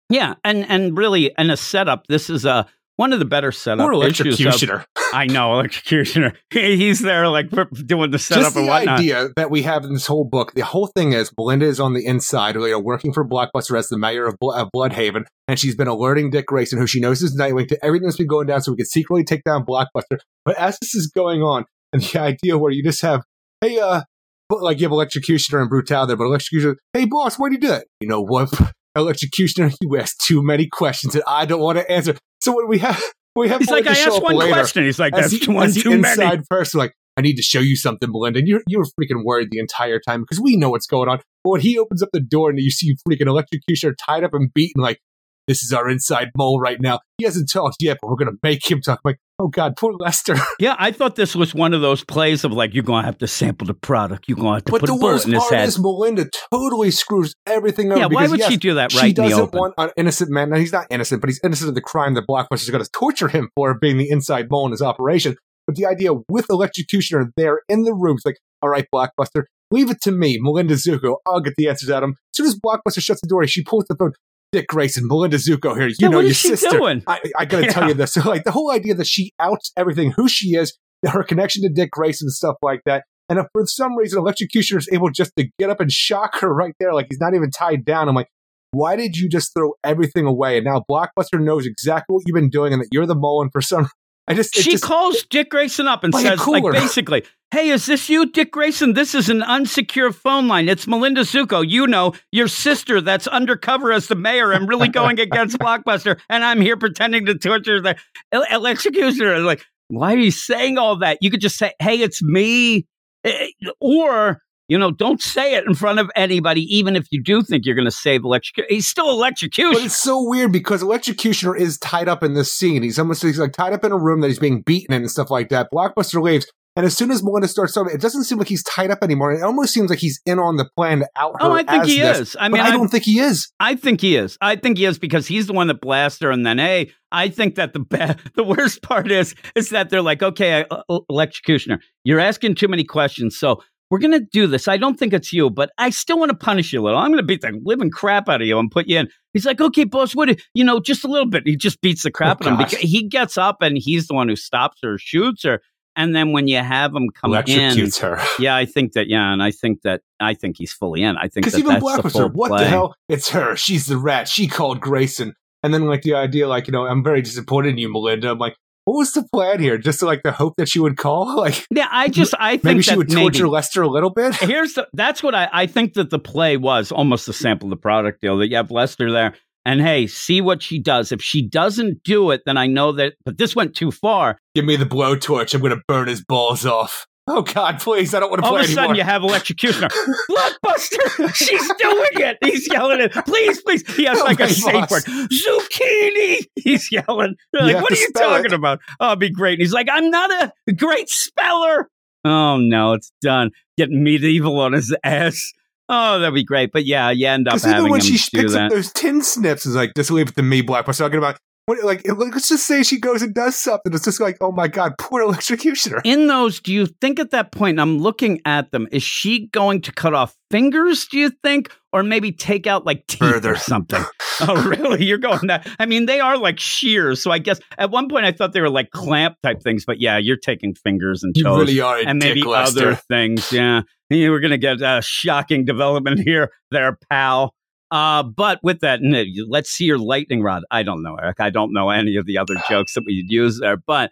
[0.10, 2.68] Yeah, and and really, in a setup, this is a
[2.98, 4.40] one of the better setup Or issues.
[4.40, 4.86] Of, electrocutioner.
[5.14, 6.36] I know electrocutioner.
[6.52, 7.50] He's there, like
[7.86, 9.00] doing the setup Just and the whatnot.
[9.00, 11.94] idea that we have in this whole book, the whole thing is Melinda is on
[11.94, 15.60] the inside, you know, working for Blockbuster as the mayor of, Blo- of Blüdhaven, and
[15.60, 18.48] she's been alerting Dick Grayson, who she knows is Nightwing, to everything that's been going
[18.48, 20.20] down so we can secretly take down Blockbuster.
[20.46, 23.24] But as this is going on, and the idea where you just have,
[23.62, 24.02] hey, uh,
[24.50, 27.86] like you have Electrocutioner and Brutal there, but Electrocutioner, hey boss, why'd you do that?
[28.00, 28.50] You know what?
[28.98, 32.16] Electrocutioner, you ask too many questions that I don't want to answer.
[32.42, 33.02] So when we have,
[33.36, 34.84] we have He's like, I asked one later, question.
[34.84, 36.12] He's like, as that's the, one as too many.
[36.12, 38.40] inside person, like, I need to show you something, Melinda.
[38.40, 41.20] And you're, you're freaking worried the entire time because we know what's going on.
[41.44, 44.34] But when he opens up the door and you see you freaking electrocutioner tied up
[44.34, 45.00] and beaten, like,
[45.48, 47.00] this is our inside mole right now.
[47.18, 49.00] He hasn't talked yet, but we're gonna make him talk.
[49.04, 50.36] I'm like, oh god, poor Lester.
[50.60, 53.18] Yeah, I thought this was one of those plays of like, you're going to have
[53.20, 54.26] to sample the product.
[54.28, 55.68] You're going to have to but put the a bullet worst in his part head.
[55.68, 57.98] is Melinda totally screws everything up.
[57.98, 60.52] yeah, why would yes, she do that right she the doesn't want an innocent man.
[60.52, 63.28] Now, he's not innocent, but he's innocent of the crime that Blockbuster's going to torture
[63.28, 65.36] him for being the inside mole in his operation.
[65.66, 69.90] But the idea with Electrocutioner there in the room, it's like, all right, Blockbuster, leave
[69.90, 71.16] it to me, Melinda Zucco.
[71.26, 72.12] I'll get the answers out of him.
[72.12, 74.12] As soon as Blockbuster shuts the door, she pulls the phone.
[74.52, 75.88] Dick Grayson, Melinda Zucco here.
[75.88, 76.70] You Yeah, know your sister.
[76.70, 77.04] doing?
[77.08, 78.14] I, I gotta tell you this.
[78.14, 81.70] So, like the whole idea that she outs everything, who she is, her connection to
[81.70, 83.06] Dick Grayson and stuff like that.
[83.30, 86.54] And if for some reason Electrocutioner is able just to get up and shock her
[86.54, 88.10] right there, like he's not even tied down.
[88.10, 88.28] I'm like,
[88.72, 90.58] why did you just throw everything away?
[90.58, 93.42] And now Blockbuster knows exactly what you've been doing and that you're the mole.
[93.42, 93.90] And for some,
[94.28, 98.08] I just, she just calls Dick Grayson up and says, like, basically, hey, is this
[98.10, 98.94] you, Dick Grayson?
[98.94, 100.70] This is an unsecure phone line.
[100.70, 101.68] It's Melinda Zucco.
[101.68, 106.20] You know, your sister that's undercover as the mayor and really going against Blockbuster.
[106.30, 107.98] And I'm here pretending to torture the
[108.32, 109.44] el- electrocutioner.
[109.44, 111.18] Like, why are you saying all that?
[111.22, 112.86] You could just say, hey, it's me.
[113.26, 113.48] Eh,
[113.82, 114.42] Or,
[114.72, 117.76] you know, don't say it in front of anybody, even if you do think you're
[117.76, 118.74] going to save electrocution.
[118.74, 119.74] He's still electrocution.
[119.74, 122.82] But it's so weird because Electrocutioner is tied up in this scene.
[122.82, 125.12] He's almost he's like tied up in a room that he's being beaten in and
[125.12, 125.68] stuff like that.
[125.74, 128.92] Blockbuster leaves, and as soon as Melinda starts talking, it doesn't seem like he's tied
[128.92, 129.34] up anymore.
[129.34, 131.48] It almost seems like he's in on the plan to out her.
[131.48, 132.20] Oh, I think he this.
[132.20, 132.38] is.
[132.40, 133.52] I mean, I I- don't think he is.
[133.60, 134.38] I think he is.
[134.40, 136.32] I think he is because he's the one that blasts her.
[136.32, 140.02] And then, hey, I think that the ba- the worst part is is that they're
[140.02, 143.62] like, okay, uh, uh, electrocutioner, you're asking too many questions, so
[143.92, 144.68] we're gonna do this.
[144.68, 146.98] I don't think it's you, but I still want to punish you a little.
[146.98, 149.10] I'm gonna beat the living crap out of you and put you in.
[149.34, 150.30] He's like, okay, boss, what?
[150.30, 151.44] do- You know, just a little bit.
[151.46, 154.08] He just beats the crap Oh, out of him because he gets up and he's
[154.08, 155.62] the one who stops her, shoots her.
[155.98, 158.22] And then when you have him come in, her.
[158.40, 161.18] yeah, I think that, yeah, and I think that I think he's fully in.
[161.18, 162.64] I think Because that even Black full Blockbuster, what play.
[162.64, 162.96] the hell?
[163.10, 163.58] It's her.
[163.58, 164.30] She's the rat.
[164.30, 165.34] She called Grayson.
[165.64, 168.32] And then like the idea, like you know, I'm very disappointed in you, Melinda.
[168.32, 168.56] I'm like,
[168.86, 169.78] what was the plan here?
[169.78, 172.64] Just to, like the hope that she would call, like Yeah, I just I think
[172.64, 174.36] maybe she would torture maybe- Lester a little bit.
[174.42, 177.72] Here's the that's what I I think that the play was almost a sample of
[177.72, 179.36] the product deal that you have Lester there.
[179.64, 181.12] And hey, see what she does.
[181.12, 183.14] If she doesn't do it, then I know that.
[183.26, 184.40] But this went too far.
[184.56, 185.54] Give me the blowtorch.
[185.54, 187.06] I'm going to burn his balls off.
[187.28, 188.14] Oh God, please!
[188.16, 188.96] I don't want to All play All of a sudden, anymore.
[188.98, 189.90] you have Electrocutioner.
[190.30, 191.36] Blockbuster!
[191.36, 192.38] She's doing it!
[192.44, 193.12] He's yelling it.
[193.26, 193.88] Please, please.
[193.96, 195.04] He has Oh, like a safe word.
[195.06, 196.46] Zucchini!
[196.56, 197.36] He's yelling.
[197.54, 198.54] They're You like, what are you talking it.
[198.54, 198.80] about?
[199.00, 199.54] Oh, it'd be great.
[199.54, 201.90] And he's like, I'm not a great speller.
[202.26, 203.52] Oh, no, it's done.
[203.78, 205.52] Getting medieval on his ass.
[205.90, 206.72] Oh, that'd be great.
[206.72, 209.66] But yeah, you end up Because having even when she picks up those tin snips,
[209.66, 211.00] is like, just leave it to me, Blockbuster.
[211.00, 211.38] Talking about
[211.72, 213.94] what, like, let's just say she goes and does something.
[213.94, 216.02] It's just like, oh my God, poor electrocutioner.
[216.04, 217.80] in those, do you think at that point, point?
[217.80, 221.72] I'm looking at them, is she going to cut off fingers, do you think?
[221.94, 223.54] Or maybe take out like teeth Further.
[223.54, 224.04] or something?
[224.42, 225.06] oh, really?
[225.06, 225.68] You're going that?
[225.78, 227.22] I mean, they are like shears.
[227.22, 230.02] So I guess at one point I thought they were like clamp type things, but
[230.02, 233.52] yeah, you're taking fingers and You toes really are a and maybe dick, other things.
[233.52, 233.82] Yeah.
[234.10, 237.54] You We're going to get a shocking development here, there, pal.
[237.92, 239.02] Uh, but with that,
[239.50, 240.64] let's see your lightning rod.
[240.72, 241.42] I don't know, Eric.
[241.42, 244.12] I don't know any of the other jokes that we'd use there, but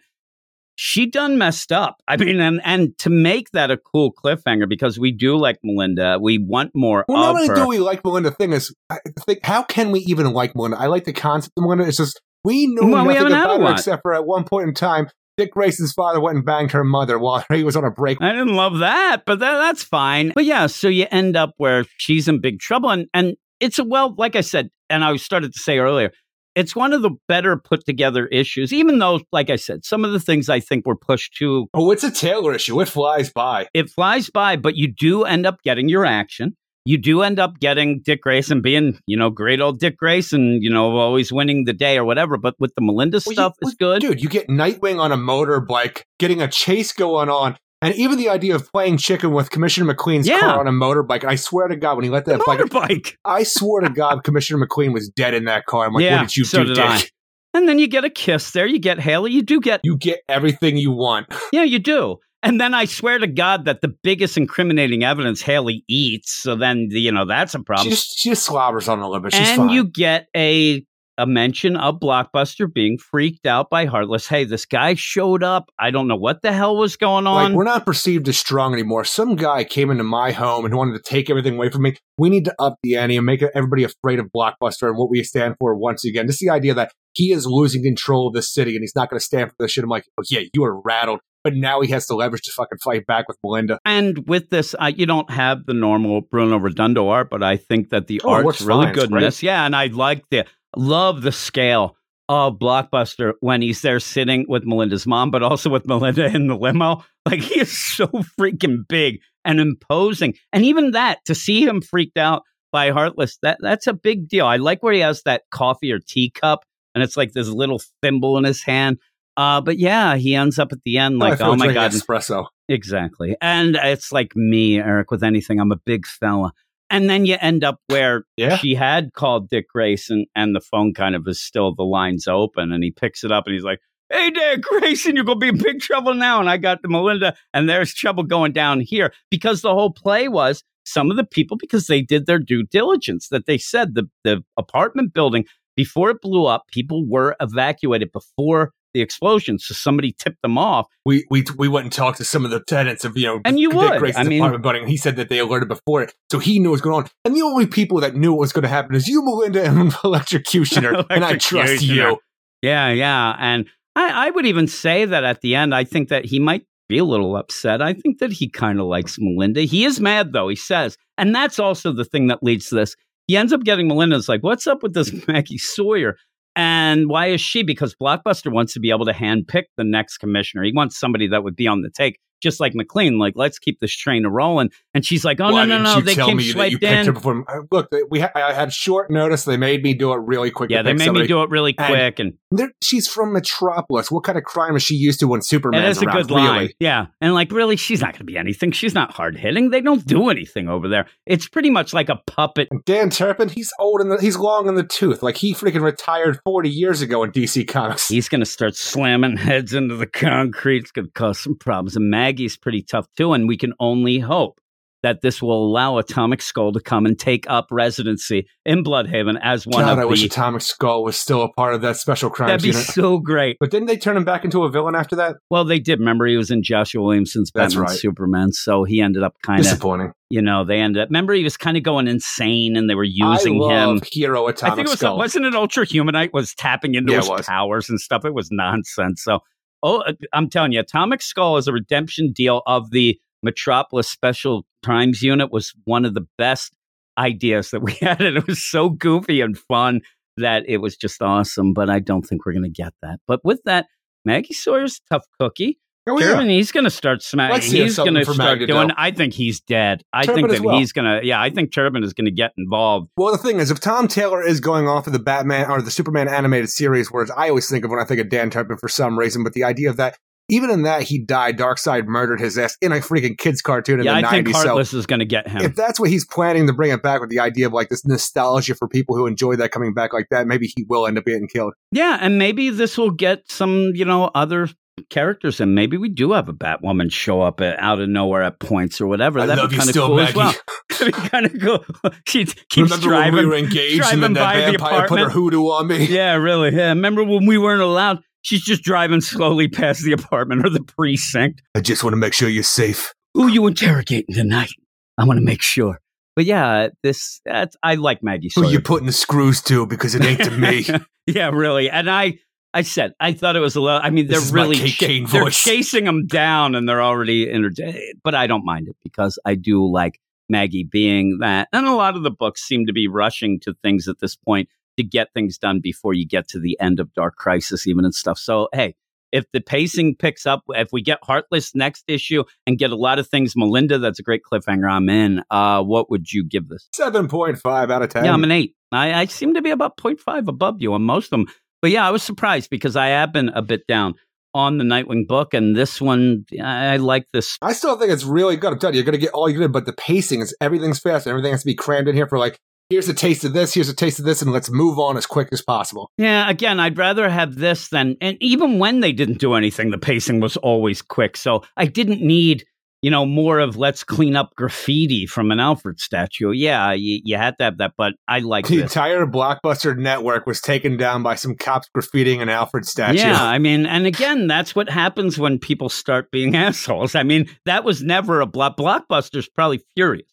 [0.82, 2.02] she done messed up.
[2.08, 6.18] I mean, and and to make that a cool cliffhanger because we do like Melinda,
[6.20, 7.54] we want more Well, not only her.
[7.54, 10.78] do we like Melinda, thing is, I think, how can we even like Melinda?
[10.78, 11.86] I like the concept of Melinda.
[11.86, 14.44] It's just we know Well, we nothing had about a her except for at one
[14.44, 17.84] point in time, Dick Grayson's father went and banged her mother while he was on
[17.84, 18.16] a break.
[18.20, 20.32] I didn't love that, but that, that's fine.
[20.34, 23.84] But yeah, so you end up where she's in big trouble, and and it's a
[23.84, 26.10] well, like I said, and I started to say earlier,
[26.56, 28.72] it's one of the better put together issues.
[28.72, 31.90] Even though, like I said, some of the things I think were pushed too, Oh,
[31.92, 32.80] it's a Taylor issue.
[32.80, 33.68] It flies by.
[33.74, 36.56] it flies by, but you do end up getting your action.
[36.86, 40.70] You do end up getting Dick Grayson being, you know, great old Dick Grayson, you
[40.70, 42.38] know, always winning the day or whatever.
[42.38, 44.00] But with the Melinda Well, you- stuff, is good.
[44.00, 48.28] Dude, you get Nightwing on a motorbike, getting a chase going on, and even the
[48.28, 50.40] idea of playing chicken with Commissioner McQueen's Yeah.
[50.40, 51.24] car on a motorbike.
[51.24, 53.14] I swear to God, when he let that bike, motorbike.
[53.24, 55.86] I swear to God, Commissioner McQueen was dead in that car.
[55.86, 57.10] I'm like, Yeah, what did you so do, did.
[57.52, 58.66] And then you get a kiss there.
[58.66, 59.32] You get Haley.
[59.32, 61.26] You do get You get everything you want.
[61.52, 62.16] Yeah, you do.
[62.42, 66.32] And then I swear to God that the biggest incriminating evidence Haley eats.
[66.32, 67.90] So then, you know, that's a She problem.
[67.90, 69.34] just, she just slobbers on a little bit.
[69.34, 69.68] She's and fine.
[69.70, 70.84] you get a
[71.20, 74.26] a mention of Blockbuster being freaked out by Heartless.
[74.26, 75.70] Hey, this guy showed up.
[75.78, 77.50] I don't know what the hell was going on.
[77.50, 79.04] like, we're not perceived as strong anymore.
[79.04, 81.96] Some guy came into my home and wanted to take everything away from me.
[82.18, 85.22] We need to up the ante and make everybody afraid of Blockbuster and what we
[85.22, 86.26] stand for once again.
[86.26, 89.18] Just the idea that he is losing control of this city and he's not going
[89.18, 89.84] to stand for this shit.
[89.84, 91.20] I'm like, oh, yeah, you are rattled.
[91.42, 93.78] But now he has to leverage to fucking fight back with Melinda.
[93.86, 97.88] and with this, uh, you don't have the normal Bruno Redondo art, but I think
[97.88, 98.94] that the Oh, art's really fine.
[98.94, 99.20] Good in great.
[99.22, 99.42] this.
[99.42, 100.44] Yeah, and I like the
[100.76, 101.96] love the scale
[102.28, 106.56] of Blockbuster when he's there sitting with Melinda's mom, but also with Melinda in the
[106.56, 107.04] limo.
[107.26, 108.06] Like he is so
[108.38, 110.34] freaking big and imposing.
[110.52, 112.42] And even that, to see him freaked out
[112.72, 114.46] by Heartless, that that's a big deal.
[114.46, 116.64] I like where he has that coffee or tea cup
[116.94, 118.98] and it's like this little thimble in his hand.
[119.36, 122.46] Uh, but yeah, he ends up at the end like, feel oh my god, espresso.
[122.68, 123.36] Exactly.
[123.40, 125.60] And it's like me, Eric, with anything.
[125.60, 126.52] I'm a big fella.
[126.90, 128.56] And then you end up where Yeah.
[128.56, 132.72] she had called Dick Grayson and the phone kind of is still the lines open
[132.72, 133.78] and he picks it up and he's like,
[134.12, 136.40] Hey Dick Grayson, you're gonna be in big trouble now.
[136.40, 139.12] And I got the Melinda and there's trouble going down here.
[139.30, 143.28] Because the whole play was some of the people, because they did their due diligence,
[143.28, 145.44] that they said the the apartment building
[145.76, 149.58] before it blew up, people were evacuated before the explosion.
[149.58, 150.86] So somebody tipped them off.
[151.04, 153.58] We we we went and talked to some of the tenants of you know And
[153.58, 153.98] you Dick would.
[153.98, 154.86] Grayson's I mean- apartment building.
[154.86, 157.10] He said that they alerted before it, so he knew what was going on.
[157.24, 159.90] And the only people that knew what was going to happen is you, Melinda, and
[159.90, 161.04] the electrocutioner.
[161.10, 162.18] and I trust you.
[162.62, 163.36] Yeah, yeah.
[163.38, 166.66] And I, I would even say that at the end, I think that he might
[166.88, 167.80] be a little upset.
[167.80, 169.62] I think that he kind of likes Melinda.
[169.62, 170.96] He is mad, though, he says.
[171.16, 172.96] And that's also the thing that leads to this.
[173.26, 176.16] He ends up getting Melinda's like, what's up with this Maggie Sawyer?
[176.56, 177.62] And why is she?
[177.62, 180.64] Because Blockbuster wants to be able to handpick the next commissioner.
[180.64, 183.18] He wants somebody that would be on the take, just like McLean.
[183.18, 184.70] Like, let's keep this train rolling.
[184.94, 186.00] And she's like, oh, Why no, no, no.
[186.00, 187.12] They came swiped in.
[187.12, 187.44] before.
[187.48, 189.44] Uh, Look, we ha- I had short notice.
[189.44, 190.70] They made me do it really quick.
[190.70, 191.24] Yeah, they made somebody.
[191.24, 192.18] me do it really quick.
[192.18, 194.10] And There- she's from Metropolis.
[194.10, 195.82] What kind of crime is she used to when Superman?
[195.82, 196.16] That is a around?
[196.16, 196.60] good line.
[196.60, 196.76] Really?
[196.80, 197.06] Yeah.
[197.20, 198.72] And like, really, she's not going to be anything.
[198.72, 199.70] She's not hard hitting.
[199.70, 201.06] They don't do anything over there.
[201.26, 202.68] It's pretty much like a puppet.
[202.86, 205.22] Dan Turpin, he's old and he's long in the tooth.
[205.22, 208.08] Like he freaking retired forty years ago in DC Comics.
[208.08, 210.78] He's going to start slamming heads into the concrete.
[210.82, 211.96] It's going to cause some problems.
[211.96, 213.32] And Maggie's pretty tough too.
[213.32, 214.60] And we can only hope
[215.02, 219.66] that this will allow Atomic Skull to come and take up residency in Blüdhaven as
[219.66, 220.26] one God, of I wish the.
[220.26, 222.48] Atomic Skull was still a part of that special crime.
[222.48, 222.84] That'd be unit.
[222.84, 223.56] so great.
[223.58, 225.36] but didn't they turn him back into a villain after that?
[225.50, 226.00] Well, they did.
[226.00, 227.98] Remember, he was in Joshua Williamson's That's Batman right.
[227.98, 228.52] Superman.
[228.52, 230.12] So he ended up kind of, Disappointing.
[230.28, 231.08] you know, they ended up.
[231.08, 234.00] Remember, he was kind of going insane and they were using I him.
[234.12, 235.16] Hero Atomic I think it was Skull.
[235.16, 238.26] wasn't it Ultra Humanite was tapping into Yeah, his powers and stuff.
[238.26, 239.22] It was nonsense.
[239.24, 239.38] So,
[239.82, 244.66] oh, uh, I'm telling you, Atomic Skull is a redemption deal of the Metropolis Special
[244.84, 245.50] Crimes Unit.
[245.50, 246.72] Was one of the best
[247.18, 250.00] ideas that we had, and it was so goofy and fun
[250.36, 251.72] that it was just awesome.
[251.72, 253.20] But I don't think we're going to get that.
[253.26, 253.86] But with that,
[254.24, 255.78] Maggie Sawyer's tough cookie.
[256.06, 256.42] Oh, yeah.
[256.42, 257.70] He's going to start smacking.
[257.70, 258.90] He's going to start Maggie doing.
[258.96, 260.02] I think he's dead.
[260.12, 260.78] I Turpin think that well.
[260.78, 261.26] he's going to.
[261.26, 263.10] Yeah, I think Turpin is going to get involved.
[263.16, 265.90] Well, the thing is, if Tom Taylor is going off of the Batman or the
[265.90, 268.88] Superman animated series, whereas I always think of when I think of Dan Turpin for
[268.88, 270.16] some reason, but the idea of that,
[270.48, 271.58] even in that, he died.
[271.58, 274.52] Darkseid murdered his ass in a freaking kids cartoon in yeah, the I think 90s.
[274.52, 275.62] So Heartless is going to get him.
[275.62, 278.04] if that's what he's planning to bring it back with the idea of like this
[278.04, 281.24] nostalgia for people who enjoy that coming back like that, maybe he will end up
[281.24, 281.74] getting killed.
[281.92, 284.68] Yeah, and maybe this will get some, you know, other
[285.08, 288.58] characters, and maybe we do have a Batwoman show up at, out of nowhere at
[288.58, 289.40] points or whatever.
[289.40, 290.30] I That'd be kind of cool Maggie.
[290.30, 290.54] as well.
[290.90, 291.84] That'd be kind of cool.
[292.26, 293.34] She keeps Remember driving.
[293.34, 296.06] when we were engaged and then that vampire put her hoodoo on me?
[296.10, 296.74] yeah, really.
[296.76, 298.22] Yeah, remember when we weren't allowed?
[298.42, 301.62] She's just driving slowly past the apartment or the precinct.
[301.74, 303.12] I just want to make sure you're safe.
[303.34, 304.70] Who you interrogating tonight?
[305.18, 306.00] I want to make sure.
[306.36, 308.50] But yeah, this that's I like Maggie.
[308.54, 308.72] Who Sawyer.
[308.72, 309.84] you putting the screws to?
[309.86, 310.86] Because it ain't to me.
[311.26, 311.90] yeah, really.
[311.90, 312.38] And I,
[312.72, 314.00] I said, I thought it was a little.
[314.02, 315.56] I mean, they're really Kate cha- Kane they're voice.
[315.62, 318.16] chasing them down, and they're already energetic.
[318.22, 322.16] But I don't mind it because I do like Maggie being that, and a lot
[322.16, 325.58] of the books seem to be rushing to things at this point to get things
[325.58, 328.38] done before you get to the end of Dark Crisis, even and stuff.
[328.38, 328.94] So hey.
[329.32, 333.20] If the pacing picks up, if we get Heartless next issue and get a lot
[333.20, 334.90] of things, Melinda, that's a great cliffhanger.
[334.90, 335.44] I'm in.
[335.48, 336.88] Uh, what would you give this?
[336.98, 338.24] 7.5 out of 10.
[338.24, 338.74] Yeah, I'm an eight.
[338.90, 341.46] I, I seem to be about 0.5 above you on most of them.
[341.82, 344.14] But yeah, I was surprised because I have been a bit down
[344.52, 347.56] on the Nightwing book, and this one, I, I like this.
[347.62, 348.72] I still think it's really good.
[348.72, 350.98] I'm telling you, you're going to get all you good, but the pacing is everything's
[350.98, 351.26] fast.
[351.26, 352.58] and Everything has to be crammed in here for like,
[352.88, 355.24] here's a taste of this, here's a taste of this, and let's move on as
[355.24, 356.10] quick as possible.
[356.18, 359.98] Yeah, again, I'd rather have this than, and even when they didn't do anything, the
[359.98, 361.36] pacing was always quick.
[361.36, 362.64] So I didn't need,
[363.02, 366.50] you know, more of let's clean up graffiti from an Alfred statue.
[366.52, 368.82] Yeah, you, you had to have that, but I like The this.
[368.82, 373.18] entire blockbuster network was taken down by some cops graffitiing an Alfred statue.
[373.18, 377.14] Yeah, I mean, and again, that's what happens when people start being assholes.
[377.14, 378.76] I mean, that was never a block.
[378.76, 380.29] Blockbuster's probably furious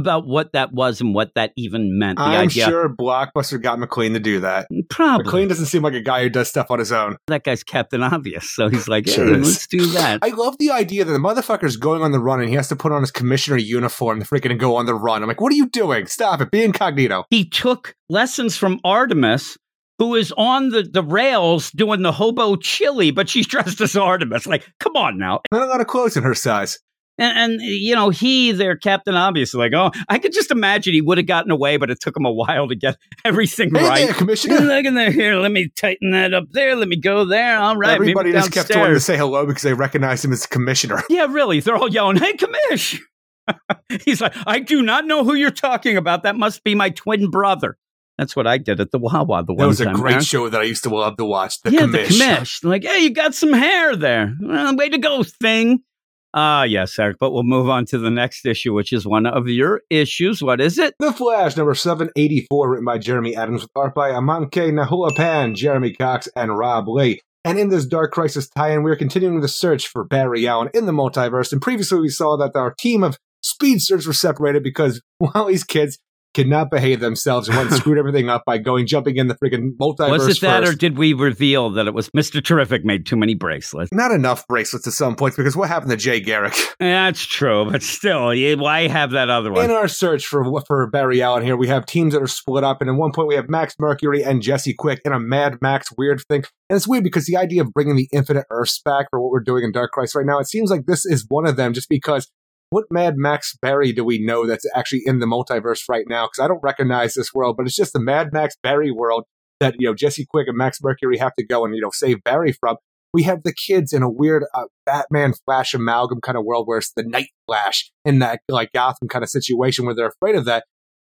[0.00, 2.18] about what that was and what that even meant.
[2.18, 4.66] The I'm idea, sure Blockbuster got McLean to do that.
[4.88, 7.16] probably McLean doesn't seem like a guy who does stuff on his own.
[7.28, 10.20] that guy's Captain Obvious, so he's like, Sure hey, let's do that.
[10.22, 12.76] I love the idea that the motherfucker's going on the run and he has to
[12.76, 15.22] put on his commissioner uniform to freaking go on the run.
[15.22, 16.06] I'm like, what are you doing?
[16.06, 16.50] Stop it.
[16.50, 17.24] Be incognito.
[17.30, 19.56] he took lessons from Artemis
[20.00, 24.46] who is on the, the rails doing the hobo chili, but she's dressed as Artemis.
[24.46, 25.42] Like, come on now.
[25.52, 26.78] Not a lot of clothes in her size.
[27.20, 31.02] And, and you know, he, their Captain obviously, like, oh, I could just imagine he
[31.02, 34.06] would have gotten away, but it took him a while to get everything Hey right.
[34.06, 34.60] there, Commissioner.
[34.60, 35.12] Look in there.
[35.12, 36.74] Here, let me tighten that up there.
[36.74, 37.58] Let me go there.
[37.58, 37.92] All right.
[37.92, 41.02] Everybody just kept wanting to say hello because they recognized him as commissioner.
[41.10, 41.60] Yeah, really.
[41.60, 43.00] They're all yelling, "Hey, Commish.
[44.04, 46.22] He's like, "I do not know who you're talking about.
[46.22, 47.76] That must be my twin brother."
[48.16, 50.60] That's what I did at the Wawa the That one was a great show that
[50.60, 51.60] I used to love to watch.
[51.62, 52.08] The yeah, commish.
[52.08, 52.64] the commish.
[52.64, 54.36] Like, hey, you got some hair there.
[54.40, 55.82] Well, way to go, thing.
[56.32, 57.16] Ah, yes, Eric.
[57.18, 60.42] But we'll move on to the next issue, which is one of your issues.
[60.42, 60.94] What is it?
[60.98, 66.28] The Flash, number 784, written by Jeremy Adams, with art by Amancay Nahuelpan, Jeremy Cox,
[66.36, 67.20] and Rob Leigh.
[67.44, 70.92] And in this Dark Crisis tie-in, we're continuing the search for Barry Allen in the
[70.92, 71.52] multiverse.
[71.52, 75.98] And previously we saw that our team of speedsters were separated because Wally's kids
[76.40, 79.34] could not behave themselves and went and screwed everything up by going jumping in the
[79.34, 80.72] freaking multiverse was it that, first.
[80.72, 82.42] or did we reveal that it was Mr.
[82.42, 83.90] Terrific made too many bracelets?
[83.92, 86.54] not enough bracelets at some points because what happened to Jay Garrick?
[86.80, 89.66] That's true, but still, yeah, why have that other one?
[89.66, 92.80] In our search for for Barry Allen here, we have teams that are split up,
[92.80, 95.88] and at one point we have Max Mercury and Jesse Quick in a Mad Max
[95.98, 96.44] weird thing.
[96.70, 99.40] And it's weird because the idea of bringing the Infinite Earths back for what we're
[99.40, 101.88] doing in Dark Crisis right now, it seems like this is one of them, just
[101.88, 102.28] because.
[102.70, 106.26] What Mad Max Barry do we know that's actually in the multiverse right now?
[106.26, 109.24] Because I don't recognize this world, but it's just the Mad Max Barry world
[109.58, 112.22] that you know Jesse Quick and Max Mercury have to go and you know save
[112.24, 112.76] Barry from.
[113.12, 116.78] We have the kids in a weird uh, Batman Flash amalgam kind of world where
[116.78, 120.44] it's the Night Flash in that like Gotham kind of situation where they're afraid of
[120.44, 120.64] that.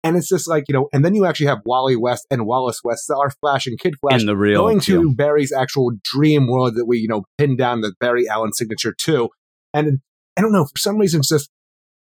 [0.04, 2.82] And it's just like, you know, and then you actually have Wally West and Wallace
[2.84, 5.02] West, our Flash and Kid Flash, the real going deal.
[5.02, 8.94] to Barry's actual dream world that we, you know, pinned down the Barry Allen signature
[9.06, 9.30] to.
[9.74, 10.00] And
[10.38, 11.50] I don't know, for some reason, it's just,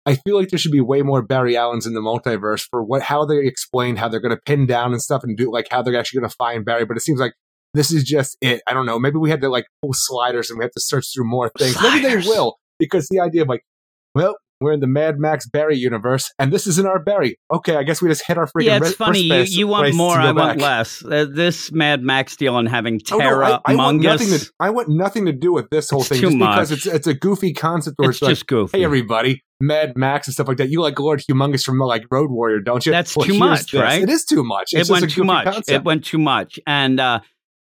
[0.06, 3.02] I feel like there should be way more Barry Allens in the multiverse for what,
[3.02, 5.82] how they explain how they're going to pin down and stuff and do like how
[5.82, 6.86] they're actually going to find Barry.
[6.86, 7.34] But it seems like
[7.74, 8.62] this is just it.
[8.68, 9.00] I don't know.
[9.00, 11.82] Maybe we had to like pull sliders and we have to search through more things.
[11.82, 13.64] Maybe they will because the idea of like,
[14.14, 17.38] well, we're in the Mad Max Barry universe, and this isn't our Barry.
[17.54, 18.64] Okay, I guess we just hit our freaking.
[18.66, 19.20] yeah, it's funny.
[19.22, 20.62] You, you want more, I want back.
[20.62, 21.04] less.
[21.04, 24.52] Uh, this Mad Max deal on having Oh, no, Terra I, I want nothing to.
[24.60, 27.08] I want nothing to do with this whole It's thing, too just because it's it's
[27.08, 28.78] a goofy concept where it's it's, like, just goofy.
[28.78, 30.70] hey everybody, Mad Max and stuff like that.
[30.70, 32.92] You like Lord Humongous from like Road Warrior, don't you?
[32.92, 33.82] That's Well, too much, this.
[33.82, 34.02] right?
[34.02, 34.70] It is too much.
[34.74, 35.46] it It's a went too much.
[35.46, 35.70] concept.
[35.70, 36.60] It went too much.
[36.66, 37.20] And uh,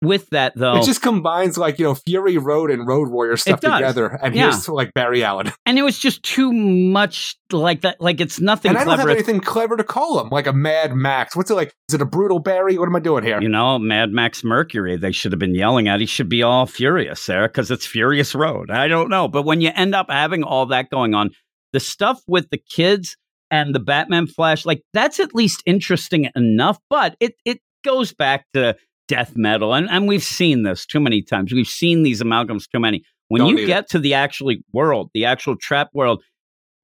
[0.03, 3.59] with that, though, It just combines like you know Fury Road and Road Warrior stuff
[3.61, 4.43] together, and Yeah.
[4.43, 5.51] here's like Barry Allen.
[5.65, 7.99] and it was just too much like that.
[7.99, 10.93] Like it's nothing and I don't have anything clever to call him, like a Mad
[10.93, 11.35] Max.
[11.35, 11.73] What's it like?
[11.89, 12.77] Is it a brutal Barry?
[12.77, 13.41] What am I doing here?
[13.41, 15.99] You know, Mad Max Mercury, they should have been yelling at.
[15.99, 18.69] He should be all furious there because it's Furious Road.
[18.69, 19.27] I don't know.
[19.27, 21.31] But when you end up having all that going on,
[21.73, 23.17] the stuff with the kids
[23.49, 26.77] and the Batman Flash, like that's at least interesting enough.
[26.89, 28.75] But it, it goes back to
[29.07, 29.73] death metal.
[29.73, 31.53] And, and we've seen this too many times.
[31.53, 33.03] We've seen these amalgams too many.
[33.29, 33.67] When Don't you need it.
[33.67, 36.23] get to the actually world, the actual trap world,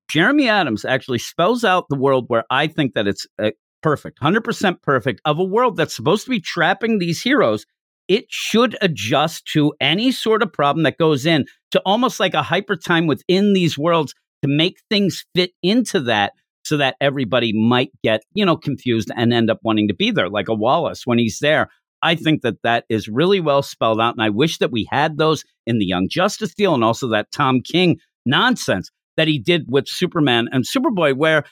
[0.10, 3.52] Jeremy Adams actually spells out the world where I think that it's uh,
[3.82, 7.66] perfect, 100% perfect, of a world that's supposed to be trapping these heroes.
[8.08, 12.44] It should adjust to any sort of problem that goes in to almost like a
[12.44, 16.34] hyper time within these worlds to make things fit into that
[16.66, 20.30] so that everybody might get, you know, confused and end up wanting to be there,
[20.30, 21.70] like a Wallace when he's there.
[22.04, 24.14] I think that that is really well spelled out.
[24.14, 27.32] And I wish that we had those in the Young Justice deal and also that
[27.32, 31.46] Tom King nonsense that he did with Superman and Superboy, where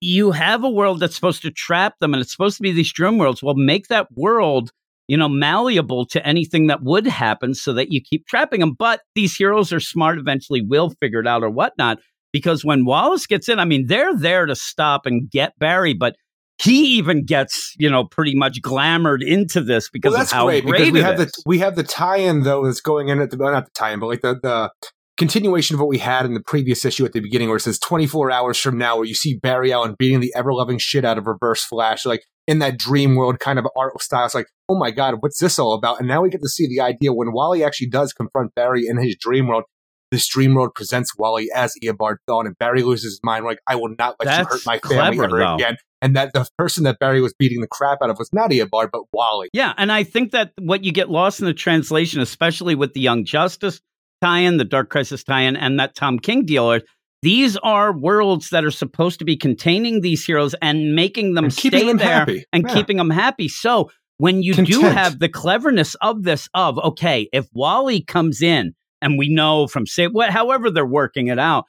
[0.00, 2.92] you have a world that's supposed to trap them and it's supposed to be these
[2.92, 3.42] dream worlds.
[3.42, 4.70] Well, make that world,
[5.08, 8.74] you know, malleable to anything that would happen so that you keep trapping them.
[8.78, 11.98] But these heroes are smart, eventually will figure it out or whatnot.
[12.32, 16.16] Because when Wallace gets in, I mean, they're there to stop and get Barry, but
[16.58, 20.46] he even gets, you know, pretty much glamored into this because well, that's of how
[20.46, 21.32] great great, because we have is.
[21.32, 24.06] the we have the tie-in though that's going in at the not the tie-in, but
[24.06, 24.70] like the the
[25.16, 27.78] continuation of what we had in the previous issue at the beginning, where it says
[27.78, 31.26] 24 hours from now, where you see Barry Allen beating the ever-loving shit out of
[31.26, 34.24] Reverse Flash, like in that dream world kind of art style.
[34.24, 35.98] It's like, oh my god, what's this all about?
[35.98, 38.98] And now we get to see the idea when Wally actually does confront Barry in
[38.98, 39.64] his dream world.
[40.10, 43.44] This dream world presents Wally as Eobard Thawne, and Barry loses his mind.
[43.44, 45.54] Like, I will not let you hurt my family clever, ever though.
[45.54, 45.76] again.
[46.04, 48.90] And that the person that Barry was beating the crap out of was not Eobard,
[48.92, 49.48] but Wally.
[49.54, 53.00] Yeah, and I think that what you get lost in the translation, especially with the
[53.00, 53.80] Young Justice
[54.20, 56.82] tie-in, the Dark Crisis tie-in, and that Tom King deal, are
[57.22, 61.56] these are worlds that are supposed to be containing these heroes and making them And
[61.56, 62.44] keeping stay them there happy.
[62.52, 62.74] and Yeah.
[62.74, 63.48] keeping them happy.
[63.48, 68.74] So when you do have the cleverness of this, of okay, if Wally comes in,
[69.00, 71.64] and we know from say what, however they're working it out,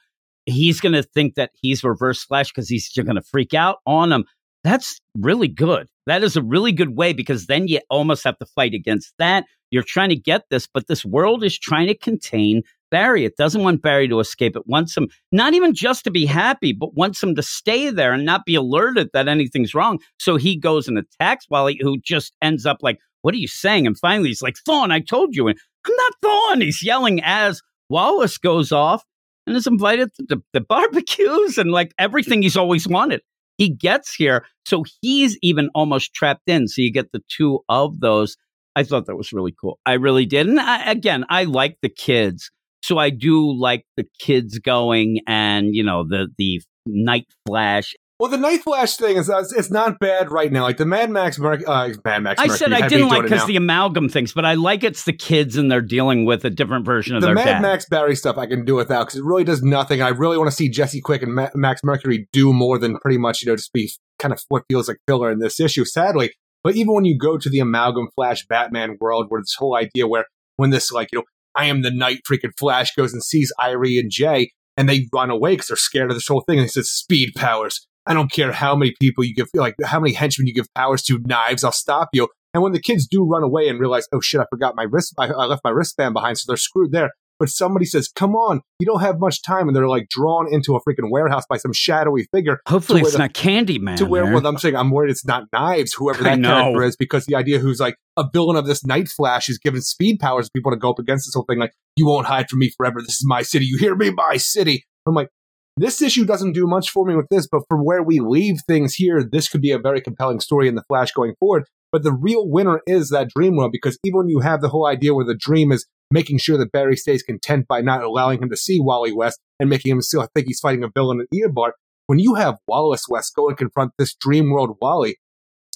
[0.46, 4.12] he's going to think that he's Reverse Flash because he's going to freak out on
[4.12, 4.24] him
[4.66, 5.86] that's really good.
[6.06, 9.44] That is a really good way because then you almost have to fight against that.
[9.70, 13.24] You're trying to get this, but this world is trying to contain Barry.
[13.24, 14.56] It doesn't want Barry to escape.
[14.56, 18.12] It wants him not even just to be happy, but wants him to stay there
[18.12, 20.00] and not be alerted that anything's wrong.
[20.18, 23.86] So he goes and attacks Wally, who just ends up like, What are you saying?
[23.86, 25.46] And finally he's like, Thawne, I told you.
[25.46, 26.62] And I'm not Thawne.
[26.62, 29.04] He's yelling as Wallace goes off
[29.46, 33.20] and is invited to the, the barbecues and like everything he's always wanted.
[33.58, 36.68] He gets here, so he's even almost trapped in.
[36.68, 38.36] So you get the two of those.
[38.74, 39.78] I thought that was really cool.
[39.86, 40.46] I really did.
[40.46, 42.50] And I, again, I like the kids.
[42.82, 47.94] So I do like the kids going and, you know, the the night flash.
[48.18, 50.62] Well, the Night Flash thing is uh, it's not bad right now.
[50.62, 52.40] Like the Mad Max, Mer- uh, Mad Max.
[52.40, 55.12] I Mercury, said I didn't like because the amalgam things, but I like it's the
[55.12, 57.62] kids and they're dealing with a different version of the Mad dad.
[57.62, 60.00] Max Barry stuff I can do without because it really does nothing.
[60.00, 63.18] I really want to see Jesse Quick and Ma- Max Mercury do more than pretty
[63.18, 65.84] much you know just be kind of what feels like filler in this issue.
[65.84, 66.32] Sadly,
[66.64, 70.08] but even when you go to the amalgam Flash Batman world, where this whole idea
[70.08, 70.24] where
[70.56, 71.24] when this like you know
[71.54, 75.30] I am the night freaking Flash goes and sees Irey and Jay and they run
[75.30, 77.86] away because they're scared of this whole thing and he says speed powers.
[78.06, 81.02] I don't care how many people you give, like how many henchmen you give powers
[81.04, 82.28] to, knives, I'll stop you.
[82.54, 85.14] And when the kids do run away and realize, oh shit, I forgot my wrist,
[85.18, 87.10] I, I left my wristband behind, so they're screwed there.
[87.38, 89.68] But somebody says, come on, you don't have much time.
[89.68, 92.60] And they're like drawn into a freaking warehouse by some shadowy figure.
[92.66, 93.96] Hopefully it's the- not Candyman.
[93.98, 94.32] to where there.
[94.32, 97.58] well, I'm saying I'm worried it's not knives, whoever that character is, because the idea
[97.58, 100.90] who's like a villain of this Night Flash is given speed powers people to go
[100.90, 101.58] up against this whole thing.
[101.58, 103.02] Like, you won't hide from me forever.
[103.02, 103.66] This is my city.
[103.66, 104.10] You hear me?
[104.12, 104.86] My city.
[105.06, 105.28] I'm like,
[105.76, 108.94] this issue doesn't do much for me with this, but from where we leave things
[108.94, 111.64] here, this could be a very compelling story in the Flash going forward.
[111.92, 114.86] But the real winner is that dream world because even when you have the whole
[114.86, 118.50] idea where the dream is making sure that Barry stays content by not allowing him
[118.50, 121.72] to see Wally West and making him still think he's fighting a villain in Eobard,
[122.06, 125.16] when you have Wallace West go and confront this dream world Wally,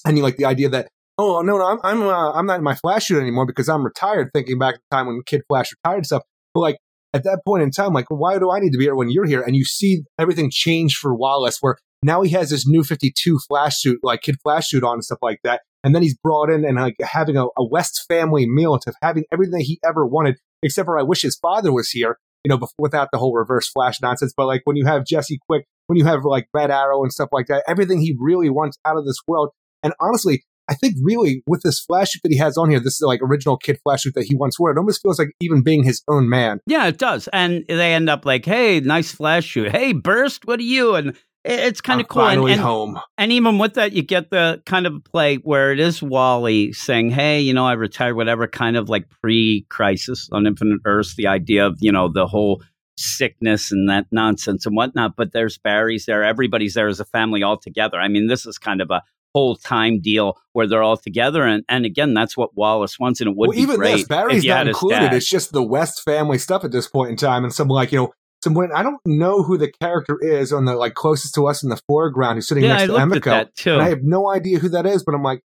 [0.05, 2.63] and you like the idea that oh no no I'm I'm uh, I'm not in
[2.63, 4.29] my Flash suit anymore because I'm retired.
[4.33, 6.23] Thinking back to the time when Kid Flash retired stuff,
[6.53, 6.77] but like
[7.13, 9.25] at that point in time, like why do I need to be here when you're
[9.25, 9.41] here?
[9.41, 13.79] And you see everything change for Wallace, where now he has this new 52 Flash
[13.79, 15.61] suit, like Kid Flash suit on and stuff like that.
[15.83, 19.23] And then he's brought in and like having a, a West family meal to having
[19.31, 22.75] everything he ever wanted, except for I wish his father was here, you know, before,
[22.77, 24.33] without the whole reverse Flash nonsense.
[24.35, 27.29] But like when you have Jesse Quick, when you have like Red Arrow and stuff
[27.31, 29.49] like that, everything he really wants out of this world.
[29.83, 32.95] And honestly, I think really with this Flash suit that he has on here, this
[32.95, 34.71] is like original Kid Flash suit that he once wore.
[34.71, 36.59] It almost feels like even being his own man.
[36.65, 37.27] Yeah, it does.
[37.33, 39.71] And they end up like, hey, nice flash shoot.
[39.71, 40.95] Hey, Burst, what are you?
[40.95, 42.21] And it's kind I'm of cool.
[42.21, 42.99] And, Finally and, home.
[43.17, 47.09] and even with that, you get the kind of play where it is Wally saying,
[47.09, 51.27] hey, you know, I retired, whatever, kind of like pre crisis on Infinite Earths, the
[51.27, 52.63] idea of, you know, the whole
[52.97, 55.15] sickness and that nonsense and whatnot.
[55.17, 56.23] But there's Barry's there.
[56.23, 57.99] Everybody's there as a family all together.
[57.99, 59.01] I mean, this is kind of a
[59.33, 61.43] whole time deal where they're all together.
[61.43, 63.21] And, and again, that's what Wallace wants.
[63.21, 65.13] And it would well, be even this, Barry's not included.
[65.13, 67.99] It's just the West family stuff at this point in time, and some like you
[67.99, 68.13] know,
[68.43, 71.63] some when I don't know who the character is on the like closest to us
[71.63, 73.73] in the foreground who's sitting yeah, next I to Emiko, that too.
[73.73, 75.41] and I have no idea who that is, but I'm like,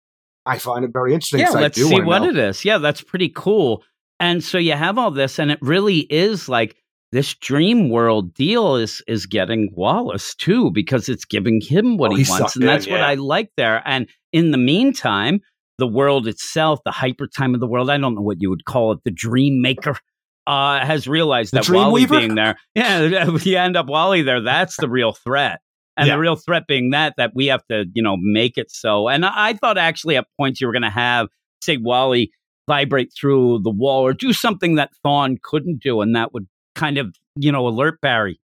[0.45, 1.41] I find it very interesting.
[1.41, 2.29] Yeah, let's do see what know.
[2.29, 2.65] it is.
[2.65, 3.83] Yeah, that's pretty cool.
[4.21, 6.77] And so you have all this, and it really is like
[7.13, 12.15] this dream world deal is is getting Wallace too, because it's giving him what Oh,
[12.15, 13.07] he he's wants, and in, that's what yeah.
[13.09, 13.83] I like there.
[13.87, 15.41] And in the meantime,
[15.79, 18.65] the world itself, the hyper time of the world, I don't know what you would
[18.65, 19.97] call it, the dream maker.
[20.45, 22.19] Uh, has realized The that Wally Dreamweaver?
[22.19, 24.41] being there, yeah, you end up Wally there.
[24.41, 25.61] That's the real threat.
[25.97, 26.15] And Yeah.
[26.17, 29.09] the real threat being that that we have to, you know, make it so.
[29.09, 31.29] And I, I thought actually at points you were going to have,
[31.63, 32.33] say, Wally
[32.69, 36.99] vibrate through the wall or do something that Thawne couldn't do, and that would kind
[36.99, 38.41] of, you know, alert Barry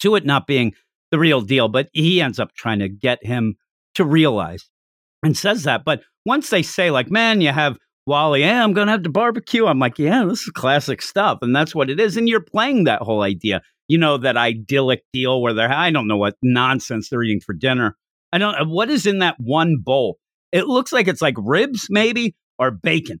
[0.00, 0.74] to it not being
[1.10, 1.68] the real deal.
[1.68, 3.56] But he ends up trying to get him
[3.94, 4.68] to realize
[5.22, 5.84] and says that.
[5.84, 9.10] But once they say, like, man, you have Wally, yeah, I'm going to have to
[9.10, 9.66] barbecue.
[9.66, 11.38] I'm like, yeah, this is classic stuff.
[11.42, 12.16] And that's what it is.
[12.16, 16.08] And you're playing that whole idea, you know, that idyllic deal where they're, I don't
[16.08, 17.96] know what nonsense they're eating for dinner.
[18.32, 18.68] I don't.
[18.68, 20.18] What is in that one bowl?
[20.52, 23.20] It looks like it's like ribs, maybe, or bacon.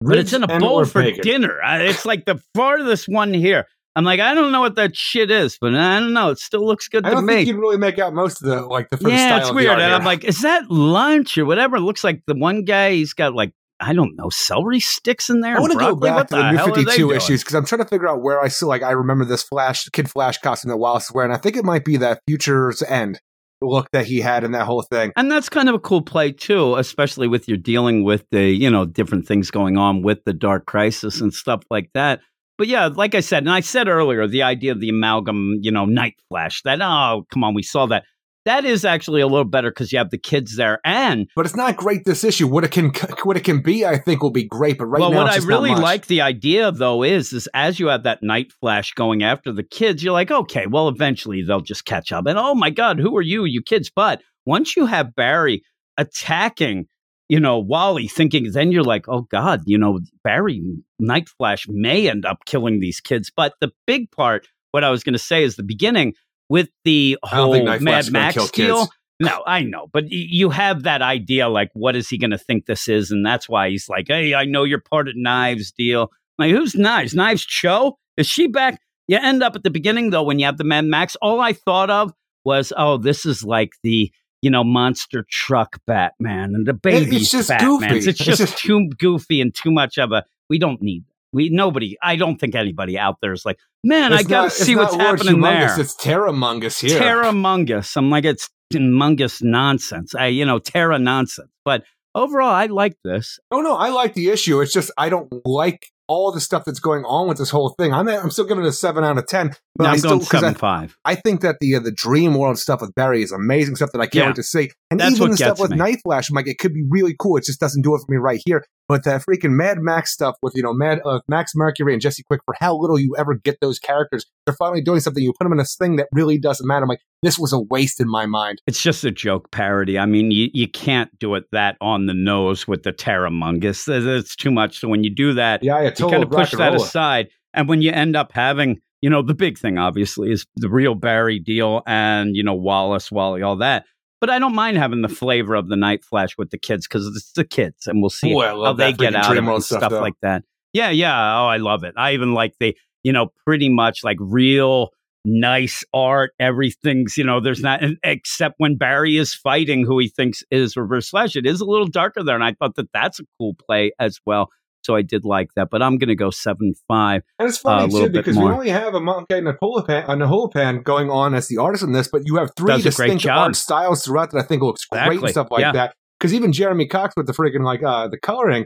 [0.00, 1.22] But it's in a bowl for bacon.
[1.22, 1.62] dinner.
[1.62, 3.66] I- It's like the farthest one here.
[3.96, 6.30] I'm like, I don't know what that shit is, but I don't know.
[6.30, 7.34] It still looks good I to don't me.
[7.36, 9.80] think you'd really make out most of the like the the yeah, it's weird.
[9.80, 9.92] And.
[9.92, 11.76] I'm like, is that lunch or whatever?
[11.76, 15.40] It looks like the one guy, he's got like, I don't know, celery sticks in
[15.40, 15.56] there.
[15.56, 17.80] I want to go back to the, the new they 52 issues because I'm trying
[17.82, 20.76] to figure out where I see like I remember this Flash Kid Flash costume that
[20.76, 21.32] Wallace is wearing.
[21.32, 23.20] I think it might be that Future's End
[23.62, 25.12] look that he had in that whole thing.
[25.16, 28.70] And that's kind of a cool play too, especially with you're dealing with the, you
[28.70, 32.20] know, different things going on with the Dark Crisis and stuff like that.
[32.56, 35.70] But yeah, like I said, and I said earlier, the idea of the amalgam, you
[35.70, 38.04] know, night flash, that, oh, come on, we saw that.
[38.44, 40.80] That is actually a little better because you have the kids there.
[40.84, 42.46] And But it's not great this issue.
[42.46, 42.92] What it can
[43.24, 44.78] what it can be, I think, will be great.
[44.78, 47.88] But right well, now, what I really like the idea though is is as you
[47.88, 51.84] have that night flash going after the kids, you're like, okay, well, eventually they'll just
[51.84, 52.26] catch up.
[52.26, 53.90] And oh my god, who are you, you kids?
[53.94, 55.62] But once you have Barry
[55.98, 56.86] attacking,
[57.28, 60.62] you know, Wally, thinking, then you're like, oh god, you know, Barry
[60.98, 63.30] Night Flash may end up killing these kids.
[63.34, 66.14] But the big part, what I was going to say is the beginning
[66.48, 68.76] with the whole think Night Flash Mad Max deal.
[68.78, 68.90] kids.
[69.20, 72.38] No, I know, but y- you have that idea like, what is he going to
[72.38, 73.10] think this is?
[73.10, 76.10] And that's why he's like, hey, I know you're part of Knives deal.
[76.38, 77.14] Like, who's Knives?
[77.14, 77.98] Knives Cho?
[78.16, 78.80] Is she back?
[79.08, 81.16] You end up at the beginning, though, when you have the Mad Max.
[81.20, 82.12] All I thought of
[82.44, 87.32] was, oh, this is like the, you know, monster truck Batman and the baby it's
[87.32, 87.68] just Batman.
[87.80, 87.96] goofy.
[87.98, 91.14] It's It's just, just- too goofy and too much of a, we don't need that.
[91.32, 91.96] We nobody.
[92.02, 95.36] I don't think anybody out there is like, man, I got to see what's happening
[95.36, 95.80] humongous, there.
[95.80, 97.00] It's Terramungus here.
[97.00, 97.96] Terramungus.
[97.96, 100.14] I'm like, it's humongous nonsense.
[100.14, 101.50] I, you know, Terra nonsense.
[101.64, 101.84] But
[102.14, 103.38] overall, I like this.
[103.50, 104.60] Oh no, I like the issue.
[104.60, 107.92] It's just I don't like all the stuff that's going on with this whole thing.
[107.92, 109.54] I'm I'm still giving it a seven out of ten.
[109.78, 110.96] But I'm still going seven I, five.
[111.04, 114.00] I think that the uh, the dream world stuff with Barry is amazing stuff that
[114.00, 114.26] I can't Yeah.
[114.26, 114.70] wait to see.
[114.90, 115.76] And That's even the stuff with me.
[115.76, 117.36] Night Flash, I'm like, it could be really cool.
[117.36, 118.64] It just doesn't do it for me right here.
[118.88, 122.22] But that freaking Mad Max stuff with you know Mad uh, Max Mercury and Jesse
[122.24, 125.22] Quick, for how little you ever get those characters, they're finally doing something.
[125.22, 126.82] You put them in this thing that really doesn't matter.
[126.82, 128.62] I'm like, this was a waste in my mind.
[128.66, 129.98] It's just a joke parody.
[129.98, 133.88] I mean, you, you can't do it that on the nose with the Terramungus.
[133.88, 134.78] It's too much.
[134.80, 137.28] So when you do that, Yeah, I you kind of push that aside.
[137.54, 140.94] And when you end up having, you know, the big thing obviously is the real
[140.94, 143.84] Barry deal and, you know, Wallace, Wally, all that.
[144.20, 147.06] But I don't mind having the flavor of the Night Flash with the kids because
[147.06, 150.14] it's the kids and we'll see how they get out of and stuff, stuff like
[150.22, 150.42] that.
[150.72, 151.14] Yeah, yeah.
[151.40, 151.94] Oh, I love it.
[151.96, 154.90] I even like the, you know, pretty much like real
[155.24, 156.32] nice art.
[156.40, 161.10] Everything's, you know, there's not, except when Barry is fighting who he thinks is Reverse
[161.10, 161.36] Flash.
[161.36, 162.34] It is a little darker there.
[162.34, 164.48] And I thought that that's a cool play as well.
[164.88, 165.68] So I did like that.
[165.70, 167.22] But I'm going to go 7 5.
[167.38, 171.10] And it's uh, funny little too because we only have Amancay Nahuelpan, a Nahuelpan going
[171.10, 174.30] on as the artist in this, but you have three Does distinct art styles throughout
[174.30, 175.72] that I think looks great and stuff like Yeah.
[175.72, 175.94] that.
[176.18, 178.64] Because even Jeremy Cox with the freaking like uh, the coloring,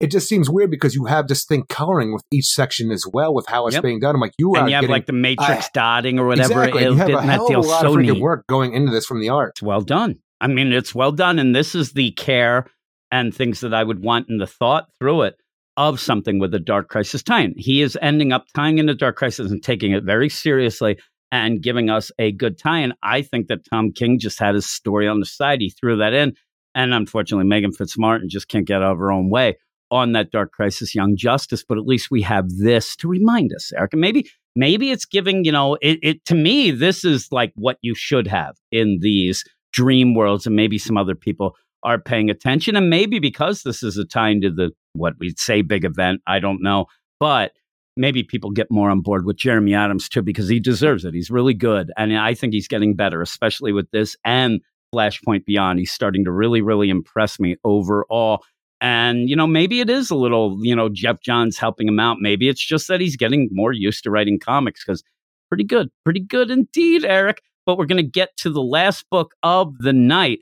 [0.00, 3.46] it just seems weird because you have distinct coloring with each section as well with
[3.46, 3.82] how it's Yep.
[3.84, 4.14] being done.
[4.14, 6.60] I'm like, you are you have getting like the Matrix dotting or whatever.
[6.64, 6.82] exactly.
[6.84, 8.20] It You have a hell of a lot so of freaking neat.
[8.22, 9.52] work going into this from the art.
[9.54, 10.16] It's well done.
[10.42, 11.38] I mean, it's well done.
[11.38, 12.66] And this is the care
[13.10, 15.36] and things that I would want in the thought through it
[15.76, 17.54] of something with a Dark Crisis tie-in.
[17.56, 20.98] He is ending up tying into Dark Crisis and taking it very seriously
[21.32, 22.94] and giving us a good tie-in.
[23.02, 25.60] I think that Tom King just had his story on the side.
[25.60, 26.34] He threw that in.
[26.74, 29.56] And unfortunately, Meghan Fitzmartin just can't get out of her own way
[29.90, 31.64] on that Dark Crisis Young Justice.
[31.68, 33.92] But at least we have this to remind us, Eric.
[33.92, 37.78] And maybe maybe it's giving, you know, it, it to me, this is like what
[37.82, 42.76] you should have in these dream worlds, and maybe some other people are paying attention.
[42.76, 46.38] And maybe because this is a time to the what we'd say big event, I
[46.38, 46.86] don't know.
[47.20, 47.52] But
[47.96, 51.14] maybe people get more on board with Jeremy Adams too, because he deserves it.
[51.14, 51.92] He's really good.
[51.96, 54.60] And I think he's getting better, especially with this and
[54.94, 55.78] Flashpoint Beyond.
[55.78, 58.42] He's starting to really, really impress me overall.
[58.80, 62.18] And, you know, maybe it is a little, you know, Geoff Johns helping him out.
[62.20, 65.02] Maybe it's just that he's getting more used to writing comics because
[65.48, 67.40] pretty good, pretty good indeed, Eric.
[67.64, 70.40] But we're going to get to the last book of the night.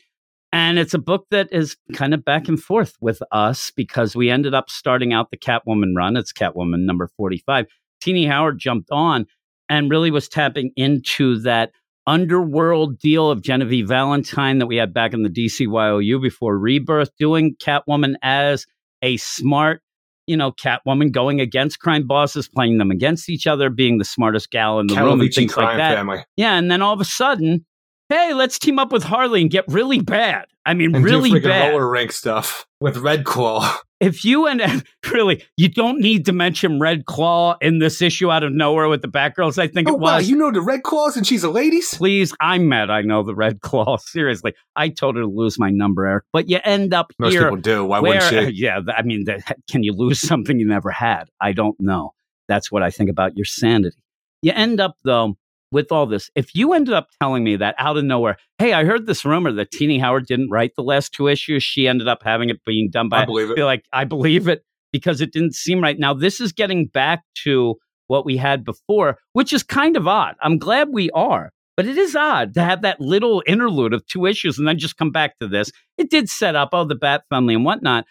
[0.52, 4.28] And it's a book that is kind of back and forth with us because we
[4.28, 6.16] ended up starting out the Catwoman run.
[6.16, 7.66] It's Catwoman number 45.
[8.02, 9.26] Tini Howard jumped on
[9.70, 11.72] and really was tapping into that
[12.06, 17.56] underworld deal of Genevieve Valentine that we had back in the DCYOU before Rebirth, doing
[17.56, 18.66] Catwoman as
[19.02, 19.80] a smart,
[20.26, 24.50] you know, Catwoman going against crime bosses, playing them against each other, being the smartest
[24.50, 25.94] gal in the room, and things like that.
[25.94, 26.24] family.
[26.36, 27.64] Yeah, and then all of a sudden,
[28.12, 30.46] hey, let's team up with Harley and get really bad.
[30.64, 31.70] I mean, And really bad.
[31.72, 33.78] roller rink stuff with Red Claw.
[34.02, 34.82] If you and
[35.12, 39.00] really, you don't need to mention Red Claw in this issue out of nowhere with
[39.00, 39.58] the Batgirls.
[39.60, 40.28] I think Oh it wow, was.
[40.28, 41.94] you know the Red Claws and she's a ladies?
[41.94, 42.90] Please, I'm mad.
[42.90, 43.96] I know the Red Claw.
[44.00, 46.24] Seriously, I told her to lose my number, Eric.
[46.32, 47.84] But you end up Most people do.
[47.84, 48.60] Why where, wouldn't she?
[48.60, 49.40] yeah, I mean, the,
[49.70, 51.26] can you lose something you never had?
[51.40, 52.12] I don't know.
[52.48, 53.96] That's what I think about your sanity.
[54.42, 55.36] You end up though
[55.72, 56.30] with all this.
[56.36, 59.50] If you ended up telling me that out of nowhere, hey, I heard this rumor
[59.52, 61.62] that Tini Howard didn't write the last two issues.
[61.62, 63.22] She ended up having it being done by.
[63.22, 63.56] I believe it.
[63.56, 65.98] feel like I believe it because it didn't seem right.
[65.98, 67.76] Now this is getting back to
[68.06, 70.36] what we had before, which is kind of odd.
[70.42, 71.50] I'm glad we are.
[71.74, 74.98] But it is odd to have that little interlude of two issues and then just
[74.98, 75.72] come back to this.
[75.96, 78.04] It did set up, oh, the Bat family and whatnot.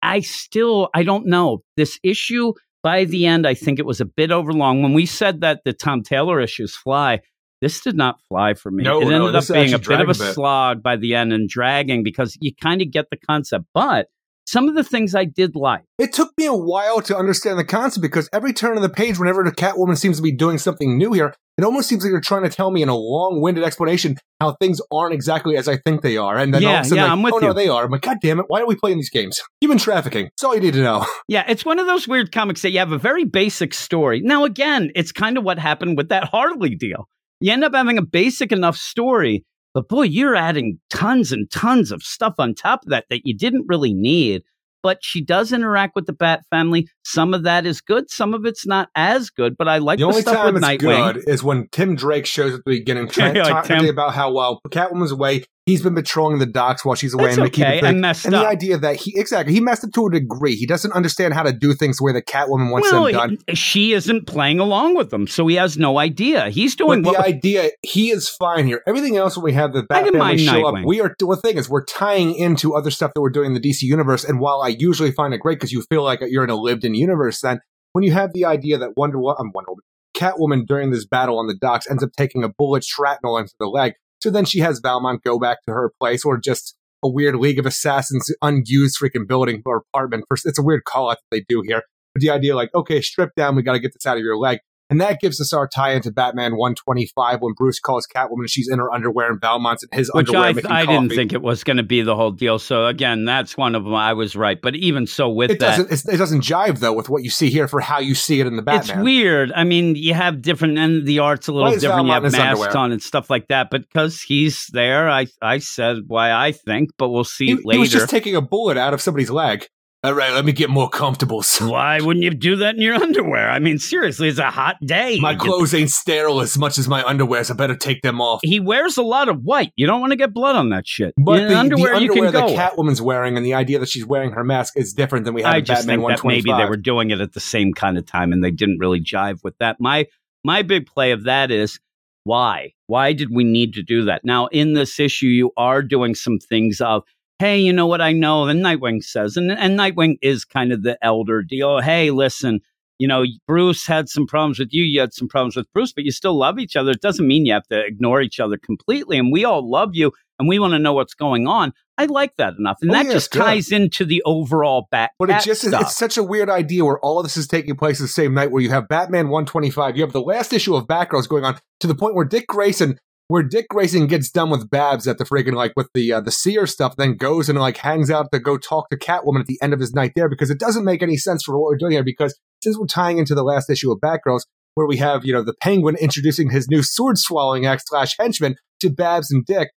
[0.00, 1.62] I still, I don't know.
[1.76, 4.82] This issue, by the end, I think it was a bit overlong.
[4.82, 7.20] When we said that the Tom Taylor issues fly,
[7.60, 8.82] This did not fly for me.
[8.82, 10.34] No, it no, ended up being a bit of a a bit.
[10.34, 13.66] slog by the end and dragging because you kind of get the concept.
[13.74, 14.06] But
[14.50, 15.82] some of the things I did like.
[15.98, 19.18] It took me a while to understand the concept because every turn of the page,
[19.18, 22.20] whenever the Catwoman seems to be doing something new here, it almost seems like you're
[22.20, 26.02] trying to tell me in a long-winded explanation how things aren't exactly as I think
[26.02, 27.68] they are, and then all of a sudden, yeah, like, I'm with oh no, they
[27.68, 27.84] are.
[27.84, 28.46] I'm like, God damn it!
[28.48, 29.40] Why are we playing these games?
[29.60, 30.24] Human trafficking.
[30.24, 31.06] That's all you need to know.
[31.28, 34.20] Yeah, it's one of those weird comics that you have a very basic story.
[34.20, 37.08] Now, again, it's kind of what happened with that Harley deal.
[37.40, 39.44] You end up having a basic enough story,
[39.74, 43.36] but boy, you're adding tons and tons of stuff on top of that that you
[43.36, 44.42] didn't really need.
[44.82, 46.88] But she does interact with the Bat family.
[47.04, 49.54] Some of that is good, some of it's not as good.
[49.58, 51.12] But I like the the, only time it's Nightwing.
[51.14, 53.84] good is when Tim Drake shows at the beginning, trying Yeah, to like talk Tim.
[53.90, 57.46] about how while Catwoman's away, he's been patrolling the docks while she's away That's and
[57.46, 58.42] okay, and messed and up.
[58.42, 60.56] the idea that he exactly he messed up to a degree.
[60.56, 63.38] He doesn't understand how to do things the way that Catwoman wants well, them done.
[63.46, 66.50] he- she isn't playing along with them, so he has no idea.
[66.50, 68.82] He's doing But the idea, he is fine here.
[68.86, 71.14] Everything else, when we have the I Bat didn't family mind show up, we are.
[71.18, 74.24] The thing is, we're tying into other stuff that we're doing in the DC universe.
[74.24, 76.94] And while I usually find it great because you feel like you're in a lived-in
[76.94, 77.60] universe, then
[77.92, 79.84] when you have the idea that Wonder Woman, um, Wonder Woman,
[80.16, 83.66] Catwoman during this battle on the docks ends up taking a bullet shrapnel into the
[83.66, 87.36] leg, so then she has Valmont go back to her place, or just a weird
[87.36, 90.24] League of Assassins unused freaking building or apartment.
[90.44, 91.82] It's a weird call out that they do here.
[92.14, 94.36] But the idea, like, okay, strip down, we got to get this out of your
[94.36, 94.58] leg.
[94.90, 98.68] And that gives us our tie into Batman 125 when Bruce calls Catwoman and she's
[98.68, 100.86] in her underwear and Valmont's in his Which underwear I, I coffee.
[100.98, 102.58] didn't think it was going to be the whole deal.
[102.58, 103.94] So again, that's one of them.
[103.94, 104.60] I was right.
[104.60, 106.12] But even so, with it that, doesn't.
[106.14, 108.56] It doesn't jive though with what you see here for how you see it in
[108.56, 108.98] the Batman.
[108.98, 109.52] it's weird.
[109.52, 112.06] I mean, you have different, and the art's a little different.
[112.06, 112.76] You have masks underwear?
[112.76, 113.68] on and stuff like that.
[113.70, 117.72] But because he's there, I I said why I think, but we'll see He, later.
[117.72, 119.66] he was just taking a bullet out of somebody's leg.
[120.02, 121.44] All right, let me get more comfortable.
[121.60, 123.50] why wouldn't you do that in your underwear?
[123.50, 125.20] I mean, seriously, it's a hot day.
[125.20, 128.40] My clothes ain't sterile as much as my underwear, so I better take them off.
[128.42, 129.72] He wears a lot of white.
[129.76, 131.12] You don't want to get blood on that shit.
[131.18, 132.54] But In the underwear, the you underwear can go.
[132.54, 135.42] that Catwoman's wearing and the idea that she's wearing her mask is different than we
[135.42, 137.74] have I in just Batman think that maybe they were doing it at the same
[137.74, 139.76] kind of time and they didn't really jive with that.
[139.80, 140.06] My
[140.44, 141.78] my big play of that is
[142.24, 142.72] why?
[142.86, 144.24] Why did we need to do that?
[144.24, 147.02] Now in this issue, you are doing some things of,
[147.40, 148.44] hey, you know what I know?
[148.46, 151.80] And Nightwing says, and and Nightwing is kind of the elder deal.
[151.80, 152.60] Hey, listen.
[152.98, 154.84] You know, Bruce had some problems with you.
[154.84, 156.90] You had some problems with Bruce, but you still love each other.
[156.90, 159.16] It doesn't mean you have to ignore each other completely.
[159.16, 161.72] And we all love you and we want to know what's going on.
[161.96, 162.76] I like that enough.
[162.82, 163.42] And Oh, that yeah, just it's good.
[163.42, 165.12] ties into the overall back.
[165.18, 167.74] But it just is, it's such a weird idea where all of this is taking
[167.74, 170.86] place the same night where you have Batman 125, you have the last issue of
[170.86, 172.98] Batgirls going on to the point where Dick Grayson
[173.30, 176.32] where Dick Grayson gets done with Babs at the friggin' like with the uh, the
[176.32, 179.58] seer stuff, then goes and like hangs out to go talk to Catwoman at the
[179.62, 181.92] end of his night there because it doesn't make any sense for what we're doing
[181.92, 185.32] here because since we're tying into the last issue of Batgirls where we have you
[185.32, 189.68] know the Penguin introducing his new sword swallowing act slash henchman to Babs and Dick.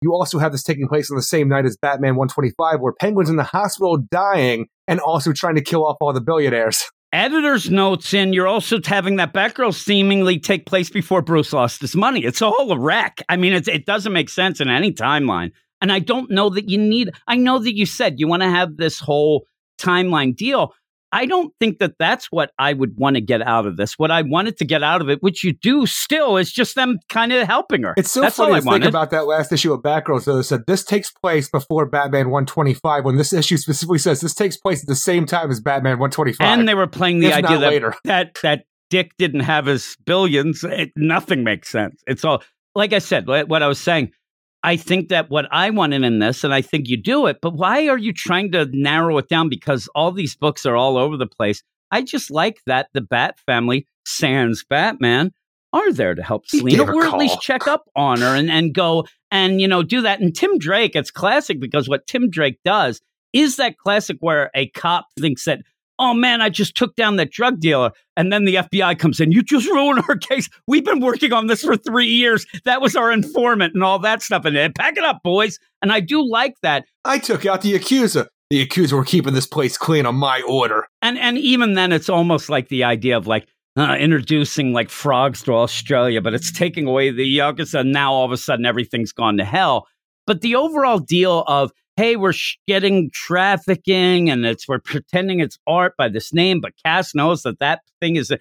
[0.00, 3.28] You also have this taking place on the same night as Batman 125, where Penguin's
[3.28, 6.84] in the hospital dying and also trying to kill off all the billionaires.
[7.12, 11.96] editor's notes in, you're also having that Batgirl seemingly take place before Bruce lost his
[11.96, 12.24] money.
[12.24, 13.22] It's all a wreck.
[13.28, 15.52] I mean, it doesn't make sense in any timeline.
[15.80, 18.50] And I don't know that you need, I know that you said you want to
[18.50, 19.46] have this whole
[19.78, 20.74] timeline deal.
[21.16, 23.98] I don't think that that's what I would want to get out of this.
[23.98, 26.98] What I wanted to get out of it, which you do still, is just them
[27.08, 27.94] kind of helping her.
[27.96, 28.88] It's so that's funny I to think wanted.
[28.88, 30.40] about that last issue of Batgirls, though.
[30.40, 34.58] It said this takes place before Batman 125, when this issue specifically says this takes
[34.58, 36.46] place at the same time as Batman 125.
[36.46, 37.94] and they were playing the idea that later.
[38.04, 40.64] that that Dick didn't have his billions.
[40.64, 42.02] It, nothing makes sense.
[42.06, 42.42] It's all
[42.74, 43.26] like I said.
[43.26, 44.12] What what I was saying.
[44.62, 47.54] I think that what I wanted in this, and I think you do it, but
[47.54, 49.48] why are you trying to narrow it down?
[49.48, 51.62] Because all these books are all over the place.
[51.90, 55.32] I just like that the Bat family, sans Batman,
[55.72, 58.74] are there to help He Selena, or at least check up on her and, and
[58.74, 60.20] go and you know do that.
[60.20, 63.00] And Tim Drake, it's classic because what Tim Drake does
[63.32, 65.60] is that classic where a cop thinks that,
[65.98, 69.32] oh man, I just took down that drug dealer, and then the FBI comes in.
[69.32, 70.48] You just ruined our case.
[70.66, 72.46] We've been working on this for three years.
[72.64, 74.44] That was our informant and all that stuff.
[74.44, 75.58] And pack it up, boys.
[75.82, 76.84] And I do like that.
[77.04, 78.28] I took out the accuser.
[78.50, 80.86] The accuser were keeping this place clean on my order.
[81.02, 85.42] And and even then, it's almost like the idea of like uh, introducing like frogs
[85.42, 89.12] to Australia, but it's taking away the youngest, and now all of a sudden everything's
[89.12, 89.86] gone to hell.
[90.26, 95.58] But the overall deal of hey, we're sh- getting trafficking, and it's we're pretending it's
[95.66, 98.30] art by this name, but Cass knows that that thing is.
[98.30, 98.38] A,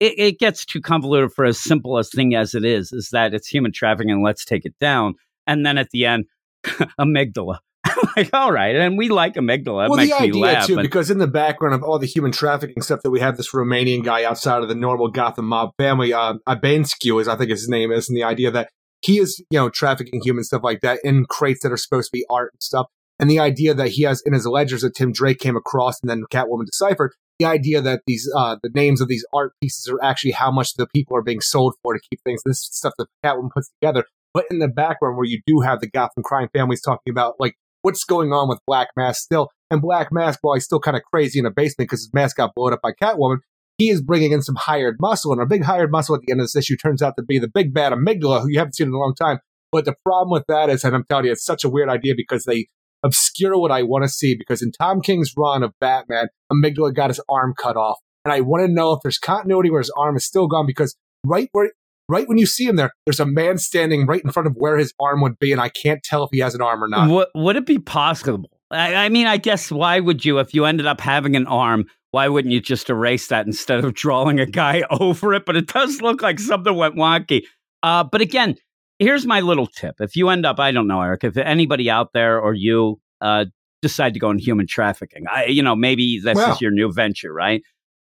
[0.00, 2.92] it, it gets too convoluted for as simple a thing as it is.
[2.92, 5.14] Is that it's human trafficking, and let's take it down.
[5.46, 6.24] And then at the end,
[6.98, 7.58] amygdala.
[8.16, 9.86] like, all right, and we like amygdala.
[9.86, 10.66] It well, makes the me idea laugh.
[10.66, 13.36] too, but- because in the background of all the human trafficking stuff that we have,
[13.36, 17.50] this Romanian guy outside of the normal Gotham mob family, uh, Abanscu is I think
[17.50, 18.70] his name is, and the idea that
[19.04, 22.16] he is, you know, trafficking human stuff like that in crates that are supposed to
[22.16, 22.86] be art and stuff,
[23.18, 26.10] and the idea that he has in his ledgers that Tim Drake came across and
[26.10, 27.12] then Catwoman deciphered.
[27.38, 30.74] The idea that these uh, the names of these art pieces are actually how much
[30.74, 32.42] the people are being sold for to keep things.
[32.44, 34.04] This is stuff that Catwoman puts together.
[34.32, 37.56] But in the background, where you do have the Gotham crime families talking about like
[37.82, 39.50] what's going on with Black Mask still.
[39.70, 42.36] And Black Mask, while he's still kind of crazy in a basement because his mask
[42.36, 43.38] got blown up by Catwoman,
[43.78, 45.32] he is bringing in some hired muscle.
[45.32, 47.38] And our big hired muscle at the end of this issue turns out to be
[47.38, 49.38] the big bad amygdala, who you haven't seen in a long time.
[49.72, 52.14] But the problem with that is, and I'm telling you, it's such a weird idea
[52.16, 52.68] because they
[53.02, 54.36] obscure what I want to see.
[54.36, 57.98] Because in Tom King's run of Batman, amygdala got his arm cut off.
[58.24, 60.96] And I want to know if there's continuity where his arm is still gone because
[61.26, 61.72] right where
[62.08, 64.78] right when you see him there, there's a man standing right in front of where
[64.78, 67.10] his arm would be, and I can't tell if he has an arm or not.
[67.10, 68.50] Would, would it be possible?
[68.70, 71.86] I, I mean, I guess why would you, if you ended up having an arm,
[72.14, 75.44] why wouldn't you just erase that instead of drawing a guy over it?
[75.44, 77.42] But it does look like something went wonky.
[77.82, 78.54] Uh, but again,
[79.00, 79.96] here's my little tip.
[79.98, 83.46] If you end up, I don't know, Eric, if anybody out there or you uh,
[83.82, 87.32] decide to go in human trafficking, I, you know, maybe this is your new venture,
[87.32, 87.62] right?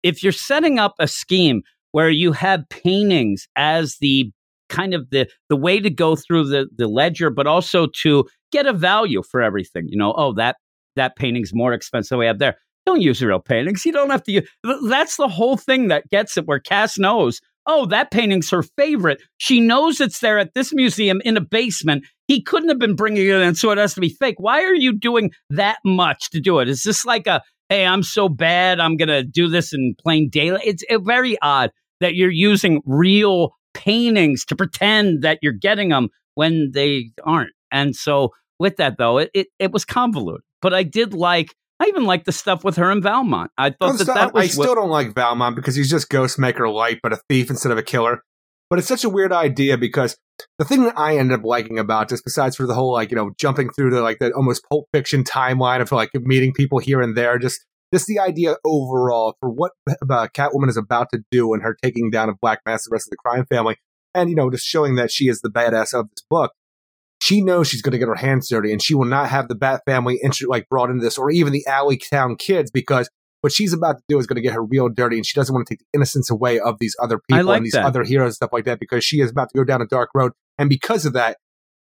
[0.02, 1.62] If you're setting up a scheme
[1.92, 4.32] where you have paintings as the
[4.68, 8.66] kind of the the way to go through the the ledger, but also to get
[8.66, 9.88] a value for everything.
[9.90, 10.56] You know, oh that
[10.96, 12.58] that painting's more expensive than we have there.
[12.86, 13.86] Don't use real paintings.
[13.86, 14.32] You don't have to.
[14.32, 14.50] Use,
[14.88, 16.48] that's the whole thing that gets it.
[16.48, 19.22] Where Cass knows, oh, that painting's her favorite.
[19.38, 22.06] She knows it's there at this museum in a basement.
[22.28, 24.36] He couldn't have been bringing it in, so it has to be fake.
[24.40, 26.70] Why are you doing that much to do it?
[26.70, 30.64] Is this like a hey, I'm so bad, I'm gonna do this in plain daylight?
[30.66, 31.72] It's uh, very odd
[32.02, 37.54] that you're using real paintings to pretend that you're getting them when they aren't.
[37.72, 40.42] And so with that though, it it, it was convoluted.
[40.62, 43.50] But I did like I even like the stuff with her and Valmont.
[43.58, 47.00] I thought that that was I still don't like Valmont because he's just Ghostmaker light,
[47.02, 48.22] but a thief instead of a killer.
[48.70, 50.16] But it's such a weird idea because
[50.60, 53.18] the thing that I ended up liking about this, besides for the whole like you
[53.18, 57.02] know jumping through the like the almost Pulp Fiction timeline of like meeting people here
[57.02, 61.52] and there, just just the idea overall for what uh, Catwoman is about to do
[61.52, 63.78] and her taking down of Black Mask, the rest of the crime family,
[64.14, 66.52] and you know just showing that she is the badass of this book.
[67.22, 69.56] She knows she's going to get her hands dirty, and she will not have the
[69.56, 73.10] Bat family intro- like brought into this, or even the Alley Town kids, because
[73.42, 75.54] what she's about to do is going to get her real dirty, and she doesn't
[75.54, 77.86] want to take the innocence away of these other people like and these that.
[77.86, 80.10] other heroes and stuff like that, because she is about to go down a dark
[80.16, 81.38] road, and because of that,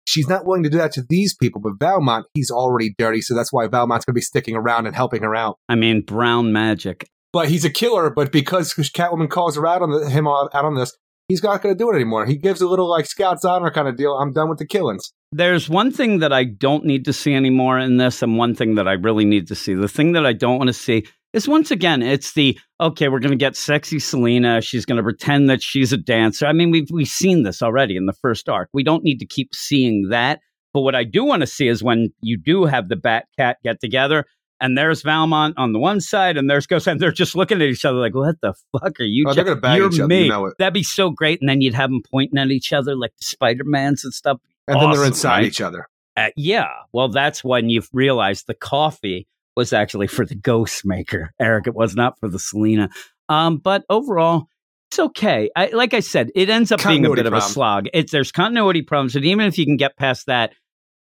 [0.06, 1.62] she's not willing to do that to these people.
[1.62, 4.96] But Valmont, he's already dirty, so that's why Valmont's going to be sticking around and
[4.96, 5.58] helping her out.
[5.70, 7.08] I mean, brown magic.
[7.32, 10.76] But he's a killer, but because Catwoman calls her out on the, him out on
[10.76, 10.98] this,
[11.30, 12.26] he's not going to do it anymore.
[12.26, 14.14] He gives a little like Scout's honor kind of deal.
[14.14, 15.14] I'm done with the killings.
[15.32, 18.76] There's one thing that I don't need to see anymore in this, and one thing
[18.76, 19.76] that I really need to see.
[19.76, 23.20] The thing that I don't want to see is once again, it's the okay, we're
[23.20, 24.60] going to get sexy Selena.
[24.62, 26.48] She's going to pretend that she's a dancer.
[26.48, 28.70] I mean, we've we've seen this already in the first arc.
[28.74, 30.42] We don't need to keep seeing that.
[30.74, 33.58] But what I do want to see is when you do have the Bat Cat
[33.64, 34.26] get together,
[34.62, 37.68] and there's Valmont on the one side, and there's Ghost, and they're just looking at
[37.68, 40.24] each other like, "What the fuck are you?" Oh, they're gonna You're each other, me.
[40.24, 40.54] you know.
[40.58, 41.40] That'd be so great.
[41.42, 44.40] And then you'd have them pointing at each other like the Spider Mans and stuff.
[44.68, 45.46] And then they're inside right?
[45.46, 45.88] each other.
[46.16, 46.68] Uh, yeah.
[46.92, 51.68] Well, that's when you've realized the coffee was actually for the Ghostmaker, Eric.
[51.68, 52.90] It was not for the Selena.
[53.30, 54.48] Um, but overall,
[54.90, 55.50] it's okay.
[55.56, 57.88] I, like I said, it ends up being a Continuity bit of a slog.
[57.94, 60.54] It's there's continuity problems, and even if you can get past that,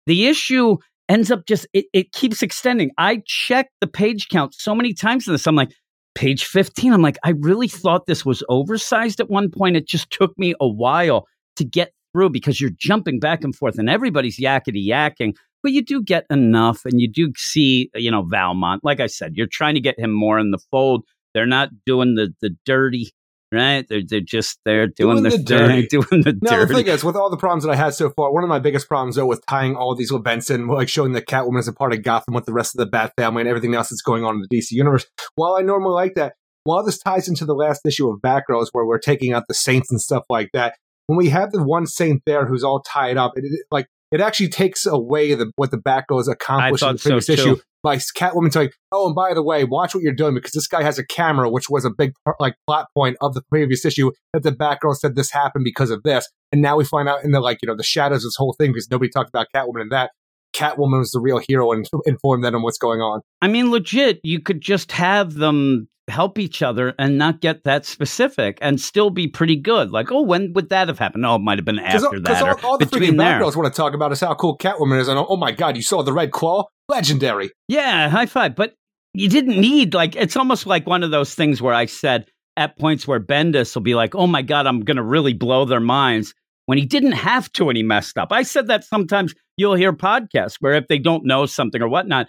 [0.06, 0.78] the issue
[1.08, 2.90] ends up just it, it keeps extending.
[2.98, 5.46] I checked the page count so many times in this.
[5.46, 5.72] I'm like,
[6.14, 6.92] page 15.
[6.92, 9.76] I'm like, I really thought this was oversized at one point.
[9.76, 11.26] It just took me a while
[11.56, 15.34] to get through because you're jumping back and forth and everybody's yakety yakking.
[15.62, 18.84] But you do get enough and you do see, you know, Valmont.
[18.84, 21.04] Like I said, you're trying to get him more in the fold.
[21.32, 23.10] They're not doing the the dirty,
[23.52, 23.86] right?
[23.88, 25.86] They're they're just they're doing, Doing the, the thing, dirty.
[25.90, 26.66] doing the No, dirty.
[26.72, 28.58] the thing is, with all the problems that I had so far, one of my
[28.58, 31.72] biggest problems though with tying all these events in, like showing that Catwoman is a
[31.72, 34.24] part of Gotham with the rest of the Bat family and everything else that's going
[34.24, 35.06] on in the DC universe.
[35.36, 36.34] While I normally like that,
[36.64, 39.90] while this ties into the last issue of Batgirls, where we're taking out the Saints
[39.90, 40.74] and stuff like that,
[41.06, 44.20] when we have the one Saint there who's all tied up, it, it- like it
[44.20, 47.96] actually takes away the what the Batgirls is accomplishing in the previous so, issue by
[47.96, 51.00] Catwoman telling, "Oh, and by the way, watch what you're doing because this guy has
[51.00, 54.44] a camera, which was a big part, like plot point of the previous issue that
[54.44, 57.40] the Batgirl said this happened because of this." And now we find out in the
[57.40, 59.90] like you know the shadows of this whole thing because nobody talked about Catwoman and
[59.90, 60.12] that
[60.54, 63.20] Catwoman was the real hero and informed them on what's going on.
[63.42, 67.86] I mean, legit, you could just have them help each other and not get that
[67.86, 69.90] specific and still be pretty good.
[69.90, 71.24] Like, oh, when would that have happened?
[71.24, 73.40] Oh, it might have been after that all, all the freaking there.
[73.40, 75.82] Batgirls want to talk about is how cool Catwoman is, and oh my god, you
[75.82, 76.64] saw the red claw.
[76.88, 77.50] legendary.
[77.68, 78.54] Yeah, high five.
[78.54, 78.74] But
[79.14, 82.26] you didn't need like it's almost like one of those things where I said
[82.56, 85.64] at points where Bendis will be like, "Oh my god, I'm going to really blow
[85.64, 86.34] their minds."
[86.66, 88.32] When he didn't have to, and he messed up.
[88.32, 92.26] I said that sometimes you'll hear podcasts where if they don't know something or whatnot,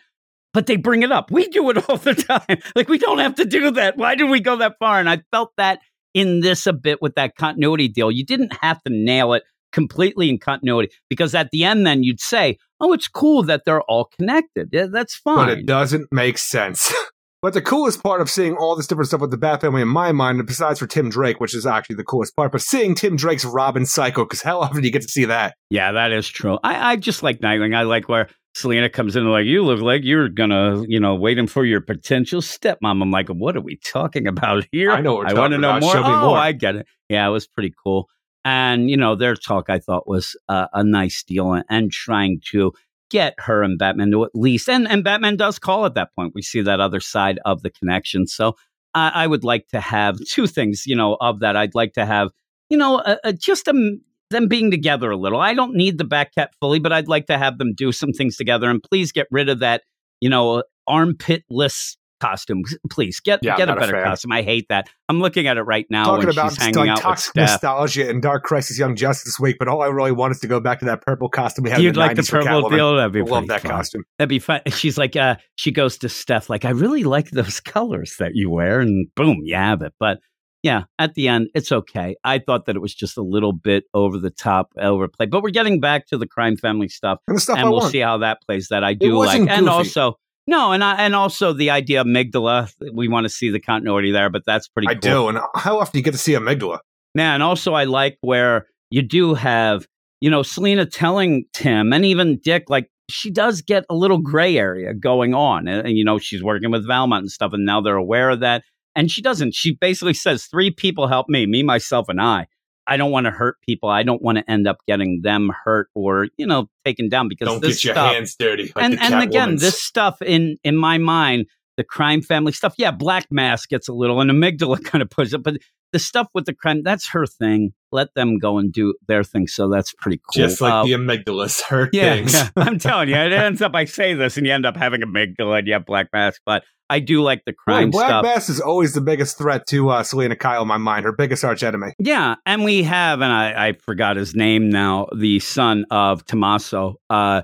[0.56, 1.30] but they bring it up.
[1.30, 2.60] We do it all the time.
[2.76, 3.98] Like we don't have to do that.
[3.98, 5.00] Why did we go that far?
[5.00, 5.82] And I felt that
[6.16, 8.10] in this a bit with that continuity deal.
[8.10, 12.22] You didn't have to nail it completely in continuity because at the end, then you'd
[12.22, 14.70] say, "Oh, it's cool that they're all connected.
[14.72, 16.94] Yeah, that's fine." But it doesn't make sense.
[17.42, 19.90] but the coolest part of seeing all this different stuff with the Bat Family in
[19.90, 23.18] my mind, besides for Tim Drake, which is actually the coolest part, but seeing Tim
[23.18, 25.56] Drake's Robin Psycho, because how often do you get to see that?
[25.70, 26.58] Yeah, that is true.
[26.64, 27.76] I, I just like Nightwing.
[27.76, 31.14] I like where Selena comes in and like, you look like you're gonna, you know,
[31.14, 33.02] waiting for your potential stepmom.
[33.02, 34.92] I'm like, what are we talking about here?
[34.92, 35.98] I know we're I want to know more.
[35.98, 36.38] Oh, more.
[36.38, 36.88] I get it.
[37.10, 38.10] Yeah, it was pretty cool.
[38.46, 42.40] And you know, their talk I thought was uh, a nice deal, and, and trying
[42.52, 42.72] to
[43.10, 46.32] get her and Batman to at least, and and Batman does call at that point.
[46.34, 48.26] We see that other side of the connection.
[48.26, 48.56] So
[48.94, 51.58] I, I would like to have two things, you know, of that.
[51.58, 52.30] I'd like to have,
[52.70, 53.98] you know, a, a, just a
[54.36, 55.40] them being together a little.
[55.40, 58.36] I don't need the Batcat fully, but I'd like to have them do some things
[58.38, 58.70] together.
[58.70, 59.82] And please get rid of that,
[60.22, 62.64] you know, armpitless costume.
[62.90, 64.32] Please get Yeah, get a not a better costume.
[64.32, 64.90] I hate that.
[65.10, 67.50] I'm looking at it right now Talking when about she's hanging out toxic Steph.
[67.64, 70.60] nostalgia and Dark Crisis Young Justice week, but all I really want is to go
[70.60, 72.76] back to that purple costume we had You'd the like the 90s for purple Catwoman.
[72.76, 72.96] deal?
[72.96, 73.72] That'd be I love that fun.
[73.72, 74.04] costume.
[74.18, 74.62] That'd be fun.
[74.70, 78.50] She's like, uh, she goes to Steph, like, I really like those colors that you
[78.50, 79.94] wear, and boom, you have it.
[80.00, 80.20] But
[80.66, 82.16] yeah, at the end, it's okay.
[82.24, 85.30] I thought that it was just a little bit over the top, overplayed.
[85.30, 87.92] But we're getting back to the crime family stuff, And stuff and we'll want.
[87.92, 88.70] see how that plays.
[88.70, 89.70] That I do like, wasn't and goofy.
[89.70, 90.16] also
[90.48, 92.72] no, and I, and also the idea of amygdala.
[92.92, 94.88] We want to see the continuity there, but that's pretty.
[94.88, 95.02] I cool.
[95.02, 95.28] do.
[95.28, 96.80] And how often do you get to see Amygdala?
[97.14, 99.86] Yeah, and also I like where you do have,
[100.20, 104.58] you know, Selena telling Tim and even Dick, like she does get a little gray
[104.58, 105.68] area going on.
[105.68, 108.40] And, and, you know, she's working with Valmont and stuff, and now they're aware of
[108.40, 108.64] that.
[108.96, 109.54] And she doesn't.
[109.54, 112.48] She basically says, three people help me, me, myself, and I.
[112.88, 113.90] I don't want to hurt people.
[113.90, 117.48] I don't want to end up getting them hurt or, you know, taken down because
[117.48, 118.72] Don't get your stuff, hands dirty.
[118.76, 121.48] Like and and again, this stuff in in my mind,
[121.78, 125.34] the crime family stuff, yeah, Black Mask gets a little, and amygdala kind of pushes
[125.34, 125.58] it, but
[125.94, 127.72] the stuff with the crime, that's her thing.
[127.92, 129.48] Let them go and do their thing.
[129.48, 130.44] So that's pretty cool.
[130.48, 132.34] just like Uh, the amygdalas her yeah, things.
[132.34, 132.50] yeah.
[132.58, 133.74] I'm telling you, it ends up.
[133.76, 136.42] I say this, and you end up having amygdala, and you have Black Mask.
[136.46, 138.24] But I do like the Boy, crime Black stuff.
[138.24, 141.46] Mass is always the biggest threat to uh, Selena Kyle in my mind, her biggest
[141.46, 141.94] arch enemy.
[141.98, 146.96] Yeah, and we have, and I, I forgot his name now, the son of Tommaso.
[147.10, 147.44] Uh,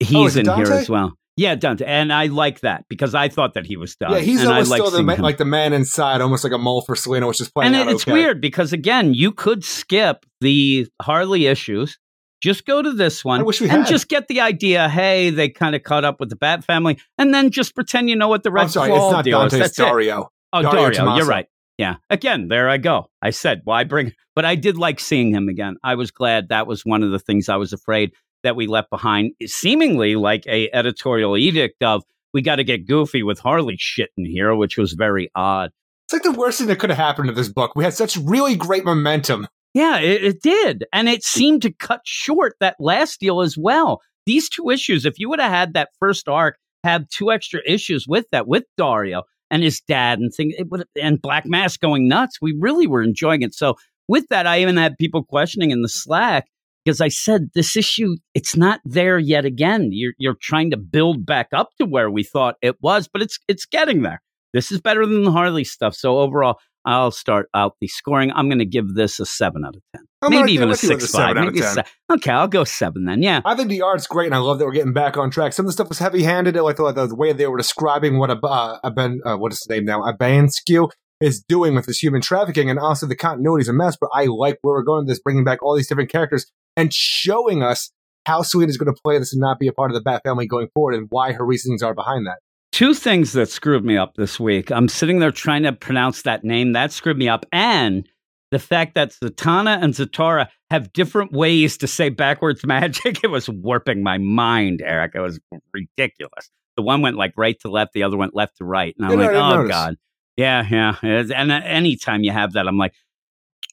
[0.00, 1.12] he's Oh, is it in here as well.
[1.36, 4.12] Yeah, Dante, and I like that because I thought that he was done.
[4.12, 6.52] yeah, he's and almost I like still the man, like the man inside, almost like
[6.52, 8.12] a mole for Selena, which is playing and it's okay.
[8.12, 11.98] weird because again, you could skip the Harley issues.
[12.42, 13.86] Just go to this one I wish we and had.
[13.86, 14.88] just get the idea.
[14.88, 18.16] Hey, they kind of caught up with the Bat family, and then just pretend you
[18.16, 19.82] know what the oh, Red I'm sorry, it's not deal Dante, it's That's it.
[19.82, 20.30] Dario.
[20.52, 21.46] Oh, Dario Dario, you're right.
[21.78, 21.96] Yeah.
[22.10, 23.06] Again, there I go.
[23.22, 24.12] I said, why bring?
[24.34, 25.76] But I did like seeing him again.
[25.82, 28.90] I was glad that was one of the things I was afraid that we left
[28.90, 32.02] behind, eh, seemingly like a editorial edict of
[32.32, 35.70] we got to get goofy with Harley shit in here, which was very odd.
[36.06, 37.72] It's like the worst thing that could have happened to this book.
[37.76, 39.46] We had such really great momentum.
[39.74, 40.84] Yeah, it, it did.
[40.92, 44.00] And it seemed to cut short that last deal as well.
[44.26, 48.06] These two issues, if you would have had that first arc have two extra issues
[48.06, 52.08] with that, with Dario and his dad and thing, it would and Black Mask going
[52.08, 53.54] nuts, we really were enjoying it.
[53.54, 53.76] So
[54.08, 56.46] with that, I even had people questioning in the Slack
[56.84, 59.88] because I said this issue, it's not there yet again.
[59.92, 63.38] You're you're trying to build back up to where we thought it was, but it's
[63.48, 64.22] it's getting there.
[64.52, 65.94] This is better than the Harley stuff.
[65.94, 68.32] So overall, I'll start out the scoring.
[68.34, 70.82] I'm going to give this a seven out of ten, I'm maybe even a with
[70.82, 71.36] you with six five.
[71.36, 71.74] Maybe a 10.
[71.74, 73.22] se- okay, I'll go seven then.
[73.22, 75.52] Yeah, I think the art's great, and I love that we're getting back on track.
[75.52, 76.56] Some of the stuff was heavy-handed.
[76.56, 79.60] I thought the way they were describing what a uh, a ben, uh, what is
[79.60, 80.90] his name now, a Banskew
[81.22, 83.96] is doing with this human trafficking, and also the continuity is a mess.
[84.00, 86.46] But I like where we're going with this, bringing back all these different characters
[86.76, 87.92] and showing us
[88.26, 90.46] how Selena's going to play this and not be a part of the Bat family
[90.46, 92.38] going forward, and why her reasons are behind that.
[92.72, 94.70] two things that screwed me up this week.
[94.70, 96.72] I'm sitting there trying to pronounce that name.
[96.72, 97.44] That screwed me up.
[97.52, 98.08] And
[98.50, 103.48] the fact that Zatanna and Zatara have different ways to say backwards magic, it was
[103.48, 105.12] warping my mind, Eric.
[105.14, 105.38] It was
[105.74, 106.50] ridiculous.
[106.76, 108.94] The one went like right to left, the other went left to right.
[108.98, 109.70] And I'm Yeah, like, didn't oh, notice.
[109.70, 109.96] God.
[110.36, 110.96] Yeah, yeah.
[111.02, 112.94] And uh, anytime you have that, I'm like,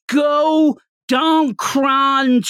[0.08, 0.76] go
[1.08, 2.44] down Kronstune.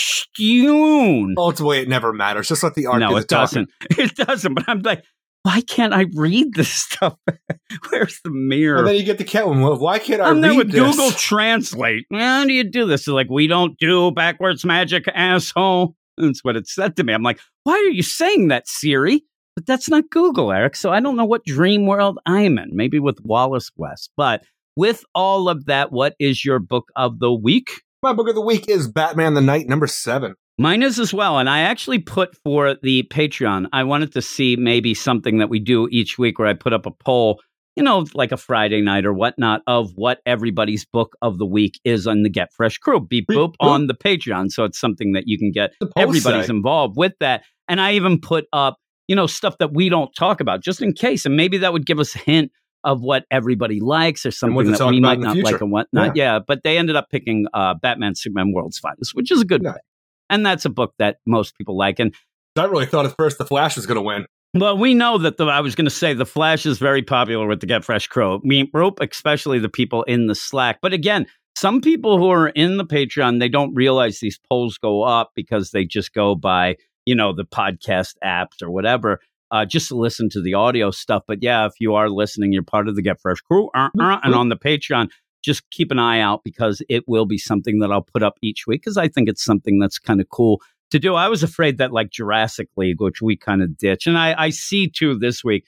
[1.37, 2.49] Ultimately, it never matters.
[2.49, 3.01] Just let the art.
[3.01, 3.67] no, the it talking.
[3.67, 3.71] doesn't.
[3.99, 4.55] It doesn't.
[4.55, 5.05] But I'm like,
[5.43, 7.17] why can't I read this stuff?
[7.91, 8.79] Where's the mirror?
[8.79, 9.63] And then you get the Catwoman.
[9.63, 10.97] Well, why can't I I'm there read with this?
[10.97, 12.05] Google Translate.
[12.13, 13.07] How do you do this?
[13.07, 15.95] They're like, we don't do backwards magic, asshole.
[16.19, 17.15] That's what it said to me.
[17.15, 19.23] I'm like, why are you saying that, Siri?
[19.61, 20.75] But that's not Google, Eric.
[20.75, 22.71] So I don't know what dream world I'm in.
[22.73, 24.11] Maybe with Wallace West.
[24.17, 24.43] But
[24.75, 27.83] with all of that, what is your book of the week?
[28.03, 30.35] My book of the week is Batman the Knight, number seven.
[30.57, 31.39] Mine is as well.
[31.39, 35.59] And I actually put for the Patreon, I wanted to see maybe something that we
[35.59, 37.39] do each week where I put up a poll,
[37.77, 41.79] you know, like a Friday night or whatnot, of what everybody's book of the week
[41.85, 42.99] is on the Get Fresh crew.
[42.99, 43.69] Beep Beep boop boop.
[43.69, 44.51] on the Patreon.
[44.53, 45.73] So it's something that you can get.
[45.99, 46.55] Everybody's say.
[46.55, 47.43] involved with that.
[47.69, 48.79] And I even put up,
[49.11, 51.27] you know, stuff that we don't talk about just in case.
[51.27, 52.53] And maybe that would give us a hint
[52.85, 55.51] of what everybody likes or something that we might not future.
[55.53, 56.15] like and whatnot.
[56.15, 56.39] Yeah.
[56.39, 59.73] But they ended up picking uh, Batman Superman World's Finest, which is a good Yeah.
[59.73, 59.83] pick.
[60.31, 61.99] And that's a book that most people like.
[61.99, 62.15] And
[62.57, 64.27] I really thought at first the Flash was going to win.
[64.55, 67.49] well, we know that the, I was going to say the Flash is very popular
[67.49, 68.41] with the Get Fresh Crow.
[68.73, 70.79] Rope, especially the people in the Slack.
[70.81, 71.27] But again,
[71.57, 75.73] some people who are in the Patreon, they don't realize these polls go up because
[75.73, 76.77] they just go by,
[77.11, 79.19] you know, the podcast apps or whatever,
[79.51, 81.25] uh, just to listen to the audio stuff.
[81.27, 83.69] But yeah, if you are listening, you're part of the Get Fresh Crew.
[83.75, 85.11] Uh, uh, and on the Patreon,
[85.43, 88.65] just keep an eye out because it will be something that I'll put up each
[88.69, 90.61] week because I think it's something that's kind of cool
[90.93, 91.17] to do.
[91.17, 94.51] I was afraid that like Jurassic League, which we kind of ditch, and I, I
[94.51, 95.65] see too this week,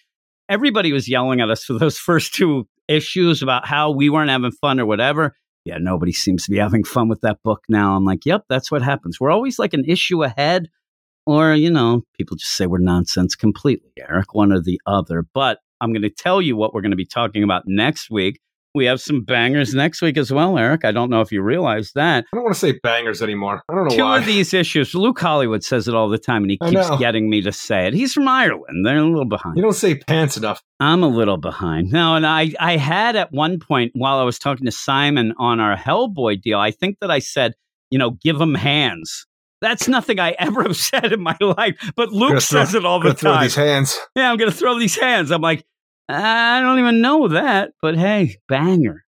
[0.48, 4.52] everybody was yelling at us for those first two issues about how we weren't having
[4.52, 5.34] fun or whatever.
[5.64, 7.96] Yeah, nobody seems to be having fun with that book now.
[7.96, 9.18] I'm like, yep, that's what happens.
[9.18, 10.68] We're always like an issue ahead,
[11.26, 15.24] or, you know, people just say we're nonsense completely, Eric, one or the other.
[15.34, 18.40] But I'm going to tell you what we're going to be talking about next week.
[18.74, 20.86] We have some bangers next week as well, Eric.
[20.86, 23.62] I don't know if you realize that I don't want to say bangers anymore.
[23.68, 24.18] I don't know two why.
[24.18, 24.94] of these issues.
[24.94, 27.92] Luke Hollywood says it all the time, and he keeps getting me to say it.
[27.92, 28.86] He's from Ireland.
[28.86, 29.58] They're a little behind.
[29.58, 30.62] you don't say pants enough.
[30.80, 31.92] I'm a little behind.
[31.92, 35.60] No, and I, I had at one point while I was talking to Simon on
[35.60, 37.52] our Hellboy deal, I think that I said,
[37.90, 39.26] you know, give him hands.
[39.62, 42.84] That's nothing I ever have said in my life, but Luke Gonna throw- says it
[42.84, 43.42] all the Gonna throw time.
[43.44, 43.98] these hands.
[44.16, 45.30] Yeah, I'm going to throw these hands.
[45.30, 45.64] I'm like,
[46.08, 49.04] I don't even know that, but hey, banger.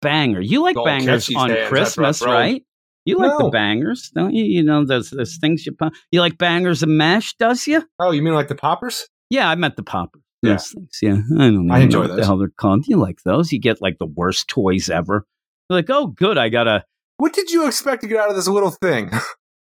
[0.00, 0.40] Banger.
[0.40, 2.64] You like Don't bangers on hands, Christmas, brought- right?
[3.04, 4.44] You like the bangers, don't you?
[4.44, 5.92] You know, those there's things you pop.
[6.12, 7.82] You like bangers and mash, does you?
[7.98, 9.08] Oh, you mean like the poppers?
[9.30, 10.22] Yeah, I meant the poppers.
[10.42, 10.52] Yeah.
[10.52, 10.98] Those things.
[11.02, 12.26] Yeah, I don't even I enjoy know what the those.
[12.26, 12.86] hell they're called.
[12.86, 13.52] You like those?
[13.52, 15.26] You get like the worst toys ever.
[15.68, 16.38] You're like, oh, good.
[16.38, 16.84] I got a,
[17.16, 19.10] What did you expect to get out of this little thing?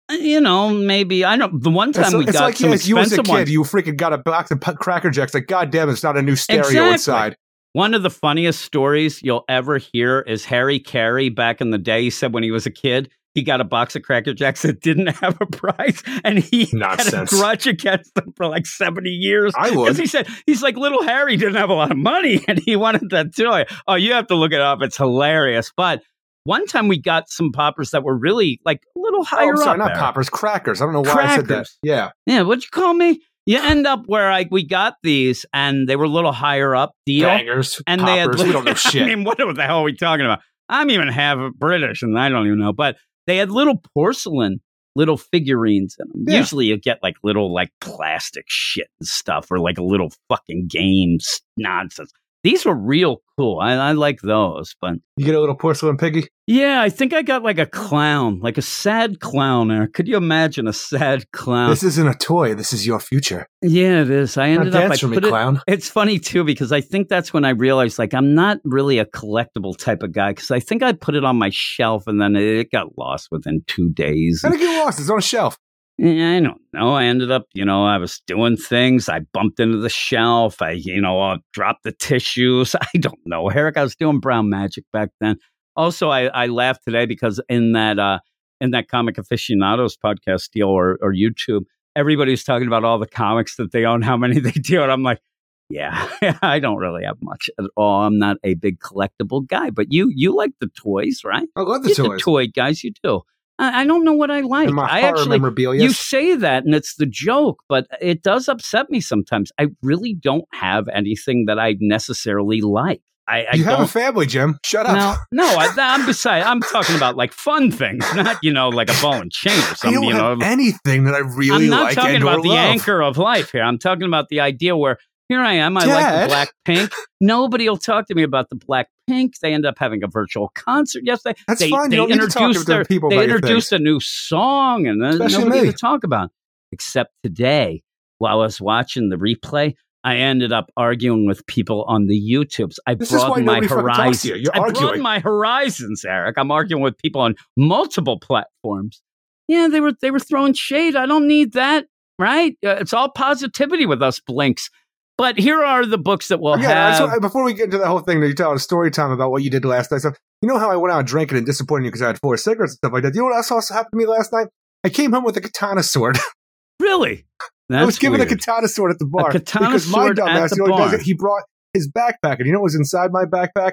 [0.09, 1.63] Uh, you know, maybe I don't.
[1.63, 3.51] The one time it's we it's got like some yes, you as a kid, ones.
[3.51, 5.35] you freaking got a box of Cracker Jacks.
[5.35, 6.93] Like, goddamn, it's not a new stereo Exactly.
[6.93, 7.37] inside.
[7.73, 12.03] One of the funniest stories you'll ever hear is Harry Caray back in the day.
[12.03, 14.81] He said when he was a kid, he got a box of Cracker Jacks that
[14.81, 17.11] didn't have a price, and he Nonsense.
[17.13, 19.53] had a grudge against them for like seventy years.
[19.59, 19.97] I Because would.
[19.99, 23.11] he said he's like little Harry didn't have a lot of money, and he wanted
[23.11, 23.65] that toy.
[23.89, 25.71] Oh, you have to look it up; it's hilarious.
[25.77, 26.03] But
[26.47, 29.57] one time we got some poppers that were really like a little Oh, higher I'm
[29.59, 29.79] sorry, up.
[29.79, 29.97] not there.
[29.97, 30.81] poppers, crackers.
[30.81, 31.55] I don't know why I said that.
[31.55, 31.79] Crackers.
[31.83, 33.21] Yeah, Yeah, what'd you call me?
[33.47, 36.93] You end up where I we got these, and they were a little higher up
[37.07, 37.29] deal.
[37.29, 38.15] bangers, and poppers.
[38.15, 38.87] they had we don't know shit.
[39.03, 39.07] I shit.
[39.07, 40.41] mean, what the hell are we talking about?
[40.69, 42.73] I'm even half British, and I don't even know.
[42.73, 42.97] But
[43.29, 44.61] they had little porcelain,
[44.97, 46.25] little figurines in them.
[46.27, 46.39] Yeah.
[46.41, 50.67] Usually, you get like little like plastic shit and stuff, or like a little fucking
[50.69, 52.11] games nonsense.
[52.47, 53.59] These were real cool.
[53.59, 56.29] I, I like those, but you get a little porcelain piggy.
[56.47, 59.67] yeah, I think I got like a clown, like a sad clown.
[59.67, 61.71] There, could you imagine a sad clown?
[61.71, 62.55] This isn't a toy.
[62.55, 63.49] This is your future.
[63.63, 64.37] yeah, it is.
[64.37, 64.93] I ended up.
[64.93, 65.61] I for me, it, clown.
[65.67, 69.07] it's funny too because I think that's when I realized like I'm not really a
[69.07, 72.37] collectible type of guy because I think I put it on my shelf and then
[72.37, 74.43] it got lost within two days.
[74.45, 75.01] How did it get lost?
[75.01, 75.59] It's on a shelf.
[75.99, 76.93] Yeah, I don't know.
[76.93, 79.09] I ended up, you know, I was doing things.
[79.09, 80.61] I bumped into the shelf.
[80.61, 82.75] I, you know, uh, dropped the tissues.
[82.81, 83.79] I don't know, Eric.
[83.79, 85.37] I was doing brown magic back then.
[85.75, 88.19] Also, I, I laughed today because in that uh,
[88.61, 91.63] in that comic aficionados podcast deal or, or YouTube,
[91.95, 95.03] everybody's talking about all the comics that they own, how many they do, and I'm
[95.03, 95.21] like,
[95.69, 96.09] yeah,
[96.43, 98.05] I don't really have much at all.
[98.05, 101.49] I'm not a big collectible guy, but you you like the toys, right?
[101.57, 102.19] I love the You're toys.
[102.19, 103.23] the toy guys, you do.
[103.59, 104.69] I, don't know what I like.
[104.71, 105.83] my I actually memorabilia.
[105.83, 109.51] you say that and it's the joke, but it does upset me sometimes.
[109.59, 113.01] I really don't have anything that I necessarily like.
[113.29, 114.59] I, I You have a family, Jim.
[114.65, 114.95] Shut up.
[115.33, 116.43] No, no, I, I'm beside.
[116.43, 119.75] I'm talking about like fun things, not you know like a ball and chain or
[119.75, 120.03] something.
[120.03, 123.03] You know, have anything that I really I'm not like talking about or the anchor
[123.03, 123.63] of life here.
[123.63, 124.99] I'm talking about the idea where
[125.29, 125.77] here I am.
[125.77, 126.93] I like the black pink.
[127.21, 129.39] Nobody will talk to me about the black pink.
[129.41, 131.39] They end up having a virtual concert yesterday.
[131.49, 131.91] That's they, fine.
[131.91, 134.01] They You don't need to talk to introduced the their, people They introduced a new
[134.01, 135.73] song, and then Especially nobody me.
[135.73, 136.31] to talk about.
[136.73, 137.83] Except today,
[138.19, 139.75] while I was watching the replay,
[140.05, 142.77] I ended up arguing with people on the YouTubes.
[142.87, 144.25] I This broadened my nobody talks to horizons.
[144.25, 144.35] you.
[144.37, 144.81] You're I arguing.
[144.83, 146.37] broadened my horizons, Eric.
[146.39, 149.03] I'm arguing with people on multiple platforms.
[149.49, 150.95] Yeah, they were they were throwing shade.
[150.97, 151.87] I don't need that.
[152.19, 152.57] right?
[152.65, 154.71] Uh, it's all positivity with us blinks.
[155.19, 157.09] But here are the books that we'll yeah, have.
[157.09, 159.31] want- before we get into the whole thing, that you tell a story time about
[159.31, 160.03] what you did last night.
[160.03, 160.13] So
[160.43, 162.73] you know how I went out drinking and disappointed you because I had four cigarettes
[162.73, 163.15] and stuff like that.
[163.15, 164.49] You know what else also happened to me last night?
[164.85, 166.19] I came home with a katana sword.
[166.81, 167.27] really?
[167.71, 168.31] I was given weird.
[168.31, 170.67] a katana sword at the bar A katana because my sword at dumbass, the you
[170.67, 170.93] know he does?
[170.93, 171.03] It?
[171.03, 173.73] He brought his backpack, and you know what was inside my backpack?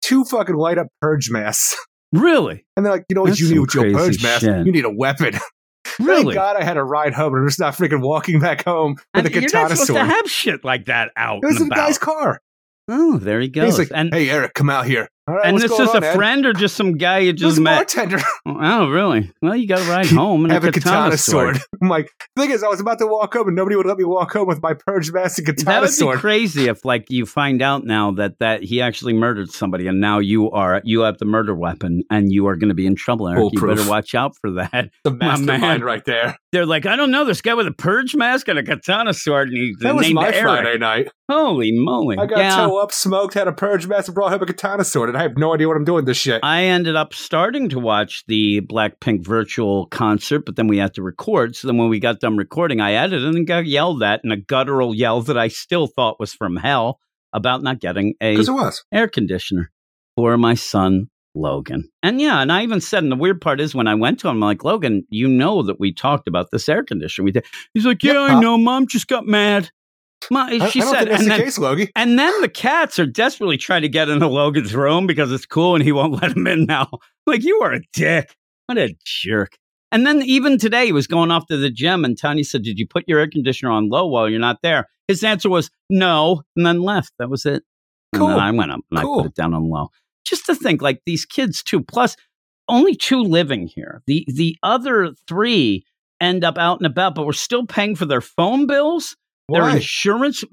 [0.00, 1.76] Two fucking light up purge masks.
[2.12, 2.64] Really?
[2.76, 4.44] And they're like, you know what That's you need with your purge mask?
[4.44, 5.34] You need a weapon.
[5.84, 6.34] Thank Really?
[6.34, 9.04] God I had a ride home and I'm just not freaking walking back home with
[9.14, 10.00] And a you're not katana supposed sword.
[10.00, 11.86] to have shit like that out it was in the about.
[11.86, 12.40] guy's car.
[12.88, 13.76] Oh, there he goes.
[13.76, 15.08] He's like, and hey, Eric, come out here.
[15.26, 16.14] Right, and this is on, a Ed?
[16.14, 17.76] friend or just some guy you just met?
[17.76, 18.18] bartender.
[18.46, 19.32] Oh, really?
[19.42, 21.58] Well, you got to ride home and have a a katana, sword.
[21.82, 23.96] I'm like, the thing is, I was about to walk home and nobody would let
[23.96, 25.88] me walk home with my purge mask and katana sword.
[25.88, 29.14] That katana would be crazy if, like, you find out now that that he actually
[29.14, 32.68] murdered somebody, and now you are you have the murder weapon, and you are going
[32.68, 33.52] to be in trouble, Eric.
[33.52, 34.90] You better watch out for that.
[35.04, 36.36] the mastermind right there.
[36.52, 39.48] They're like, I don't know, this guy with a purge mask and a katana sword,
[39.48, 40.42] and he's That was my Eric.
[40.42, 41.08] Friday night.
[41.30, 42.18] Holy moly!
[42.18, 42.56] I got yeah.
[42.56, 45.22] toe up, smoked, had a purge mask, and brought home a katana sword, and I
[45.22, 46.40] have no idea what I'm doing this shit.
[46.42, 51.02] I ended up starting to watch the Blackpink virtual concert, but then we had to
[51.02, 51.54] record.
[51.54, 54.36] So then when we got done recording, I edited and got yelled at in a
[54.36, 56.98] guttural yell that I still thought was from hell
[57.32, 58.82] about not getting a it was.
[58.92, 59.70] air conditioner
[60.16, 61.88] for my son Logan.
[62.02, 64.28] And yeah, and I even said, and the weird part is when I went to
[64.28, 67.24] him, I'm like, Logan, you know that we talked about this air conditioner.
[67.24, 67.44] We did.
[67.72, 68.42] He's like, Yeah, Yep, I Pop.
[68.42, 68.58] know.
[68.58, 69.70] Mom just got mad.
[70.70, 71.90] She I said, and the then, case, Logie.
[71.96, 75.74] and then the cats are desperately trying to get into Logan's room because it's cool
[75.74, 76.88] and he won't let them in now.
[77.26, 78.36] Like, you are a dick.
[78.66, 79.56] What a jerk.
[79.90, 82.78] And then even today, he was going off to the gym, and Tanya said, Did
[82.78, 84.88] you put your air conditioner on low while you're not there?
[85.08, 87.12] His answer was no, and then left.
[87.18, 87.62] That was it.
[88.12, 88.28] And Cool.
[88.28, 89.88] I went up and I put it down on low.
[90.26, 91.82] Just to think, like these kids too.
[91.82, 92.14] Plus,
[92.68, 94.02] only two living here.
[94.06, 95.84] The the other three
[96.20, 99.16] end up out and about, but we're still paying for their phone bills,
[99.48, 100.44] their insurance,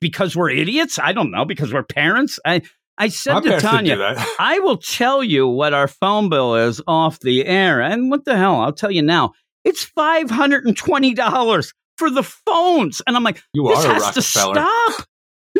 [0.00, 0.98] because we're idiots.
[0.98, 2.38] I don't know because we're parents.
[2.44, 2.62] I
[2.98, 4.26] I said My to parents didn't do Tanya.
[4.38, 7.80] I will tell you what our phone bill is off the air.
[7.80, 8.56] And what the hell?
[8.56, 9.32] I'll tell you now.
[9.64, 13.02] It's $520 for the phones.
[13.06, 15.06] And I'm like, You this are has to stop.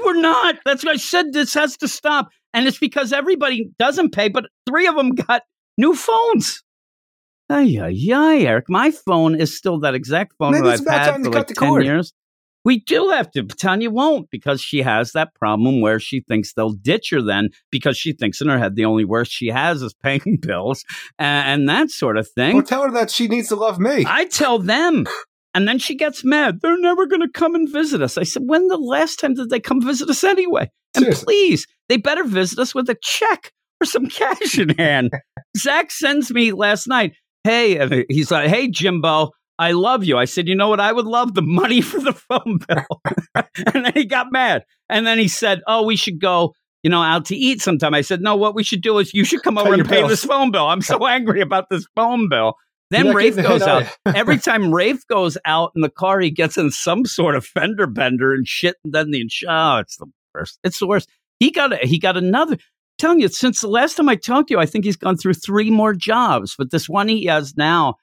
[0.04, 0.56] We're not.
[0.64, 1.32] That's what I said.
[1.32, 2.28] This has to stop.
[2.52, 5.42] And it's because everybody doesn't pay, but three of them got
[5.78, 6.62] new phones.
[7.50, 8.66] Ay, ay, ay, Eric.
[8.68, 11.84] My phone is still that exact phone Maybe that I've had for like 10 cord.
[11.84, 12.12] years.
[12.64, 16.52] We do have to, but Tanya won't because she has that problem where she thinks
[16.54, 19.82] they'll ditch her then because she thinks in her head the only worst she has
[19.82, 20.84] is paying bills
[21.18, 22.56] and, and that sort of thing.
[22.56, 24.04] Well, tell her that she needs to love me.
[24.08, 25.06] I tell them.
[25.52, 26.60] And then she gets mad.
[26.60, 28.18] They're never going to come and visit us.
[28.18, 30.68] I said, when the last time did they come visit us anyway?
[30.96, 31.24] And Seriously.
[31.24, 35.12] please, they better visit us with a check or some cash in hand.
[35.56, 37.12] Zach sends me last night,
[37.44, 40.18] hey, he's like, hey, Jimbo, I love you.
[40.18, 40.80] I said, you know what?
[40.80, 43.00] I would love the money for the phone bill.
[43.74, 44.64] and then he got mad.
[44.88, 46.54] And then he said, oh, we should go.
[46.82, 47.94] You know, out to eat sometime.
[47.94, 50.00] I said, no, what we should do is you should come Pay over and pay
[50.00, 50.10] bills.
[50.10, 50.66] this phone bill.
[50.66, 52.56] I'm so angry about this phone bill.
[52.90, 53.84] Then You're Rafe goes out.
[53.84, 54.18] hit, are you?
[54.18, 57.86] Every time Rafe goes out in the car, he gets in some sort of fender
[57.86, 58.76] bender and shit.
[58.84, 60.58] And then the oh, it's the worst.
[60.62, 61.08] It's the worst.
[61.40, 62.58] He got a, he got another.
[62.98, 65.34] telling you, since the last time I talked to you, I think he's gone through
[65.34, 66.54] three more jobs.
[66.56, 67.94] But this one he has now,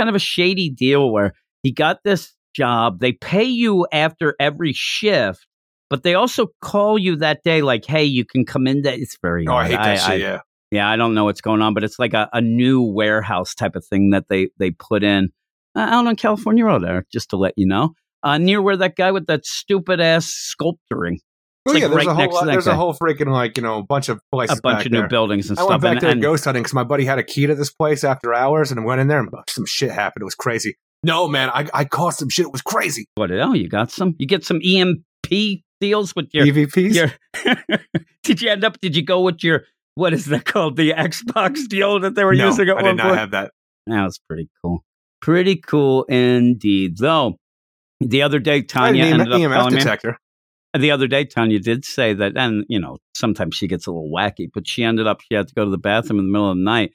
[0.00, 3.00] kind of a shady deal where he got this job.
[3.00, 5.46] They pay you after every shift,
[5.90, 9.18] but they also call you that day, like, "Hey, you can come in." That it's
[9.20, 9.46] very.
[9.46, 10.20] Oh, I hate that shit.
[10.20, 10.38] Yeah.
[10.70, 13.76] yeah, I don't know what's going on, but it's like a, a new warehouse type
[13.76, 15.28] of thing that they they put in
[15.76, 17.10] uh, out on California Road, Eric.
[17.12, 17.90] Just to let you know,
[18.22, 21.20] uh, near where that guy with that stupid ass sculpturing,
[21.68, 22.72] Oh, like yeah, there's right a whole lot, there's guy.
[22.72, 24.58] a whole freaking like you know bunch of places.
[24.58, 25.70] a bunch of new buildings and I stuff.
[25.70, 27.54] I went back and, there and- ghost hunting because my buddy had a key to
[27.54, 30.22] this place after hours, and I went in there and some shit happened.
[30.22, 30.76] It was crazy.
[31.02, 32.46] No, man, I, I caused some shit.
[32.46, 33.06] It was crazy.
[33.14, 33.30] what?
[33.30, 34.14] Oh, you got some?
[34.18, 36.94] You get some EMP deals with your EVPs.
[36.94, 37.12] your.
[38.22, 38.80] did you end up?
[38.80, 39.64] Did you go with your?
[39.96, 40.76] What is that called?
[40.76, 43.18] The Xbox deal that they were no, using at I one did not point.
[43.18, 43.52] have that.
[43.86, 44.84] That was pretty cool.
[45.20, 46.96] Pretty cool indeed.
[46.98, 47.36] Though
[48.00, 50.16] the other day, I Tanya had an ended up EMF telling me.
[50.78, 54.10] The other day, Tanya did say that, and you know, sometimes she gets a little
[54.14, 56.50] wacky, but she ended up, she had to go to the bathroom in the middle
[56.50, 56.92] of the night.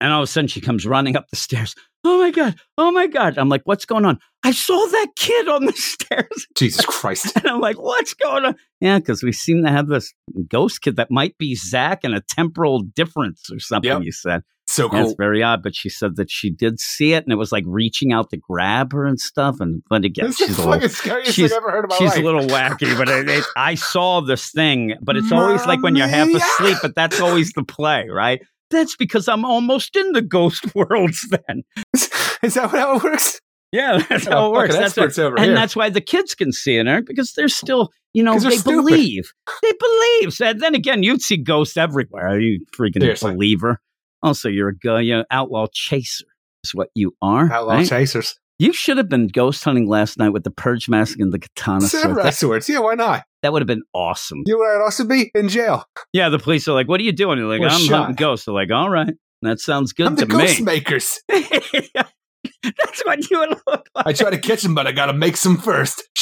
[0.00, 1.74] And all of a sudden, she comes running up the stairs.
[2.04, 2.56] Oh my God.
[2.76, 3.38] Oh my God.
[3.38, 4.18] I'm like, what's going on?
[4.42, 6.48] I saw that kid on the stairs.
[6.56, 7.30] Jesus Christ.
[7.36, 8.56] And I'm like, what's going on?
[8.80, 10.12] Yeah, because we seem to have this
[10.48, 14.02] ghost kid that might be Zach and a temporal difference or something, Yep.
[14.02, 14.42] you said.
[14.74, 15.00] So cool.
[15.02, 17.52] it's oh, very odd, but she said that she did see it and it was
[17.52, 19.56] like reaching out to grab her and stuff.
[19.60, 21.84] And but again, This is she's the a little, scariest she's- thing I've ever heard
[21.84, 22.18] in my she's life.
[22.18, 24.94] a little wacky, but it, it, I saw this thing.
[25.02, 28.40] But it's always like when you're half asleep, but that's always the play, right?
[28.70, 31.62] That's because I'm almost in the ghost worlds then.
[32.42, 33.38] Is that how it works?
[33.72, 34.74] Yeah, that's Oh, how it works.
[34.94, 35.54] That's over and here.
[35.54, 38.64] that's why the kids can see it, Eric, because they're still, you know, stupid.
[38.64, 39.30] believe.
[39.62, 40.32] They believe.
[40.32, 42.38] So then again, you'd see ghosts everywhere.
[42.40, 43.32] You freaking Seriously.
[43.34, 43.78] believer.
[44.22, 46.24] Also, you're a guy, you know, outlaw chaser.
[46.64, 47.50] Is what you are.
[47.52, 47.88] Outlaw right?
[47.88, 48.36] chasers.
[48.60, 51.80] You should have been ghost hunting last night with the purge mask and the katana
[51.80, 52.02] sword.
[52.02, 52.68] Samurai That, swords.
[52.68, 53.24] Yeah, why not?
[53.42, 54.44] that would have been awesome.
[54.46, 55.84] You would also be in jail.
[56.12, 57.98] Yeah, the police are like, "What are you doing?" You're like, Or "I'm shot.
[57.98, 59.12] hunting ghosts." They're like, "All right,
[59.42, 61.18] that sounds good I'm the to ghost makers.
[61.28, 64.06] That's what you would look like.
[64.06, 66.02] I try to catch them, but I gotta make some first.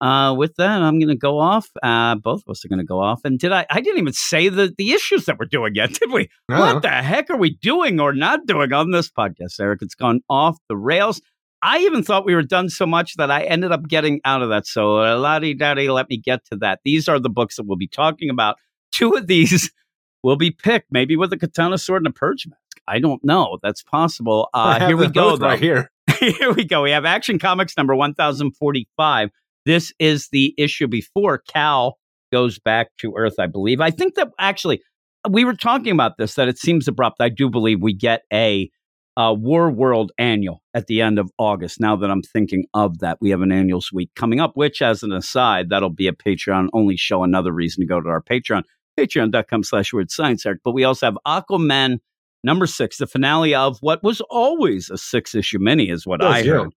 [0.00, 1.70] Uh, with that, I'm going to go off.
[1.82, 3.20] Uh, both of us are going to go off.
[3.24, 3.66] And did I?
[3.70, 6.28] I didn't even say the the issues that we're doing yet, did we?
[6.48, 6.60] No.
[6.60, 9.80] What the heck are we doing or not doing on this podcast, Eric?
[9.82, 11.20] It's gone off the rails.
[11.62, 14.50] I even thought we were done so much that I ended up getting out of
[14.50, 14.66] that.
[14.66, 16.80] So, uh, lottie daddy, let me get to that.
[16.84, 18.56] These are the books that we'll be talking about.
[18.92, 19.72] Two of these
[20.22, 22.60] will be picked, maybe with a katana sword and a purge mask.
[22.86, 23.58] I don't know.
[23.62, 24.48] That's possible.
[24.54, 25.36] Uh, here we go.
[25.36, 25.90] right here.
[26.20, 26.82] here we go.
[26.82, 29.30] We have Action Comics number 1045.
[29.66, 31.98] This is the issue before Kal
[32.32, 33.80] goes back to Earth, I believe.
[33.80, 34.80] I think that actually,
[35.28, 37.20] we were talking about this, that it seems abrupt.
[37.20, 38.70] I do believe we get a
[39.16, 41.80] uh, Warworld annual at the end of August.
[41.80, 45.02] Now that I'm thinking of that, we have an annuals week coming up, which, as
[45.02, 47.24] an aside, that'll be a Patreon only show.
[47.24, 48.62] Another reason to go to our Patreon,
[48.98, 50.44] patreon.com slash weird science.
[50.64, 51.98] But we also have Aquaman
[52.44, 56.42] number six, the finale of what was always a six issue mini, is what I
[56.44, 56.72] heard.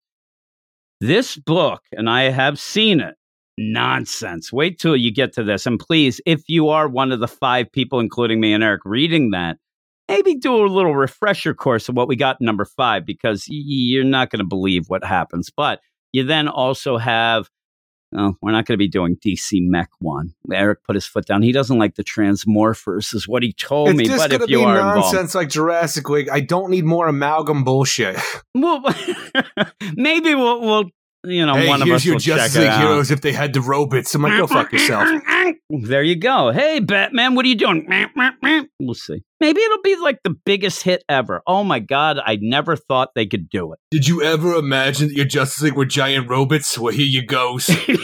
[1.02, 3.16] This book, and I have seen it,
[3.58, 4.52] nonsense.
[4.52, 5.66] Wait till you get to this.
[5.66, 9.32] And please, if you are one of the five people, including me and Eric, reading
[9.32, 9.58] that,
[10.10, 14.30] maybe do a little refresher course of what we got number five, because you're not
[14.30, 15.50] going to believe what happens.
[15.56, 15.80] But
[16.12, 17.50] you then also have.
[18.16, 20.34] Oh, we're not going to be doing DC Mech one.
[20.52, 21.44] Eric put his foot down.
[21.44, 24.06] He doesn't like the Transmorphers, is what he told It's me.
[24.06, 26.30] just But gonna if you be are involved, nonsense like Jurassic League.
[26.30, 28.18] I don't need more amalgam bullshit.
[28.56, 28.84] Well,
[29.96, 30.86] maybe we'll, we'll
[31.26, 32.82] you know, hey, one of us your will Justice check it League out.
[32.82, 34.14] heroes if they had the robots.
[34.16, 35.08] I'm like, go fuck yourself.
[35.70, 36.52] There you go.
[36.52, 37.88] Hey, Batman, what are you doing?
[38.80, 39.22] We'll see.
[39.40, 41.42] Maybe it'll be like the biggest hit ever.
[41.48, 43.80] Oh my God, I never thought they could do it.
[43.92, 46.78] Did you ever imagine that your Justice League were giant robots?
[46.78, 47.60] Well, here you go.
[47.88, 47.98] you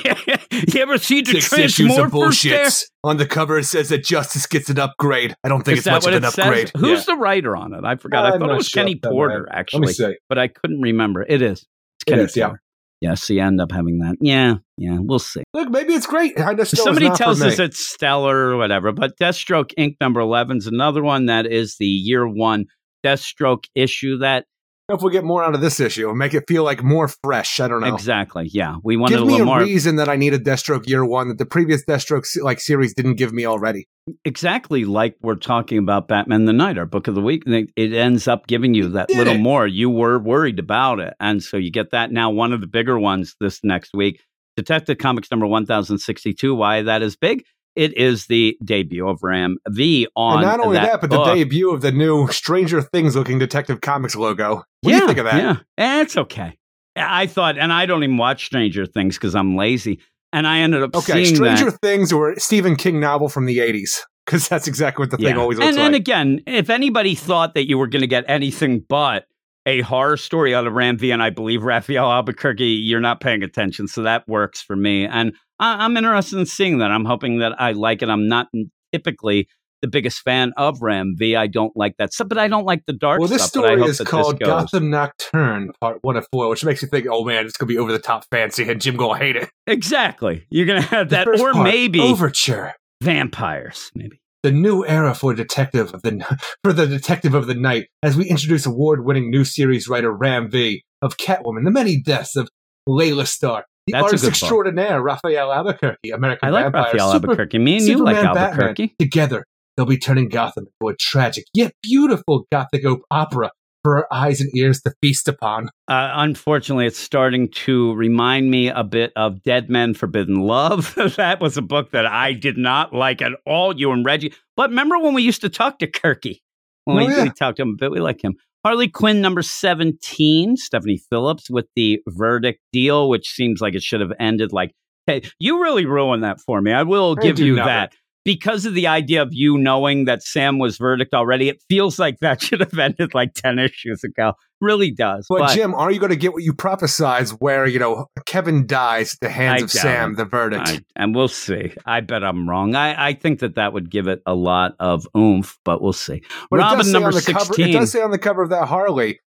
[0.81, 2.59] ever see the Six issues of Transmorphers there?
[2.63, 2.83] bullshit.
[3.03, 5.35] On the cover, it says that Justice gets an upgrade.
[5.43, 6.45] I don't think Is it's much of it an says?
[6.45, 6.71] upgrade.
[6.77, 7.83] Who's the writer on it?
[7.83, 8.25] I forgot.
[8.25, 9.49] I I'm thought it was sure Kenny Porter, right.
[9.51, 10.15] Let actually, me see.
[10.29, 11.23] but I couldn't remember.
[11.27, 11.59] It is.
[11.61, 11.67] It's
[12.07, 12.53] It Kenny is, yeah.
[13.01, 13.11] Porter.
[13.11, 14.15] Yes, you end up having that.
[14.21, 15.43] Yeah, yeah, we'll see.
[15.53, 16.39] Look, maybe it's great.
[16.39, 19.95] I just Somebody tells us it's stellar or whatever, but Deathstroke Inc.
[20.01, 22.65] number 11 is another one that is the year one
[23.05, 24.45] Deathstroke issue that
[24.89, 27.59] if we get more out of this issue, and make it feel like more fresh.
[27.59, 27.93] I don't know.
[27.93, 30.39] exactly, yeah, we wanted Give a me little a more reason that I need a
[30.39, 33.87] Deathstroke year one that the previous Deathstroke like series didn't give me already.
[34.23, 37.43] exactly like we're talking about Batman the Knight, our book of the week.
[37.47, 39.39] It ends up giving you that Did little it?
[39.41, 39.65] more.
[39.65, 42.29] You were worried about it, and so you get that now.
[42.29, 44.21] One of the bigger ones this next week,
[44.55, 46.53] Detective Comics number one thousand sixty two.
[46.53, 47.43] Why that is big?
[47.75, 51.25] It is the debut of Ram V on and not only that, but book.
[51.27, 54.63] the debut of the new Stranger Things looking Detective Comics logo.
[54.81, 55.37] What do you think of that?
[55.37, 56.57] Yeah, Eh, it's okay.
[56.95, 59.99] I thought, and I don't even watch Stranger Things because I'm lazy.
[60.31, 61.81] And I ended up Okay, seeing Stranger that.
[61.81, 63.99] Things or Stephen King novel from the 80s.
[64.25, 65.37] Because that's exactly what the thing Yeah.
[65.41, 65.85] always looks and, like.
[65.85, 69.25] and again, if anybody thought that you were going to get anything but
[69.67, 73.43] a horror story out of Ram V and I believe Rafael Albuquerque, you're not paying
[73.43, 73.87] attention.
[73.87, 75.05] So that works for me.
[75.05, 76.91] And I, I'm interested in seeing that.
[76.91, 78.09] I'm hoping that I like it.
[78.09, 78.47] I'm not
[78.93, 79.47] typically
[79.81, 81.35] the biggest fan of Ram V.
[81.35, 83.65] I don't like that stuff, but I don't like the dark well, this stuff.
[83.65, 84.39] story is called.
[84.39, 87.73] Gotham Nocturne, part one of four, which makes you think, oh man, it's going to
[87.73, 89.49] be over the top fancy and Jim going to hate it.
[89.67, 90.45] Exactly.
[90.49, 92.73] You're going to have that, or part, maybe Overture.
[93.03, 93.91] vampires.
[93.95, 94.19] Maybe.
[94.43, 96.25] the new era for detective of the
[96.63, 100.83] for the detective of the night as we introduce award-winning new series writer Ram V
[101.01, 102.49] of Catwoman, the many deaths of
[102.87, 107.59] Laila Starr, the That's artist extraordinaire Rafael Albuquerque, American I like Vampire, Rafael Super- Albuquerque.
[107.59, 108.89] Me and you Superman, like Batman.
[108.99, 109.45] Together,
[109.77, 113.51] they'll be turning Gotham into a tragic yet beautiful gothic opera
[113.83, 115.69] for our eyes and ears to feast upon.
[115.87, 120.95] Uh, unfortunately, it's starting to remind me a bit of Dead Men Forbidden Love.
[121.17, 124.33] that was a book that I did not like at all, you and Reggie.
[124.57, 126.39] But remember when we used to talk to Kirky?
[126.85, 127.23] When Oh, we, yeah.
[127.23, 128.33] we talked to him a bit, we like him.
[128.65, 134.01] Harley Quinn number 17, Stephanie Phillips with the verdict deal, which seems like it should
[134.01, 134.73] have ended like,
[135.05, 136.71] hey, you really ruined that for me.
[136.71, 137.67] I will I give you nothing.
[137.67, 137.93] that.
[138.25, 142.19] Because of the idea of you knowing that Sam was verdict already, it feels like
[142.19, 144.33] that should have ended like 10 issues ago.
[144.59, 145.27] Really does.
[145.29, 148.65] But, But, Jim, are you going to get what you prophesize where, you know, Kevin
[148.65, 150.17] dies at the hands I of Sam, it.
[150.17, 150.67] the verdict?
[150.67, 151.73] I, and we'll see.
[151.85, 152.73] I bet I'm wrong.
[152.73, 156.23] I, I think that that would give it a lot of oomph, but we'll see.
[156.49, 157.69] But Robin number on the cover, 16.
[157.69, 159.19] it does say on the cover of that Harley,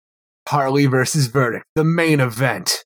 [0.47, 2.83] Harley versus Verdict, the main event.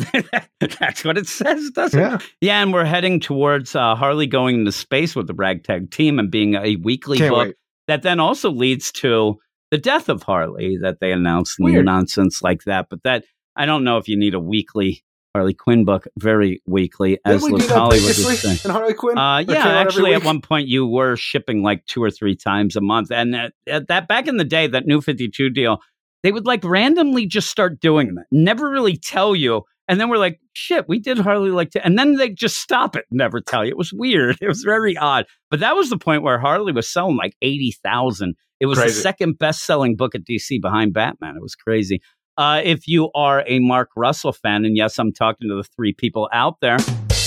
[0.80, 2.02] That's what it says, doesn't it?
[2.02, 2.18] Yeah.
[2.40, 6.30] Yeah, and we're heading towards uh, Harley going into space with the ragtag team and
[6.30, 7.56] being a weekly Can't book wait.
[7.88, 9.38] that then also leads to
[9.70, 11.84] the death of Harley that they announced and Weird.
[11.84, 12.86] nonsense like that.
[12.90, 13.24] But that
[13.56, 15.04] I don't know if you need a weekly
[15.34, 18.58] Harley Quinn book, very weekly, as do Hollywood is saying.
[18.64, 19.16] in Harley Quinn?
[19.16, 22.80] Uh, yeah, actually, at one point you were shipping like two or three times a
[22.80, 25.78] month, and at, at that back in the day, that new Fifty Two deal,
[26.24, 30.18] they would like randomly just start doing that, never really tell you, and then we're
[30.18, 33.64] like, shit, we did Harley like, to, and then they just stop it, never tell
[33.64, 33.72] you.
[33.72, 34.38] It was weird.
[34.40, 37.74] It was very odd, but that was the point where Harley was selling like eighty
[37.82, 38.36] thousand.
[38.60, 41.36] It was the second best selling book at DC behind Batman.
[41.36, 42.00] It was crazy.
[42.36, 45.92] Uh, if you are a Mark Russell fan, and yes, I'm talking to the three
[45.92, 46.78] people out there,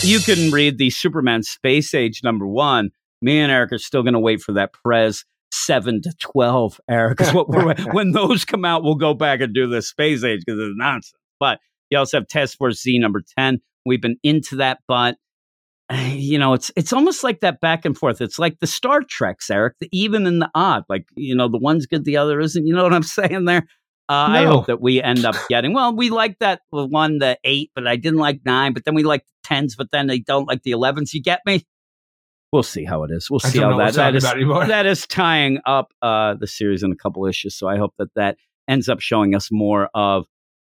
[0.02, 2.92] you can read the Superman Space Age number one.
[3.22, 6.80] Me and Eric are still going to wait for that Prez seven to twelve.
[6.90, 10.24] Eric, is what we're when those come out, we'll go back and do the Space
[10.24, 11.14] Age because it's nonsense.
[11.40, 11.60] But
[11.94, 13.60] you also have Task Force Z number ten.
[13.86, 15.18] We've been into that, but
[16.12, 18.22] you know, it's it's almost like that back and forth.
[18.22, 20.84] It's like the Star Treks, Eric, the even and the odd.
[20.90, 22.66] Like you know, the one's good, the other isn't.
[22.66, 23.68] You know what I'm saying there?
[24.10, 25.74] Uh, I hope that we end up getting.
[25.74, 28.74] Well, we like that one, the eight, but I didn't like nine.
[28.74, 31.14] But then we like the tens, but then they don't like the elevens.
[31.14, 31.66] You get me?
[32.52, 33.32] We'll see how it is.
[33.32, 34.24] We'll I see how that that is.
[34.24, 37.56] That is tying up uh, the series in a couple issues.
[37.56, 38.38] So I hope that that
[38.68, 40.26] ends up showing us more of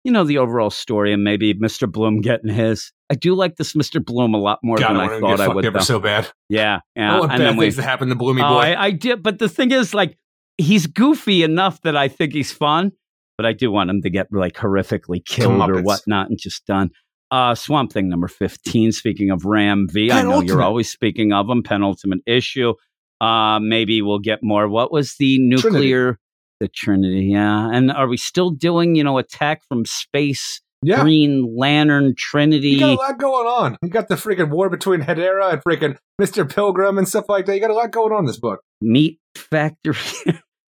[0.04, 1.90] you know the overall story and maybe Mr.
[1.90, 2.92] Bloom getting his.
[3.10, 4.04] I do like this Mr.
[4.04, 5.64] Bloom a lot more God, than I I thought I would.
[5.64, 5.84] ever though.
[5.84, 6.28] so bad.
[6.48, 7.14] Yeah, yeah.
[7.16, 8.60] I want and bad then we, things to happen to Bloomy Oh, Boy.
[8.60, 10.18] I, I did, but the thing is, like,
[10.58, 12.92] he's goofy enough that I think he's fun,
[13.36, 16.90] but I do want him to get like horrifically killed or whatnot and just done.
[17.30, 18.92] Uh, Swamp Thing number 15.
[18.92, 21.62] Speaking of Ram V, I know you're always speaking of him.
[21.62, 22.74] Penultimate issue.
[23.20, 24.68] Uh, maybe we'll get more.
[24.68, 26.18] What was the nuclear?
[26.62, 27.70] The Trinity, yeah.
[27.72, 31.02] And are we still doing, you know, attack from space, yeah.
[31.02, 32.68] Green Lantern, Trinity?
[32.68, 33.76] You got a lot going on.
[33.82, 36.48] You got the freaking war between Hedera and freaking Mr.
[36.48, 37.56] Pilgrim and stuff like that.
[37.56, 38.60] You got a lot going on in this book.
[38.80, 39.97] Meat Factory.
[40.26, 40.39] a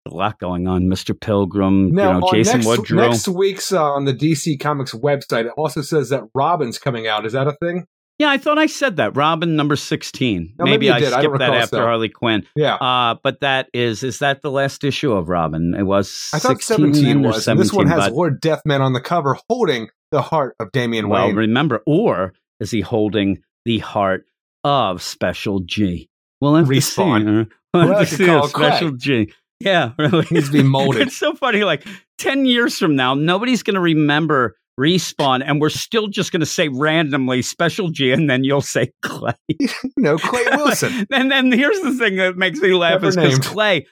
[0.10, 0.84] lot going on.
[0.84, 1.19] Mr.
[1.19, 3.10] Pilgrim, Now, you know, Jason next, Woodrow.
[3.10, 7.26] next week's uh, on the DC Comics website, it also says that Robin's coming out.
[7.26, 7.88] Is that a thing?
[8.19, 9.15] Yeah, I thought I said that.
[9.18, 10.53] Robin number 16.
[10.60, 11.14] No, maybe maybe I did.
[11.14, 11.81] I skipped that after so.
[11.81, 12.45] Harley Quinn.
[12.56, 12.76] Yeah.
[12.76, 15.73] Uh, but that is, is that the last issue of Robin?
[15.73, 17.48] It was I thought 17 or was.
[17.48, 21.26] And this one has Lord Deathman on the cover holding the heart of Damian well,
[21.27, 21.35] Wayne.
[21.35, 24.26] Well, remember, or is he holding the heart
[24.64, 26.10] of Special G?
[26.40, 27.19] We'll have Respawn.
[27.26, 27.40] to see.
[27.40, 29.34] uh, We'll Well, have to see call if it Special G.
[29.60, 30.27] Yeah, really.
[30.30, 31.02] Needs to be molded.
[31.07, 31.64] it's so funny.
[31.64, 31.85] Like
[32.19, 36.45] 10 years from now, nobody's going to remember Respawn, and we're still just going to
[36.45, 39.33] say randomly Special G, and then you'll say Clay.
[39.97, 41.07] no, Clay Wilson.
[41.11, 43.39] and then here's the thing that makes me laugh Never is because.
[43.39, 43.85] Clay,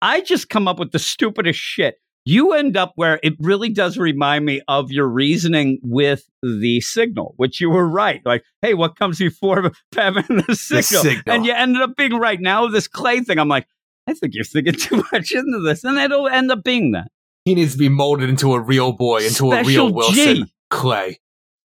[0.00, 1.96] I just come up with the stupidest shit.
[2.24, 7.32] You end up where it really does remind me of your reasoning with the signal,
[7.36, 8.20] which you were right.
[8.24, 11.04] Like, hey, what comes before Batman the signal?
[11.04, 11.22] signal.
[11.26, 12.38] And you ended up being right.
[12.38, 13.66] Now this Clay thing, I'm like,
[14.06, 17.08] I think you're thinking too much into this, and it'll end up being that
[17.44, 20.14] He needs to be molded into a real boy, into a real Wilson.
[20.14, 20.52] G.
[20.70, 21.18] Clay.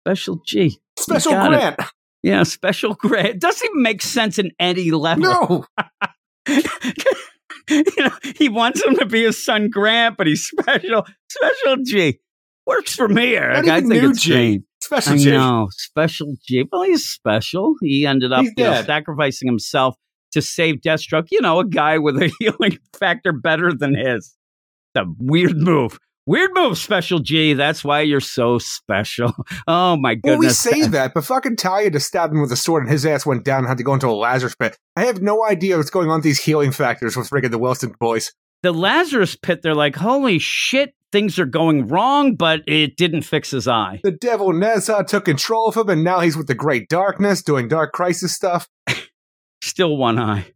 [0.02, 0.78] special G.
[0.98, 1.76] Special got it.
[1.76, 1.90] Grant.
[2.22, 3.28] Yeah, special Grant.
[3.28, 5.22] It doesn't even make sense in any level.
[5.22, 5.64] No.
[7.70, 11.06] you know, he wants him to be his son Grant, but he's special.
[11.28, 12.20] Special G
[12.66, 13.68] works for me, Eric.
[13.68, 14.32] I think new it's G.
[14.32, 14.62] great.
[14.82, 15.30] Special I G.
[15.30, 16.64] know, special G.
[16.70, 17.74] Well, he's special.
[17.80, 19.96] He ended up you know, sacrificing himself
[20.32, 21.28] to save Deathstroke.
[21.30, 24.34] You know, a guy with a healing factor better than his.
[24.96, 25.98] A weird move.
[26.26, 27.54] Weird move, Special G.
[27.54, 29.32] That's why you're so special.
[29.66, 32.82] Oh my Well, we say that, but fucking Talia just stabbed him with a sword
[32.82, 34.76] and his ass went down and had to go into a Lazarus pit.
[34.96, 37.94] I have no idea what's going on with these healing factors with freaking the Wilson
[37.98, 38.32] boys.
[38.62, 43.50] the Lazarus pit, they're like, holy shit, things are going wrong, but it didn't fix
[43.50, 44.00] his eye.
[44.04, 47.68] The devil Nezha took control of him, and now he's with the Great Darkness doing
[47.68, 48.68] Dark Crisis stuff.
[49.62, 50.46] Still one eye.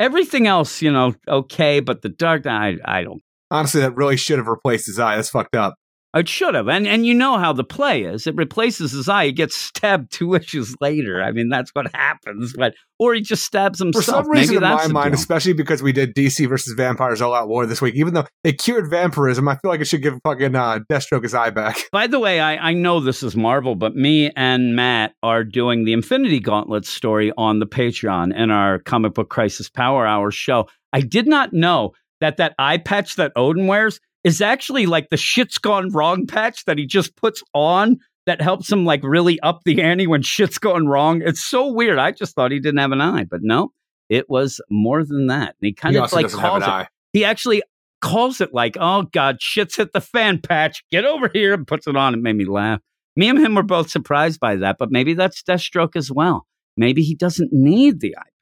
[0.00, 3.22] Everything else, you know, okay, but the dark eye, I don't.
[3.50, 5.16] Honestly, that really should have replaced his eye.
[5.16, 5.74] That's fucked up.
[6.16, 6.68] It should have.
[6.68, 8.28] And and you know how the play is.
[8.28, 9.26] It replaces his eye.
[9.26, 11.20] He gets stabbed two issues later.
[11.20, 12.54] I mean, that's what happens.
[12.56, 14.04] But or he just stabs himself.
[14.04, 15.18] For some reason, Maybe in that's my mind, deal.
[15.18, 18.52] especially because we did DC versus Vampires All Out War this week, even though they
[18.52, 21.78] cured vampirism, I feel like it should give fucking uh, Deathstroke his eye back.
[21.92, 25.84] By the way, I, I know this is Marvel, but me and Matt are doing
[25.84, 30.68] the Infinity Gauntlet story on the Patreon in our Comic Book Crisis Power Hour show.
[30.92, 35.16] I did not know that that eye patch that Odin wears is actually like the
[35.16, 39.60] shit's gone wrong patch that he just puts on that helps him like really up
[39.64, 41.22] the ante when shit's going wrong.
[41.24, 41.98] It's so weird.
[41.98, 43.72] I just thought he didn't have an eye, but no,
[44.08, 45.56] it was more than that.
[45.60, 46.88] And he kind he of like calls it eye.
[47.12, 47.62] he actually
[48.00, 50.82] calls it like, "Oh God, shit's hit the fan patch.
[50.90, 52.14] Get over here!" and puts it on.
[52.14, 52.80] It made me laugh.
[53.16, 56.46] Me and him were both surprised by that, but maybe that's Deathstroke as well.
[56.76, 58.33] Maybe he doesn't need the eye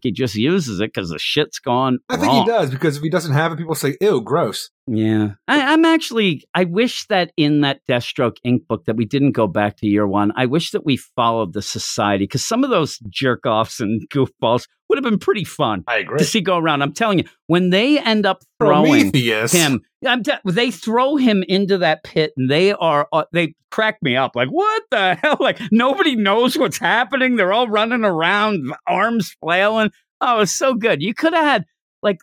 [0.00, 1.98] He just uses it because the shit's gone.
[2.08, 2.44] I think wrong.
[2.44, 5.32] he does because if he doesn't have it, people say, "Ew, gross." Yeah.
[5.46, 8.66] I, I'm actually, I wish that in that Deathstroke Inc.
[8.66, 10.32] book that we didn't go back to year one.
[10.36, 14.66] I wish that we followed the society because some of those jerk offs and goofballs
[14.88, 16.18] would have been pretty fun I agree.
[16.18, 16.82] to see go around.
[16.82, 19.52] I'm telling you, when they end up throwing Prometheus.
[19.52, 23.98] him, I'm te- they throw him into that pit and they are, uh, they crack
[24.00, 24.32] me up.
[24.34, 25.36] Like, what the hell?
[25.40, 27.36] Like, nobody knows what's happening.
[27.36, 29.90] They're all running around, arms flailing.
[30.20, 31.02] Oh, it's so good.
[31.02, 31.64] You could have had,
[32.02, 32.18] like,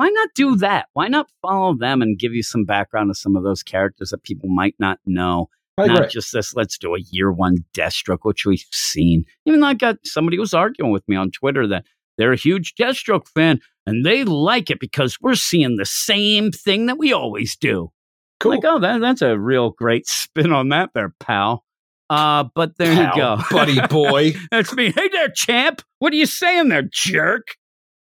[0.00, 0.86] why not do that?
[0.94, 4.22] Why not follow them and give you some background of some of those characters that
[4.22, 5.50] people might not know?
[5.76, 9.26] Not just this, let's do a year one Deathstroke, which we've seen.
[9.44, 11.84] Even though I got somebody was arguing with me on Twitter that
[12.16, 16.86] they're a huge Deathstroke fan and they like it because we're seeing the same thing
[16.86, 17.92] that we always do.
[18.38, 18.52] cool.
[18.52, 21.66] Like, oh, that, that's a real great spin on that there, pal.
[22.08, 23.38] Uh, but there you go.
[23.50, 24.32] buddy boy.
[24.50, 24.90] That's me.
[24.90, 25.80] Hey there, champ.
[26.00, 27.54] What are you saying there, jerk?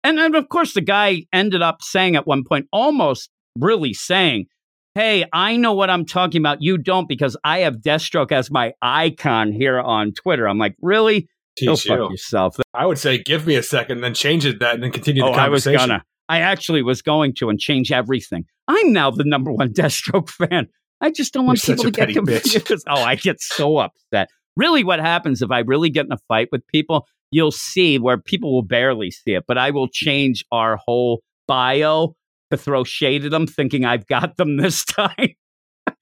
[0.04, 4.46] And then, of course, the guy ended up saying at one point, almost really saying,
[4.94, 6.58] Hey, I know what I'm talking about.
[6.60, 10.46] You don't because I have Deathstroke as my icon here on Twitter.
[10.46, 11.28] I'm like, really?
[11.64, 12.10] Go fuck you.
[12.10, 12.56] yourself.
[12.74, 15.28] I would say, give me a second, then change it that, and then continue the
[15.28, 15.88] Oh, I was conversation.
[15.90, 16.04] gonna.
[16.28, 18.44] I actually was going to and change everything.
[18.68, 20.68] I'm now the number one Deathstroke fan.
[21.00, 22.52] I just don't want You're people to get bitch.
[22.52, 22.84] confused.
[22.88, 24.28] Oh, I get so upset.
[24.56, 27.06] Really, what happens if I really get in a fight with people?
[27.34, 32.14] You'll see where people will barely see it, but I will change our whole bio
[32.52, 35.34] to throw shade at them, thinking I've got them this time.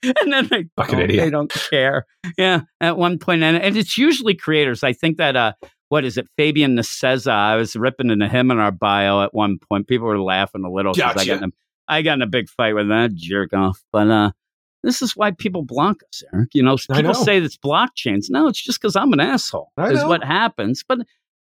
[0.02, 1.24] and then they Fucking don't, idiot.
[1.24, 2.04] they don't care.
[2.36, 4.84] Yeah, at one point, and, and it's usually creators.
[4.84, 5.54] I think that uh,
[5.88, 7.32] what is it, Fabian Nicieza?
[7.32, 9.88] I was ripping into him in our bio at one point.
[9.88, 11.52] People were laughing a little because I got in a,
[11.88, 13.82] I got in a big fight with that jerk off.
[13.90, 14.32] But uh,
[14.82, 16.50] this is why people block us, Eric.
[16.54, 17.12] You know, people know.
[17.12, 18.26] say it's blockchains.
[18.28, 19.70] No, it's just because I'm an asshole.
[19.76, 20.08] I Is know.
[20.08, 20.84] what happens.
[20.86, 21.00] But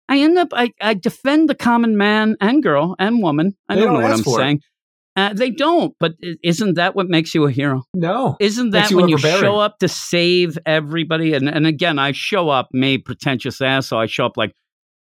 [0.09, 3.57] I end up, I, I defend the common man and girl and woman.
[3.69, 4.61] I They don't know what I'm saying.
[5.17, 6.13] Uh, they don't, but
[6.45, 7.83] isn't that what makes you a hero?
[7.93, 8.37] No.
[8.39, 11.35] Isn't that you when you show up to save everybody?
[11.35, 13.99] And and again, I show up, me pretentious asshole.
[13.99, 14.53] I show up like,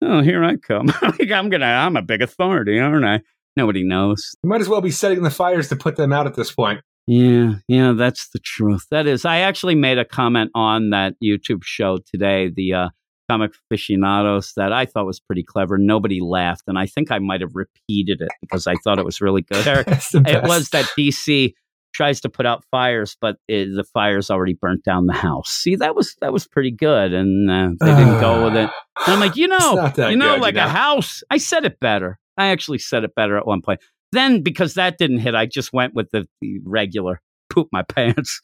[0.01, 0.87] oh, here I come.
[1.03, 3.21] like I'm gonna, I'm a big authority, aren't I?
[3.55, 4.35] Nobody knows.
[4.43, 6.81] You might as well be setting the fires to put them out at this point.
[7.07, 8.87] Yeah, yeah, that's the truth.
[8.91, 12.89] That is, I actually made a comment on that YouTube show today, the uh,
[13.29, 15.79] comic aficionados, that I thought was pretty clever.
[15.79, 19.21] Nobody laughed, and I think I might have repeated it because I thought it was
[19.21, 19.67] really good.
[19.67, 21.55] Eric, That's the it was that DC
[21.95, 25.51] tries to put out fires, but it, the fires already burnt down the house.
[25.51, 28.71] See, that was that was pretty good, and uh, they didn't go with it.
[29.07, 30.67] And I'm like, you know, you know, good, like you know?
[30.67, 31.23] a house.
[31.31, 32.19] I said it better.
[32.37, 33.81] I actually said it better at one point.
[34.13, 38.41] Then because that didn't hit, I just went with the, the regular poop my pants.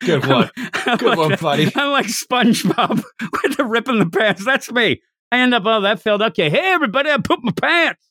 [0.00, 0.50] Good one.
[0.86, 1.72] I'm Good one, like- buddy.
[1.74, 3.02] I'm like SpongeBob
[3.42, 4.44] with the rip in the pants.
[4.44, 5.00] That's me.
[5.32, 6.22] I end up, oh, that failed.
[6.22, 8.08] Okay, hey everybody, I pooped my pants.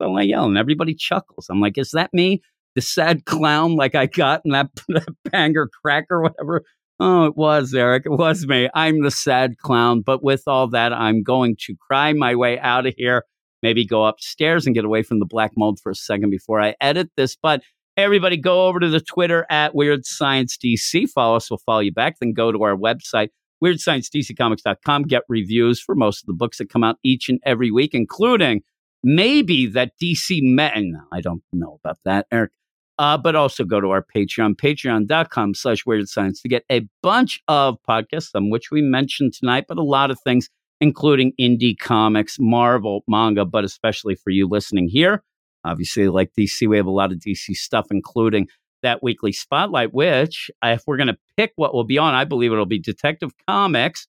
[0.00, 1.46] So I yell and everybody chuckles.
[1.50, 2.42] I'm like, is that me?
[2.74, 6.62] The sad clown like I got in that, that banger crack or whatever.
[7.00, 8.04] Oh, it was, Eric.
[8.06, 8.68] It was me.
[8.74, 10.02] I'm the sad clown.
[10.02, 13.24] But with all that, I'm going to cry my way out of here.
[13.62, 16.74] Maybe go upstairs and get away from the black mold for a second before I
[16.80, 17.36] edit this.
[17.36, 17.62] But
[17.96, 21.08] everybody go over to the Twitter at Weird Science DC.
[21.10, 22.16] Follow us, we'll follow you back.
[22.20, 23.28] Then go to our website,
[23.62, 25.04] weirdsciencedccomics.com.
[25.04, 28.62] Get reviews for most of the books that come out each and every week, including
[29.02, 30.72] maybe that DC Mech.
[30.74, 32.52] And I don't know about that, Eric.
[32.98, 37.40] Uh, but also go to our Patreon, patreon.com slash weird science to get a bunch
[37.48, 40.48] of podcasts, some which we mentioned tonight, but a lot of things,
[40.80, 45.22] including indie comics, Marvel, manga, but especially for you listening here.
[45.64, 48.48] Obviously, like DC, we have a lot of DC stuff, including
[48.82, 52.52] that weekly spotlight, which, if we're going to pick what will be on, I believe
[52.52, 54.08] it'll be Detective Comics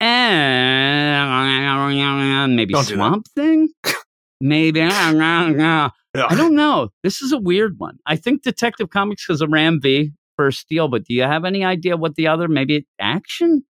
[0.00, 1.16] and
[2.56, 2.84] maybe Don't.
[2.84, 3.68] Swamp Thing.
[4.40, 5.12] Maybe I
[6.36, 6.88] don't know.
[7.02, 7.98] This is a weird one.
[8.06, 11.64] I think Detective Comics is a Ram V first deal, but do you have any
[11.64, 13.64] idea what the other maybe action?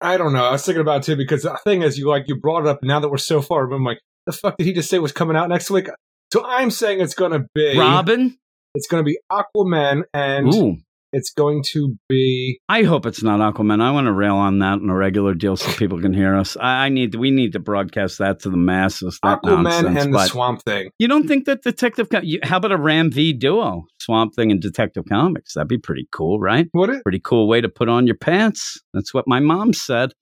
[0.00, 0.44] I don't know.
[0.44, 2.68] I was thinking about it too because the thing is, you like you brought it
[2.68, 2.82] up.
[2.82, 5.36] Now that we're so far, I'm like, the fuck did he just say was coming
[5.36, 5.88] out next week?
[6.32, 8.36] So I'm saying it's going to be Robin?
[8.74, 10.76] It's going to be Aquaman, and Ooh.
[11.10, 13.80] it's going to be I hope it's not Aquaman.
[13.80, 16.56] I want to rail on that in a regular deal so people can hear us.
[16.58, 19.18] I, I need we need to broadcast that to the masses.
[19.22, 20.04] That Aquaman nonsense.
[20.04, 20.90] and the Swamp Thing.
[20.98, 22.10] you don't think that Detective?
[22.10, 25.54] Com- you, how about a Ram V duo, Swamp Thing and Detective Comics?
[25.54, 26.68] That'd be pretty cool, right?
[26.74, 27.02] Would it?
[27.04, 28.78] pretty cool way to put on your pants.
[28.92, 30.12] That's what my mom said.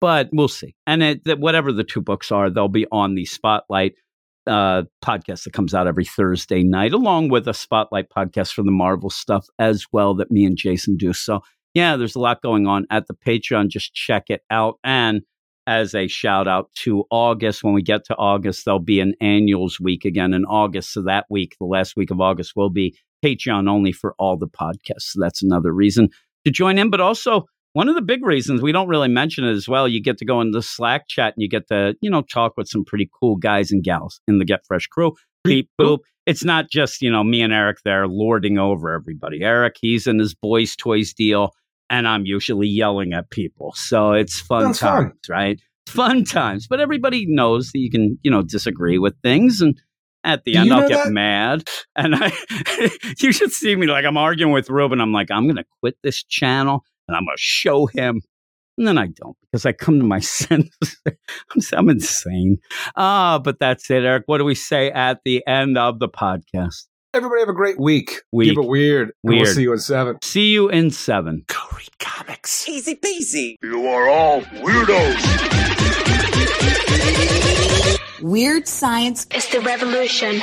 [0.00, 0.76] But we'll see.
[0.86, 3.94] And it, that whatever the two books are, they'll be on the Spotlight
[4.48, 8.70] uh, podcast that comes out every Thursday night, along with a Spotlight podcast for the
[8.70, 11.12] Marvel stuff as well that me and Jason do.
[11.12, 11.40] So,
[11.74, 13.68] yeah, there's a lot going on at the Patreon.
[13.68, 14.78] Just check it out.
[14.82, 15.22] And
[15.66, 19.78] as a shout out to August, when we get to August, there'll be an annuals
[19.78, 20.94] week again in August.
[20.94, 24.48] So that week, the last week of August, will be Patreon only for all the
[24.48, 25.02] podcasts.
[25.02, 26.08] So that's another reason
[26.46, 26.88] to join in.
[26.88, 27.44] But also,
[27.78, 30.24] one of the big reasons we don't really mention it as well, you get to
[30.24, 33.08] go in the Slack chat and you get to, you know, talk with some pretty
[33.20, 35.14] cool guys and gals in the Get Fresh crew.
[35.44, 35.98] Beep boop.
[36.26, 39.44] It's not just, you know, me and Eric there lording over everybody.
[39.44, 41.52] Eric, he's in his boys' toys deal,
[41.88, 43.72] and I'm usually yelling at people.
[43.76, 44.74] So it's fun fun.
[44.74, 45.60] times, right?
[45.86, 46.66] Fun times.
[46.66, 49.80] But everybody knows that you can, you know, disagree with things and
[50.24, 51.12] at the Do end I'll get that?
[51.12, 51.68] mad.
[51.94, 52.32] And I
[53.20, 55.00] you should see me like I'm arguing with Ruben.
[55.00, 58.20] I'm like, I'm gonna quit this channel and I'm gonna show him.
[58.76, 61.00] And then I don't because I come to my senses.
[61.06, 62.58] I'm, I'm insane.
[62.96, 64.24] Ah, but that's it, Eric.
[64.26, 66.86] What do we say at the end of the podcast?
[67.14, 68.20] Everybody have a great week.
[68.32, 68.50] Week.
[68.50, 69.12] Keep it weird.
[69.24, 70.18] And We'll see you in seven.
[70.22, 71.42] See you in seven.
[71.48, 72.68] Go read comics.
[72.68, 73.56] Easy peasy.
[73.62, 75.18] You are all weirdos.
[78.20, 79.26] Weird science.
[79.30, 80.42] It's the revolution.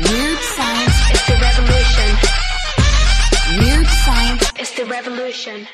[0.00, 0.94] Weird science.
[1.10, 2.16] It's the revolution.
[3.60, 4.47] Weird science.
[4.60, 5.68] It's the revolution.